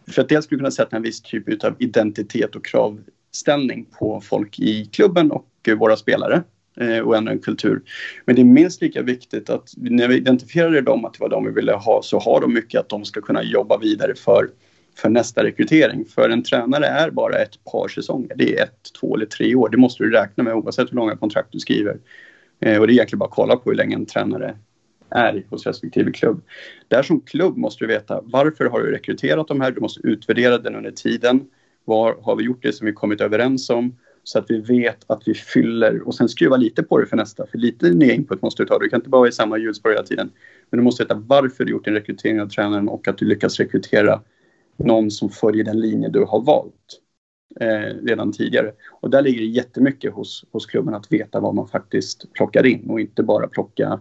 för 0.09 0.23
att 0.23 0.29
det 0.29 0.43
skulle 0.43 0.59
kunna 0.59 0.71
sätta 0.71 0.97
en 0.97 1.03
viss 1.03 1.23
typ 1.23 1.65
av 1.65 1.75
identitet 1.79 2.57
och 2.57 2.65
kravställning 2.65 3.87
på 3.99 4.21
folk 4.21 4.59
i 4.59 4.85
klubben 4.85 5.31
och 5.31 5.49
våra 5.79 5.97
spelare. 5.97 6.43
Eh, 6.81 6.99
och 6.99 7.17
ändra 7.17 7.33
en 7.33 7.39
kultur. 7.39 7.83
Men 8.25 8.37
det 8.37 8.43
är 8.43 8.45
minst 8.45 8.83
lika 8.83 9.03
viktigt 9.03 9.51
att 9.51 9.73
när 9.77 10.09
vi 10.09 10.17
identifierade 10.17 10.81
dem 10.81 11.05
att 11.05 11.13
det 11.13 11.21
var 11.21 11.29
de 11.29 11.45
vi 11.45 11.53
ville 11.53 11.73
ha 11.73 12.03
så 12.03 12.19
har 12.19 12.41
de 12.41 12.55
mycket 12.55 12.81
att 12.81 12.89
de 12.89 13.05
ska 13.05 13.21
kunna 13.21 13.43
jobba 13.43 13.79
vidare 13.79 14.15
för, 14.15 14.51
för 14.97 15.09
nästa 15.09 15.45
rekrytering. 15.45 16.05
För 16.05 16.31
en 16.31 16.43
tränare 16.43 16.87
är 16.87 17.11
bara 17.11 17.39
ett 17.39 17.65
par 17.73 17.89
säsonger. 17.89 18.33
Det 18.37 18.59
är 18.59 18.63
ett, 18.63 18.93
två 19.01 19.17
eller 19.17 19.27
tre 19.27 19.55
år. 19.55 19.69
Det 19.69 19.77
måste 19.77 20.05
du 20.05 20.11
räkna 20.11 20.45
med 20.45 20.55
oavsett 20.55 20.93
hur 20.93 20.97
långa 20.97 21.17
kontrakt 21.17 21.49
du 21.53 21.59
skriver. 21.59 21.99
Eh, 22.61 22.81
och 22.81 22.87
det 22.87 22.93
är 22.93 22.95
egentligen 22.95 23.19
bara 23.19 23.29
att 23.29 23.35
kolla 23.35 23.57
på 23.57 23.71
hur 23.71 23.77
länge 23.77 23.95
en 23.95 24.07
tränare 24.07 24.57
är 25.11 25.45
hos 25.51 25.67
respektive 25.67 26.13
klubb. 26.13 26.43
Där 26.89 27.03
som 27.03 27.21
klubb 27.21 27.57
måste 27.57 27.85
du 27.85 27.89
veta 27.89 28.21
varför 28.25 28.65
har 28.65 28.81
du 28.81 28.91
rekryterat 28.91 29.49
de 29.49 29.61
här? 29.61 29.71
Du 29.71 29.81
måste 29.81 30.01
utvärdera 30.07 30.59
den 30.59 30.75
under 30.75 30.91
tiden. 30.91 31.45
Var 31.85 32.17
har 32.23 32.37
vi 32.37 32.45
gjort 32.45 32.63
det 32.63 32.73
som 32.73 32.87
vi 32.87 32.93
kommit 32.93 33.21
överens 33.21 33.71
om? 33.71 33.97
Så 34.29 34.39
att 34.39 34.51
vi 34.51 34.59
vet 34.59 35.11
att 35.11 35.29
vi 35.29 35.35
fyller 35.35 36.09
och 36.09 36.15
sen 36.15 36.29
skruva 36.29 36.57
lite 36.57 36.83
på 36.83 36.99
det 36.99 37.07
för 37.07 37.17
nästa. 37.17 37.47
För 37.47 37.59
lite 37.59 37.91
nya 37.91 38.15
input 38.15 38.43
måste 38.43 38.63
du 38.63 38.67
ta. 38.67 38.79
Du 38.79 38.89
kan 38.89 39.01
inte 39.01 39.11
bara 39.11 39.19
vara 39.19 39.29
i 39.29 39.33
samma 39.33 39.59
hjulspår 39.59 39.91
hela 39.91 40.03
tiden. 40.03 40.31
Men 40.71 40.79
du 40.79 40.85
måste 40.85 41.03
veta 41.03 41.15
varför 41.15 41.65
du 41.65 41.71
gjort 41.71 41.85
din 41.85 41.95
rekrytering 41.95 42.41
av 42.41 42.49
tränaren 42.49 42.89
och 42.89 43.09
att 43.09 43.19
du 43.19 43.27
lyckas 43.27 43.59
rekrytera 43.59 44.21
någon 44.77 45.11
som 45.11 45.31
följer 45.31 45.65
den 45.65 45.81
linje 45.81 46.09
du 46.09 46.25
har 46.25 46.41
valt 46.43 47.01
eh, 47.61 48.07
redan 48.07 48.33
tidigare. 48.33 48.73
Och 49.01 49.11
där 49.11 49.23
ligger 49.23 49.41
det 49.41 49.47
jättemycket 49.47 50.13
hos, 50.13 50.45
hos 50.53 50.67
klubben 50.67 50.95
att 50.95 51.13
veta 51.13 51.41
vad 51.41 51.55
man 51.55 51.69
faktiskt 51.69 52.33
plockar 52.33 52.67
in 52.67 52.91
och 52.91 53.01
inte 53.01 53.23
bara 53.23 53.47
plocka, 53.47 54.01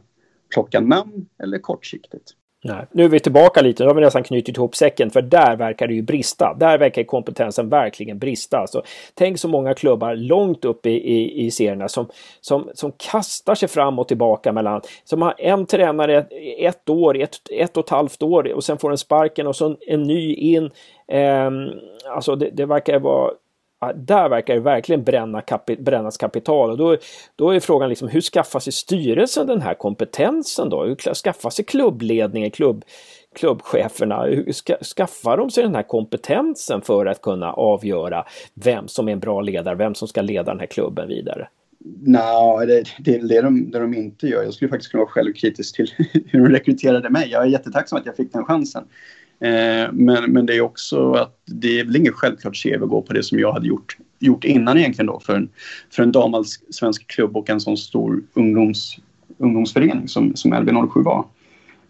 plocka 0.53 0.79
namn 0.79 1.25
eller 1.43 1.59
kortsiktigt. 1.59 2.31
Nej. 2.67 2.85
Nu 2.91 3.03
är 3.03 3.09
vi 3.09 3.19
tillbaka 3.19 3.61
lite, 3.61 3.83
nu 3.83 3.89
har 3.89 3.95
vi 3.95 4.01
nästan 4.01 4.23
knutit 4.23 4.57
ihop 4.57 4.75
säcken 4.75 5.09
för 5.09 5.21
där 5.21 5.55
verkar 5.55 5.87
det 5.87 5.93
ju 5.93 6.01
brista. 6.01 6.55
Där 6.59 6.77
verkar 6.77 7.03
kompetensen 7.03 7.69
verkligen 7.69 8.19
brista. 8.19 8.57
Alltså, 8.57 8.83
tänk 9.13 9.39
så 9.39 9.47
många 9.47 9.73
klubbar 9.73 10.15
långt 10.15 10.65
upp 10.65 10.85
i, 10.85 10.89
i, 10.89 11.45
i 11.45 11.51
serierna 11.51 11.87
som, 11.87 12.07
som, 12.41 12.69
som 12.73 12.91
kastar 12.91 13.55
sig 13.55 13.69
fram 13.69 13.99
och 13.99 14.07
tillbaka 14.07 14.51
mellan, 14.51 14.81
som 15.03 15.21
har 15.21 15.35
en 15.37 15.65
tränare 15.65 16.25
ett 16.59 16.89
år, 16.89 17.17
ett, 17.17 17.35
ett 17.51 17.77
och 17.77 17.83
ett 17.83 17.89
halvt 17.89 18.23
år 18.23 18.53
och 18.53 18.63
sen 18.63 18.77
får 18.77 18.89
den 18.89 18.97
sparken 18.97 19.47
och 19.47 19.55
så 19.55 19.77
en 19.87 20.03
ny 20.03 20.33
in. 20.33 20.71
Ehm, 21.07 21.69
alltså 22.09 22.35
det, 22.35 22.49
det 22.53 22.65
verkar 22.65 22.99
vara 22.99 23.31
där 23.93 24.29
verkar 24.29 24.53
det 24.53 24.59
verkligen 24.59 25.03
bränna 25.03 25.41
kapi 25.41 25.75
brännas 25.75 26.17
kapital. 26.17 26.71
Och 26.71 26.77
då, 26.77 26.97
då 27.35 27.49
är 27.49 27.59
frågan 27.59 27.89
liksom, 27.89 28.07
hur 28.07 28.21
skaffar 28.21 28.59
sig 28.59 28.73
styrelsen 28.73 29.47
den 29.47 29.61
här 29.61 29.73
kompetensen 29.73 30.69
då? 30.69 30.83
Hur 30.83 31.13
skaffar 31.13 31.49
sig 31.49 31.65
klubbledningen, 31.65 32.51
klubb, 32.51 32.85
klubbcheferna, 33.35 34.23
hur 34.23 34.51
ska, 34.51 34.75
skaffar 34.77 35.37
de 35.37 35.49
sig 35.49 35.63
den 35.63 35.75
här 35.75 35.83
kompetensen 35.83 36.81
för 36.81 37.05
att 37.05 37.21
kunna 37.21 37.53
avgöra 37.53 38.25
vem 38.53 38.87
som 38.87 39.07
är 39.07 39.11
en 39.11 39.19
bra 39.19 39.41
ledare, 39.41 39.75
vem 39.75 39.95
som 39.95 40.07
ska 40.07 40.21
leda 40.21 40.51
den 40.51 40.59
här 40.59 40.67
klubben 40.67 41.07
vidare? 41.07 41.47
Nej, 42.01 42.67
det, 42.67 42.83
det 42.99 43.15
är 43.15 43.27
det 43.27 43.41
de, 43.41 43.71
det 43.71 43.79
de 43.79 43.93
inte 43.93 44.27
gör. 44.27 44.43
Jag 44.43 44.53
skulle 44.53 44.69
faktiskt 44.69 44.91
kunna 44.91 45.03
vara 45.03 45.11
självkritisk 45.11 45.75
till 45.75 45.91
hur 46.27 46.39
de 46.39 46.49
rekryterade 46.49 47.09
mig. 47.09 47.29
Jag 47.31 47.43
är 47.43 47.47
jättetacksam 47.47 47.99
att 47.99 48.05
jag 48.05 48.15
fick 48.15 48.33
den 48.33 48.45
chansen. 48.45 48.83
Eh, 49.39 49.91
men, 49.93 50.31
men 50.31 50.45
det 50.45 50.55
är 50.55 50.61
också 50.61 51.11
att 51.13 51.37
det 51.45 51.79
är 51.79 51.85
väl 51.85 51.95
inget 51.95 52.13
självklart 52.13 52.63
CV 52.63 52.83
att 52.83 52.89
gå 52.89 53.01
på 53.01 53.13
det 53.13 53.23
som 53.23 53.39
jag 53.39 53.51
hade 53.51 53.67
gjort, 53.67 53.97
gjort 54.19 54.43
innan 54.43 54.77
egentligen 54.77 55.07
då 55.07 55.19
för 55.19 55.35
en, 55.35 55.49
för 55.91 56.03
en 56.03 56.11
damallsvensk 56.11 57.07
klubb 57.07 57.37
och 57.37 57.49
en 57.49 57.61
sån 57.61 57.77
stor 57.77 58.23
ungdoms, 58.33 58.97
ungdomsförening 59.37 60.07
som, 60.07 60.35
som 60.35 60.53
LB07 60.53 61.03
var. 61.03 61.25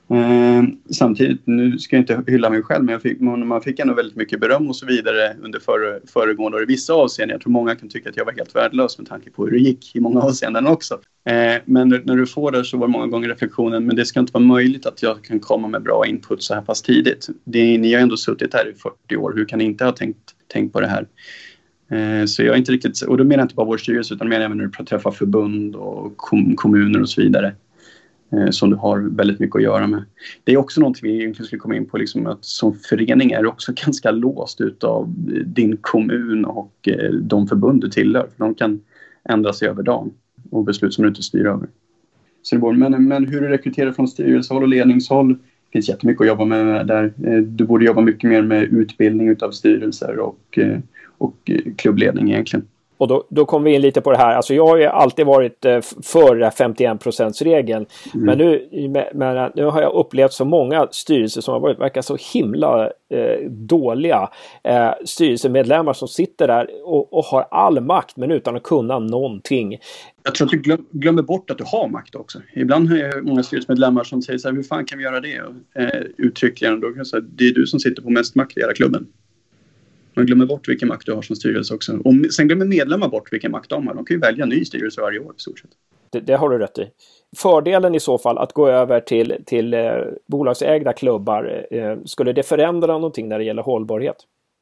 Eh, 0.09 0.63
samtidigt, 0.89 1.41
nu 1.45 1.79
ska 1.79 1.95
jag 1.95 2.01
inte 2.01 2.31
hylla 2.31 2.49
mig 2.49 2.61
själv, 2.61 2.85
men 2.85 2.93
jag 2.93 3.01
fick, 3.01 3.21
man 3.21 3.61
fick 3.61 3.79
ändå 3.79 3.93
väldigt 3.93 4.15
mycket 4.15 4.39
beröm 4.39 4.69
och 4.69 4.75
så 4.75 4.85
vidare 4.85 5.35
under 5.43 5.59
före, 5.59 5.99
föregående 6.07 6.57
år 6.57 6.63
i 6.63 6.65
vissa 6.65 6.93
avseenden. 6.93 7.33
Jag 7.33 7.41
tror 7.41 7.51
många 7.51 7.75
kan 7.75 7.89
tycka 7.89 8.09
att 8.09 8.17
jag 8.17 8.25
var 8.25 8.33
helt 8.33 8.55
värdelös 8.55 8.97
med 8.97 9.07
tanke 9.07 9.29
på 9.29 9.45
hur 9.45 9.51
det 9.51 9.57
gick 9.57 9.95
i 9.95 9.99
många 9.99 10.21
avseenden 10.21 10.67
också. 10.67 10.93
Eh, 11.29 11.61
men 11.65 11.89
när 11.89 12.15
du 12.15 12.25
får 12.25 12.51
det 12.51 12.65
så 12.65 12.77
var 12.77 12.87
det 12.87 12.91
många 12.91 13.07
gånger 13.07 13.29
reflektionen, 13.29 13.85
men 13.85 13.95
det 13.95 14.05
ska 14.05 14.19
inte 14.19 14.33
vara 14.33 14.43
möjligt 14.43 14.85
att 14.85 15.03
jag 15.03 15.23
kan 15.23 15.39
komma 15.39 15.67
med 15.67 15.81
bra 15.83 16.05
input 16.07 16.43
så 16.43 16.53
här 16.53 16.61
pass 16.61 16.81
tidigt. 16.81 17.27
Det, 17.43 17.77
ni 17.77 17.93
har 17.93 18.01
ändå 18.01 18.17
suttit 18.17 18.53
här 18.53 18.69
i 18.69 18.73
40 18.73 19.17
år, 19.17 19.33
hur 19.35 19.45
kan 19.45 19.59
ni 19.59 19.65
inte 19.65 19.85
ha 19.85 19.91
tänkt, 19.91 20.35
tänkt 20.47 20.73
på 20.73 20.81
det 20.81 20.87
här? 20.87 21.07
Eh, 21.91 22.25
så 22.25 22.43
jag 22.43 22.53
är 22.53 22.57
inte 22.57 22.71
riktigt, 22.71 23.01
och 23.01 23.17
då 23.17 23.23
menar 23.23 23.37
jag 23.37 23.45
inte 23.45 23.55
bara 23.55 23.65
vår 23.65 23.77
styrelse 23.77 24.13
utan 24.13 24.29
menar 24.29 24.45
även 24.45 24.57
när 24.57 24.65
du 24.65 24.85
träffar 24.85 25.11
förbund 25.11 25.75
och 25.75 26.17
kom, 26.17 26.55
kommuner 26.55 27.01
och 27.01 27.09
så 27.09 27.21
vidare. 27.21 27.55
Eh, 28.37 28.49
som 28.49 28.69
du 28.69 28.75
har 28.75 28.99
väldigt 28.99 29.39
mycket 29.39 29.55
att 29.55 29.63
göra 29.63 29.87
med. 29.87 30.03
Det 30.43 30.53
är 30.53 30.57
också 30.57 30.81
något 30.81 30.99
vi 31.03 31.15
egentligen 31.15 31.47
skulle 31.47 31.59
komma 31.59 31.75
in 31.75 31.85
på, 31.85 31.97
liksom 31.97 32.27
att 32.27 32.45
som 32.45 32.73
förening 32.73 33.31
är 33.31 33.41
du 33.41 33.47
också 33.47 33.73
ganska 33.85 34.11
låst 34.11 34.61
utav 34.61 35.03
eh, 35.03 35.33
din 35.33 35.77
kommun 35.81 36.45
och 36.45 36.87
eh, 36.87 37.11
de 37.11 37.47
förbund 37.47 37.81
du 37.81 37.89
tillhör. 37.89 38.27
De 38.37 38.55
kan 38.55 38.81
ändra 39.29 39.53
sig 39.53 39.67
över 39.67 39.83
dagen 39.83 40.11
och 40.51 40.63
beslut 40.63 40.93
som 40.93 41.01
du 41.01 41.07
inte 41.07 41.23
styr 41.23 41.45
över. 41.45 41.67
Så 42.41 42.71
men, 42.71 43.07
men 43.07 43.27
hur 43.27 43.41
du 43.41 43.47
rekryterar 43.47 43.91
från 43.91 44.07
styrelsehåll 44.07 44.63
och 44.63 44.69
ledningshåll 44.69 45.33
det 45.33 45.71
finns 45.71 45.89
jättemycket 45.89 46.21
att 46.21 46.27
jobba 46.27 46.45
med 46.45 46.87
där. 46.87 47.13
Du 47.41 47.65
borde 47.65 47.85
jobba 47.85 48.01
mycket 48.01 48.29
mer 48.29 48.41
med 48.41 48.63
utbildning 48.63 49.29
utav 49.29 49.51
styrelser 49.51 50.19
och, 50.19 50.59
och 51.17 51.51
klubbledning 51.75 52.31
egentligen. 52.31 52.65
Och 52.97 53.07
då, 53.07 53.27
då 53.29 53.45
kommer 53.45 53.69
vi 53.69 53.75
in 53.75 53.81
lite 53.81 54.01
på 54.01 54.11
det 54.11 54.17
här. 54.17 54.35
Alltså 54.35 54.53
jag 54.53 54.67
har 54.67 54.77
ju 54.77 54.85
alltid 54.85 55.25
varit 55.25 55.65
eh, 55.65 55.81
för 56.03 56.49
51 56.49 57.41
regeln. 57.41 57.85
Mm. 58.13 58.25
Men, 58.25 58.37
nu, 58.37 58.69
men 59.13 59.51
nu 59.55 59.65
har 59.65 59.81
jag 59.81 59.93
upplevt 59.93 60.33
så 60.33 60.45
många 60.45 60.87
styrelser 60.91 61.41
som 61.41 61.53
har 61.53 61.59
varit, 61.59 61.79
verkar 61.79 62.01
så 62.01 62.17
himla 62.33 62.85
eh, 62.85 63.49
dåliga. 63.49 64.29
Eh, 64.63 64.91
styrelsemedlemmar 65.05 65.93
som 65.93 66.07
sitter 66.07 66.47
där 66.47 66.69
och, 66.83 67.13
och, 67.13 67.25
har 67.25 67.47
all 67.51 67.81
makt 67.81 68.17
men 68.17 68.31
utan 68.31 68.55
att 68.55 68.63
kunna 68.63 68.99
någonting. 68.99 69.77
Jag 70.23 70.35
tror 70.35 70.47
att 70.47 70.51
du 70.51 70.57
glöm, 70.57 70.85
glömmer 70.91 71.21
bort 71.21 71.51
att 71.51 71.57
du 71.57 71.63
har 71.67 71.87
makt 71.87 72.15
också. 72.15 72.41
Ibland 72.53 72.89
har 72.89 72.97
jag 72.97 73.25
många 73.25 73.43
styrelsemedlemmar 73.43 74.03
som 74.03 74.21
säger 74.21 74.39
så 74.39 74.47
här, 74.47 74.55
hur 74.55 74.63
fan 74.63 74.85
kan 74.85 74.97
vi 74.97 75.03
göra 75.03 75.19
det? 75.19 75.41
Eh, 75.75 76.01
uttryckligen. 76.17 76.79
Då 76.79 76.87
kan 76.87 76.97
jag 76.97 77.07
säga, 77.07 77.23
det 77.29 77.47
är 77.47 77.53
du 77.53 77.67
som 77.67 77.79
sitter 77.79 78.01
på 78.01 78.09
mest 78.09 78.35
makt 78.35 78.57
i 78.57 78.61
hela 78.61 78.73
klubben. 78.73 79.07
Man 80.15 80.25
glömmer 80.25 80.45
bort 80.45 80.67
vilken 80.67 80.87
makt 80.87 81.05
du 81.05 81.13
har 81.13 81.21
som 81.21 81.35
styrelse 81.35 81.73
också. 81.73 81.97
Och 81.97 82.33
sen 82.33 82.47
glömmer 82.47 82.65
medlemmar 82.65 83.09
bort 83.09 83.33
vilken 83.33 83.51
makt 83.51 83.69
de 83.69 83.87
har. 83.87 83.95
De 83.95 84.05
kan 84.05 84.15
ju 84.15 84.21
välja 84.21 84.43
en 84.43 84.49
ny 84.49 84.65
styrelse 84.65 85.01
varje 85.01 85.19
år 85.19 85.33
i 85.37 85.41
stort 85.41 85.59
sett. 85.59 85.71
Det, 86.11 86.19
det, 86.19 86.35
har 86.35 86.49
du 86.49 86.57
rätt 86.57 86.77
i. 86.77 86.89
Fördelen 87.37 87.95
i 87.95 87.99
så 87.99 88.17
fall 88.17 88.37
att 88.37 88.53
gå 88.53 88.67
över 88.67 88.99
till, 88.99 89.35
till 89.45 89.73
eh, 89.73 89.91
bolagsägda 90.27 90.93
klubbar, 90.93 91.65
eh, 91.71 91.79
eh 91.79 91.97
skulle 92.05 92.33
det 92.33 92.43
förändra 92.43 92.93
någonting 92.93 93.29
när 93.29 93.39
det 93.39 93.45
gäller 93.45 93.63
hållbarhet? 93.63 94.15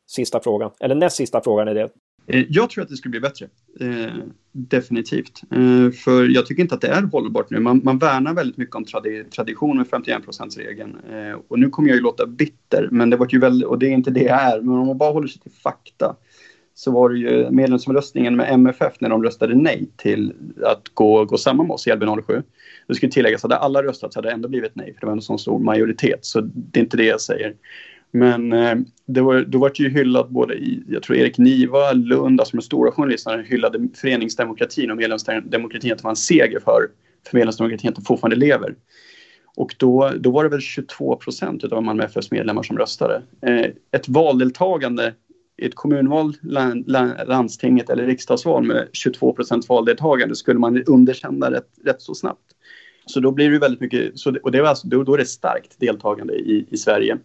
Sista 0.07 0.39
frågan, 0.39 0.71
eller 0.79 0.95
näst 0.95 1.15
sista 1.15 1.41
frågan 1.41 1.67
är 1.67 1.73
det. 1.73 1.89
Eh, 2.27 2.45
jag 2.49 2.69
tror 2.69 2.83
att 2.83 2.89
det 2.89 2.97
skulle 2.97 3.11
bli 3.11 3.19
bättre. 3.19 3.47
Eh, 3.79 4.13
definitivt. 4.51 5.41
Eh, 5.51 5.91
för 5.91 6.27
jag 6.27 6.45
tycker 6.45 6.61
inte 6.61 6.75
att 6.75 6.81
det 6.81 6.87
är 6.87 7.01
hållbart 7.01 7.49
nu. 7.49 7.59
Man, 7.59 7.81
man 7.83 7.97
värnar 7.97 8.33
väldigt 8.33 8.57
mycket 8.57 8.75
om 8.75 8.85
tradi 8.85 9.23
tradition 9.23 9.77
med 9.77 9.87
51 9.87 10.23
regeln 10.57 10.97
eh, 11.11 11.39
Och 11.47 11.59
nu 11.59 11.69
kommer 11.69 11.89
jag 11.89 11.95
ju 11.95 12.01
låta 12.01 12.25
bitter, 12.25 12.87
men 12.91 13.09
det 13.09 13.17
var 13.17 13.27
ju 13.29 13.39
väldigt, 13.39 13.67
och 13.67 13.79
det 13.79 13.85
är 13.85 13.91
inte 13.91 14.11
det 14.11 14.23
jag 14.23 14.41
är. 14.41 14.61
Men 14.61 14.75
om 14.75 14.87
man 14.87 14.97
bara 14.97 15.11
håller 15.11 15.27
sig 15.27 15.41
till 15.41 15.51
fakta 15.51 16.15
så 16.75 16.91
var 16.91 17.09
det 17.09 17.17
ju 17.17 17.49
medlemsomröstningen 17.51 18.35
med 18.35 18.53
MFF 18.53 18.93
när 18.99 19.09
de 19.09 19.23
röstade 19.23 19.55
nej 19.55 19.89
till 19.97 20.33
att 20.65 20.89
gå, 20.93 21.25
gå 21.25 21.37
samman 21.37 21.67
med 21.67 21.73
oss 21.73 21.87
i 21.87 21.91
LB07. 21.91 22.43
Det 22.87 22.95
skulle 22.95 23.11
tilläggas 23.11 23.45
att 23.45 23.51
hade 23.51 23.63
alla 23.63 23.83
röstat 23.83 24.13
så 24.13 24.17
hade 24.17 24.29
det 24.29 24.33
ändå 24.33 24.49
blivit 24.49 24.75
nej, 24.75 24.93
för 24.93 24.99
det 24.99 25.05
var 25.05 25.13
en 25.13 25.21
sån 25.21 25.39
stor 25.39 25.59
majoritet. 25.59 26.25
Så 26.25 26.41
det 26.41 26.79
är 26.79 26.83
inte 26.83 26.97
det 26.97 27.05
jag 27.05 27.21
säger. 27.21 27.55
Men 28.15 28.53
eh, 28.53 28.75
det 29.05 29.21
var, 29.21 29.41
då 29.41 29.57
var 29.57 29.69
det 29.69 29.83
ju 29.83 29.89
hyllat 29.89 30.29
både 30.29 30.53
i, 30.53 30.83
jag 30.87 31.03
tror 31.03 31.17
Erik 31.17 31.37
Niva, 31.37 31.91
Lund, 31.91 32.39
alltså 32.39 32.57
de 32.57 32.63
stora 32.63 32.91
journalisterna 32.91 33.43
hyllade 33.43 33.87
föreningsdemokratin 33.95 34.91
och 34.91 34.97
medlemsdemokratin 34.97 35.91
att 35.91 35.97
det 35.97 36.03
var 36.03 36.09
en 36.09 36.15
seger 36.15 36.59
för, 36.59 36.87
för 37.27 37.37
medlemsdemokratin 37.37 37.89
att 37.89 37.95
den 37.95 38.05
fortfarande 38.05 38.35
lever. 38.35 38.75
Och 39.55 39.75
då, 39.77 40.11
då 40.19 40.31
var 40.31 40.43
det 40.43 40.49
väl 40.49 40.61
22 40.61 41.15
procent 41.15 41.63
av 41.63 41.83
Malmö 41.83 42.03
FFs 42.03 42.31
medlemmar 42.31 42.63
som 42.63 42.77
röstade. 42.77 43.21
Eh, 43.41 43.65
ett 43.91 44.07
valdeltagande 44.07 45.13
i 45.57 45.65
ett 45.65 45.75
kommunval, 45.75 46.33
land, 46.41 46.89
landstinget 47.27 47.89
eller 47.89 48.05
riksdagsval 48.05 48.63
med 48.63 48.87
22 48.93 49.33
procents 49.33 49.69
valdeltagande 49.69 50.35
skulle 50.35 50.59
man 50.59 50.83
underkänna 50.83 51.51
rätt, 51.51 51.69
rätt 51.85 52.01
så 52.01 52.15
snabbt. 52.15 52.45
Så 53.05 53.19
då 53.19 53.31
blir 53.31 53.51
det 53.51 53.59
väldigt 53.59 53.81
mycket, 53.81 54.19
så 54.19 54.31
det, 54.31 54.39
och 54.39 54.51
det 54.51 54.61
var 54.61 54.69
alltså, 54.69 54.87
då, 54.87 55.03
då 55.03 55.13
är 55.13 55.17
det 55.17 55.25
starkt 55.25 55.79
deltagande 55.79 56.33
i, 56.33 56.67
i 56.69 56.77
Sverige. 56.77 57.17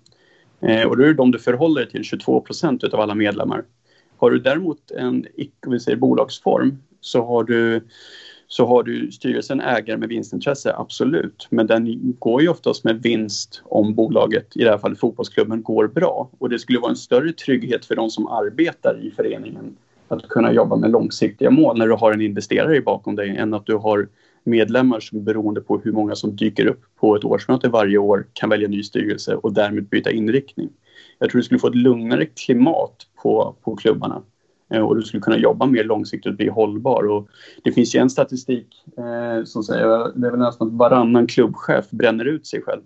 Eh, 0.61 0.87
och 0.89 0.97
då 0.97 1.03
är 1.03 1.07
det 1.07 1.15
de 1.15 1.31
du 1.31 1.39
förhåller 1.39 1.81
dig 1.81 1.91
till, 1.91 2.05
22 2.05 2.41
procent 2.41 2.85
av 2.85 3.01
alla 3.01 3.15
medlemmar. 3.15 3.65
Har 4.17 4.31
du 4.31 4.39
däremot 4.39 4.91
en 4.91 5.27
icke 5.37 5.81
säger, 5.81 5.97
bolagsform 5.97 6.79
så 7.01 7.25
har 7.25 7.45
du 7.45 7.81
så 8.51 8.67
har 8.67 8.83
du 8.83 9.13
styrelsen 9.13 9.61
ägare 9.61 9.97
med 9.97 10.09
vinstintresse, 10.09 10.75
absolut. 10.77 11.47
Men 11.51 11.67
den 11.67 12.15
går 12.19 12.43
ju 12.43 12.49
oftast 12.49 12.85
med 12.85 13.03
vinst 13.03 13.63
om 13.65 13.95
bolaget, 13.95 14.57
i 14.57 14.65
det 14.65 14.71
här 14.71 14.79
fallet 14.79 14.99
fotbollsklubben, 14.99 15.63
går 15.63 15.87
bra. 15.87 16.31
Och 16.39 16.49
det 16.49 16.59
skulle 16.59 16.79
vara 16.79 16.91
en 16.91 16.97
större 16.97 17.33
trygghet 17.33 17.85
för 17.85 17.97
de 17.97 18.11
som 18.11 18.27
arbetar 18.27 19.01
i 19.03 19.11
föreningen 19.11 19.77
att 20.09 20.29
kunna 20.29 20.53
jobba 20.53 20.77
med 20.77 20.91
långsiktiga 20.91 21.51
mål 21.51 21.79
när 21.79 21.87
du 21.87 21.95
har 21.95 22.13
en 22.13 22.21
investerare 22.21 22.81
bakom 22.81 23.17
dig 23.17 23.37
än 23.37 23.55
att 23.55 23.67
du 23.67 23.75
har 23.75 24.09
medlemmar 24.49 25.01
som 25.01 25.25
beroende 25.25 25.61
på 25.61 25.79
hur 25.79 25.93
många 25.93 26.15
som 26.15 26.37
dyker 26.37 26.67
upp 26.67 26.81
på 27.01 27.17
ett 27.17 27.25
årsmöte 27.25 27.69
varje 27.69 27.99
år 27.99 28.27
kan 28.33 28.51
välja 28.51 28.69
ny 28.69 28.83
styrelse 28.83 29.35
och 29.35 29.53
därmed 29.53 29.89
byta 29.89 30.11
inriktning. 30.11 30.69
Jag 31.19 31.31
tror 31.31 31.39
du 31.39 31.43
skulle 31.43 31.61
få 31.61 31.69
ett 31.69 31.75
lugnare 31.75 32.27
klimat 32.27 33.07
på, 33.23 33.57
på 33.63 33.77
klubbarna 33.77 34.23
eh, 34.75 34.81
och 34.81 34.97
du 34.97 35.03
skulle 35.03 35.21
kunna 35.21 35.39
jobba 35.39 35.67
mer 35.67 35.85
långsiktigt 35.85 36.31
och 36.31 36.37
bli 36.37 36.49
hållbar. 36.49 37.11
Och 37.11 37.29
det 37.65 37.73
finns 37.73 37.95
ju 37.95 37.99
en 37.99 38.11
statistik 38.11 38.85
eh, 38.99 39.45
som 39.45 39.63
säger 39.63 39.89
det 40.15 40.27
är 40.27 40.31
väl 40.31 40.41
nästan 40.41 40.69
att 40.69 40.75
varannan 40.75 41.27
klubbchef 41.27 41.91
bränner 41.91 42.25
ut 42.25 42.47
sig 42.47 42.63
själv 42.63 42.83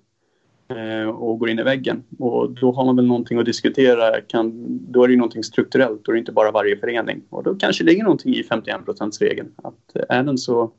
eh, 0.69 1.09
och 1.09 1.39
går 1.39 1.51
in 1.51 1.59
i 1.59 1.63
väggen. 1.63 2.03
Och 2.19 2.51
då 2.51 2.73
har 2.73 2.85
man 2.85 2.97
väl 2.97 3.07
någonting 3.07 3.39
att 3.39 3.47
diskutera. 3.47 4.21
Kan, 4.21 4.53
då 4.93 5.05
är 5.05 5.09
det 5.09 5.13
ju 5.13 5.19
någonting 5.19 5.45
strukturellt 5.45 6.09
och 6.09 6.17
inte 6.17 6.33
bara 6.33 6.51
varje 6.51 6.77
förening. 6.77 7.23
Och 7.31 7.43
då 7.43 7.55
kanske 7.55 7.85
det 7.85 7.91
ligger 7.91 8.05
någonting 8.05 8.35
i 8.35 8.43
51 8.43 8.85
procentsregeln 8.85 9.49
Att 9.57 9.97
eh, 9.97 10.17
är 10.17 10.23
den 10.23 10.39
så 10.39 10.73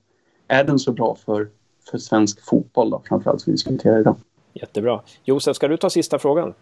är 0.54 0.64
den 0.64 0.80
så 0.80 0.92
bra 0.92 1.16
för, 1.26 1.50
för 1.92 1.98
svensk 1.98 2.46
fotboll 2.46 2.90
då, 2.90 3.02
framförallt 3.06 3.42
som 3.42 3.52
vi 3.52 3.54
diskuterar 3.54 4.00
idag. 4.00 4.16
Jättebra. 4.54 5.02
Josef, 5.24 5.56
ska 5.56 5.68
du 5.68 5.78
ta 5.78 5.90
sista 5.90 6.20
frågan? 6.20 6.54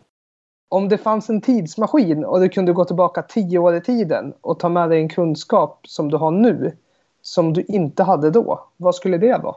Om 0.69 0.89
det 0.89 0.97
fanns 0.97 1.29
en 1.29 1.41
tidsmaskin 1.41 2.25
och 2.25 2.39
du 2.39 2.49
kunde 2.49 2.73
gå 2.73 2.85
tillbaka 2.85 3.21
tio 3.21 3.59
år 3.59 3.75
i 3.75 3.81
tiden 3.81 4.33
och 4.41 4.59
ta 4.59 4.69
med 4.69 4.89
dig 4.89 5.01
en 5.01 5.09
kunskap 5.09 5.79
som 5.87 6.11
du 6.11 6.17
har 6.17 6.31
nu, 6.31 6.77
som 7.21 7.53
du 7.53 7.63
inte 7.67 8.03
hade 8.03 8.31
då, 8.31 8.67
vad 8.77 8.95
skulle 8.95 9.17
det 9.17 9.37
vara? 9.43 9.55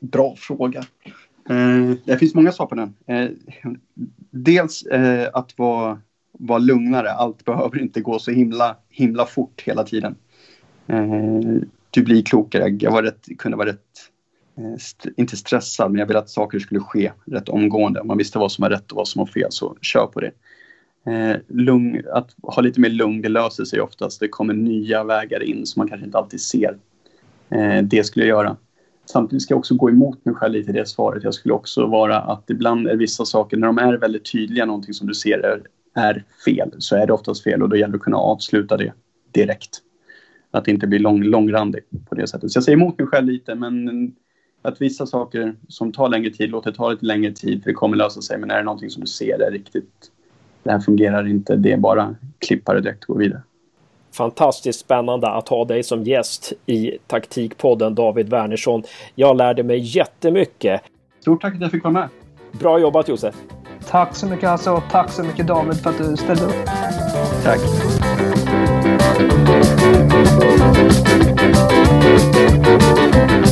Bra 0.00 0.34
fråga. 0.36 0.84
Eh, 1.50 1.96
det 2.04 2.18
finns 2.18 2.34
många 2.34 2.52
svar 2.52 2.66
på 2.66 2.74
den. 2.74 2.94
Eh, 3.06 3.30
dels 4.30 4.82
eh, 4.82 5.28
att 5.32 5.58
vara, 5.58 6.00
vara 6.32 6.58
lugnare. 6.58 7.10
Allt 7.10 7.44
behöver 7.44 7.80
inte 7.80 8.00
gå 8.00 8.18
så 8.18 8.30
himla, 8.30 8.76
himla 8.88 9.26
fort 9.26 9.62
hela 9.66 9.84
tiden. 9.84 10.16
Du 11.90 12.02
blir 12.02 12.22
klokare. 12.22 12.76
Jag 12.80 12.90
var 12.90 13.02
rätt, 13.02 13.26
kunde 13.38 13.56
vara 13.56 13.68
rätt, 13.68 13.78
eh, 14.58 14.74
st 14.74 15.10
inte 15.16 15.36
stressad, 15.36 15.90
men 15.90 15.98
jag 15.98 16.06
ville 16.06 16.18
att 16.18 16.30
saker 16.30 16.58
skulle 16.58 16.80
ske 16.80 17.12
rätt 17.24 17.48
omgående. 17.48 18.00
Om 18.00 18.06
man 18.06 18.18
visste 18.18 18.38
vad 18.38 18.52
som 18.52 18.62
var 18.62 18.70
rätt 18.70 18.92
och 18.92 18.96
vad 18.96 19.08
som 19.08 19.18
var 19.18 19.26
fel, 19.26 19.48
så 19.50 19.76
kör 19.80 20.06
på 20.06 20.20
det. 20.20 20.30
Eh, 21.06 21.36
lugn, 21.48 22.02
att 22.12 22.34
ha 22.42 22.62
lite 22.62 22.80
mer 22.80 22.90
lugn, 22.90 23.22
det 23.22 23.28
löser 23.28 23.64
sig 23.64 23.80
oftast. 23.80 24.20
Det 24.20 24.28
kommer 24.28 24.54
nya 24.54 25.04
vägar 25.04 25.42
in 25.42 25.66
som 25.66 25.80
man 25.80 25.88
kanske 25.88 26.06
inte 26.06 26.18
alltid 26.18 26.40
ser. 26.40 26.78
Eh, 27.50 27.82
det 27.82 28.04
skulle 28.04 28.26
jag 28.26 28.38
göra. 28.38 28.56
Samtidigt 29.04 29.42
ska 29.42 29.52
jag 29.52 29.58
också 29.58 29.74
gå 29.74 29.90
emot 29.90 30.24
mig 30.24 30.34
själv 30.34 30.52
lite 30.52 30.70
i 30.70 30.74
det 30.74 30.88
svaret. 30.88 31.24
Jag 31.24 31.34
skulle 31.34 31.54
också 31.54 31.86
vara 31.86 32.20
att 32.20 32.50
ibland 32.50 32.88
är 32.88 32.96
vissa 32.96 33.24
saker, 33.24 33.56
när 33.56 33.66
de 33.66 33.78
är 33.78 33.96
väldigt 33.96 34.32
tydliga, 34.32 34.64
någonting 34.64 34.94
som 34.94 35.06
du 35.06 35.14
ser 35.14 35.38
är, 35.38 35.62
är 35.94 36.24
fel, 36.44 36.70
så 36.78 36.96
är 36.96 37.06
det 37.06 37.12
oftast 37.12 37.42
fel 37.42 37.62
och 37.62 37.68
då 37.68 37.76
gäller 37.76 37.92
det 37.92 37.96
att 37.96 38.02
kunna 38.02 38.16
avsluta 38.16 38.76
det 38.76 38.92
direkt 39.32 39.82
att 40.50 40.64
det 40.64 40.70
inte 40.70 40.86
blir 40.86 40.98
lång, 40.98 41.22
långrandig 41.22 41.82
på 42.08 42.14
det 42.14 42.26
sättet. 42.26 42.50
Så 42.50 42.56
jag 42.56 42.64
säger 42.64 42.78
emot 42.78 42.98
mig 42.98 43.06
själv 43.06 43.26
lite, 43.26 43.54
men 43.54 44.12
att 44.62 44.80
vissa 44.80 45.06
saker 45.06 45.54
som 45.68 45.92
tar 45.92 46.08
längre 46.08 46.30
tid, 46.30 46.50
låt 46.50 46.64
det 46.64 46.72
ta 46.72 46.90
lite 46.90 47.06
längre 47.06 47.32
tid 47.32 47.62
för 47.62 47.70
det 47.70 47.74
kommer 47.74 47.96
lösa 47.96 48.20
sig. 48.20 48.38
Men 48.38 48.50
är 48.50 48.56
det 48.56 48.64
någonting 48.64 48.90
som 48.90 49.00
du 49.00 49.06
ser 49.06 49.38
det 49.38 49.46
är 49.46 49.50
riktigt, 49.50 50.10
det 50.62 50.70
här 50.70 50.80
fungerar 50.80 51.28
inte, 51.28 51.56
det 51.56 51.72
är 51.72 51.76
bara 51.76 52.14
klippa 52.38 52.74
det 52.74 52.80
direkt 52.80 53.04
och 53.04 53.14
gå 53.14 53.18
vidare. 53.18 53.42
Fantastiskt 54.12 54.80
spännande 54.80 55.28
att 55.28 55.48
ha 55.48 55.64
dig 55.64 55.82
som 55.82 56.04
gäst 56.04 56.52
i 56.66 56.98
Taktikpodden 57.06 57.94
David 57.94 58.28
Wernersson. 58.28 58.82
Jag 59.14 59.36
lärde 59.36 59.62
mig 59.62 59.78
jättemycket. 59.78 60.80
Stort 61.20 61.40
tack 61.40 61.54
att 61.54 61.60
jag 61.60 61.70
fick 61.70 61.84
vara 61.84 61.92
med. 61.92 62.08
Bra 62.52 62.78
jobbat 62.78 63.08
Josef! 63.08 63.34
Tack 63.88 64.16
så 64.16 64.26
mycket 64.26 64.48
Hasse 64.48 64.70
och 64.70 64.82
tack 64.90 65.10
så 65.10 65.22
mycket 65.22 65.46
David 65.46 65.76
för 65.76 65.90
att 65.90 65.98
du 65.98 66.16
ställde 66.16 66.44
upp. 66.44 66.66
Tack! 67.44 67.60
Thank 70.22 71.00
you. 73.44 73.49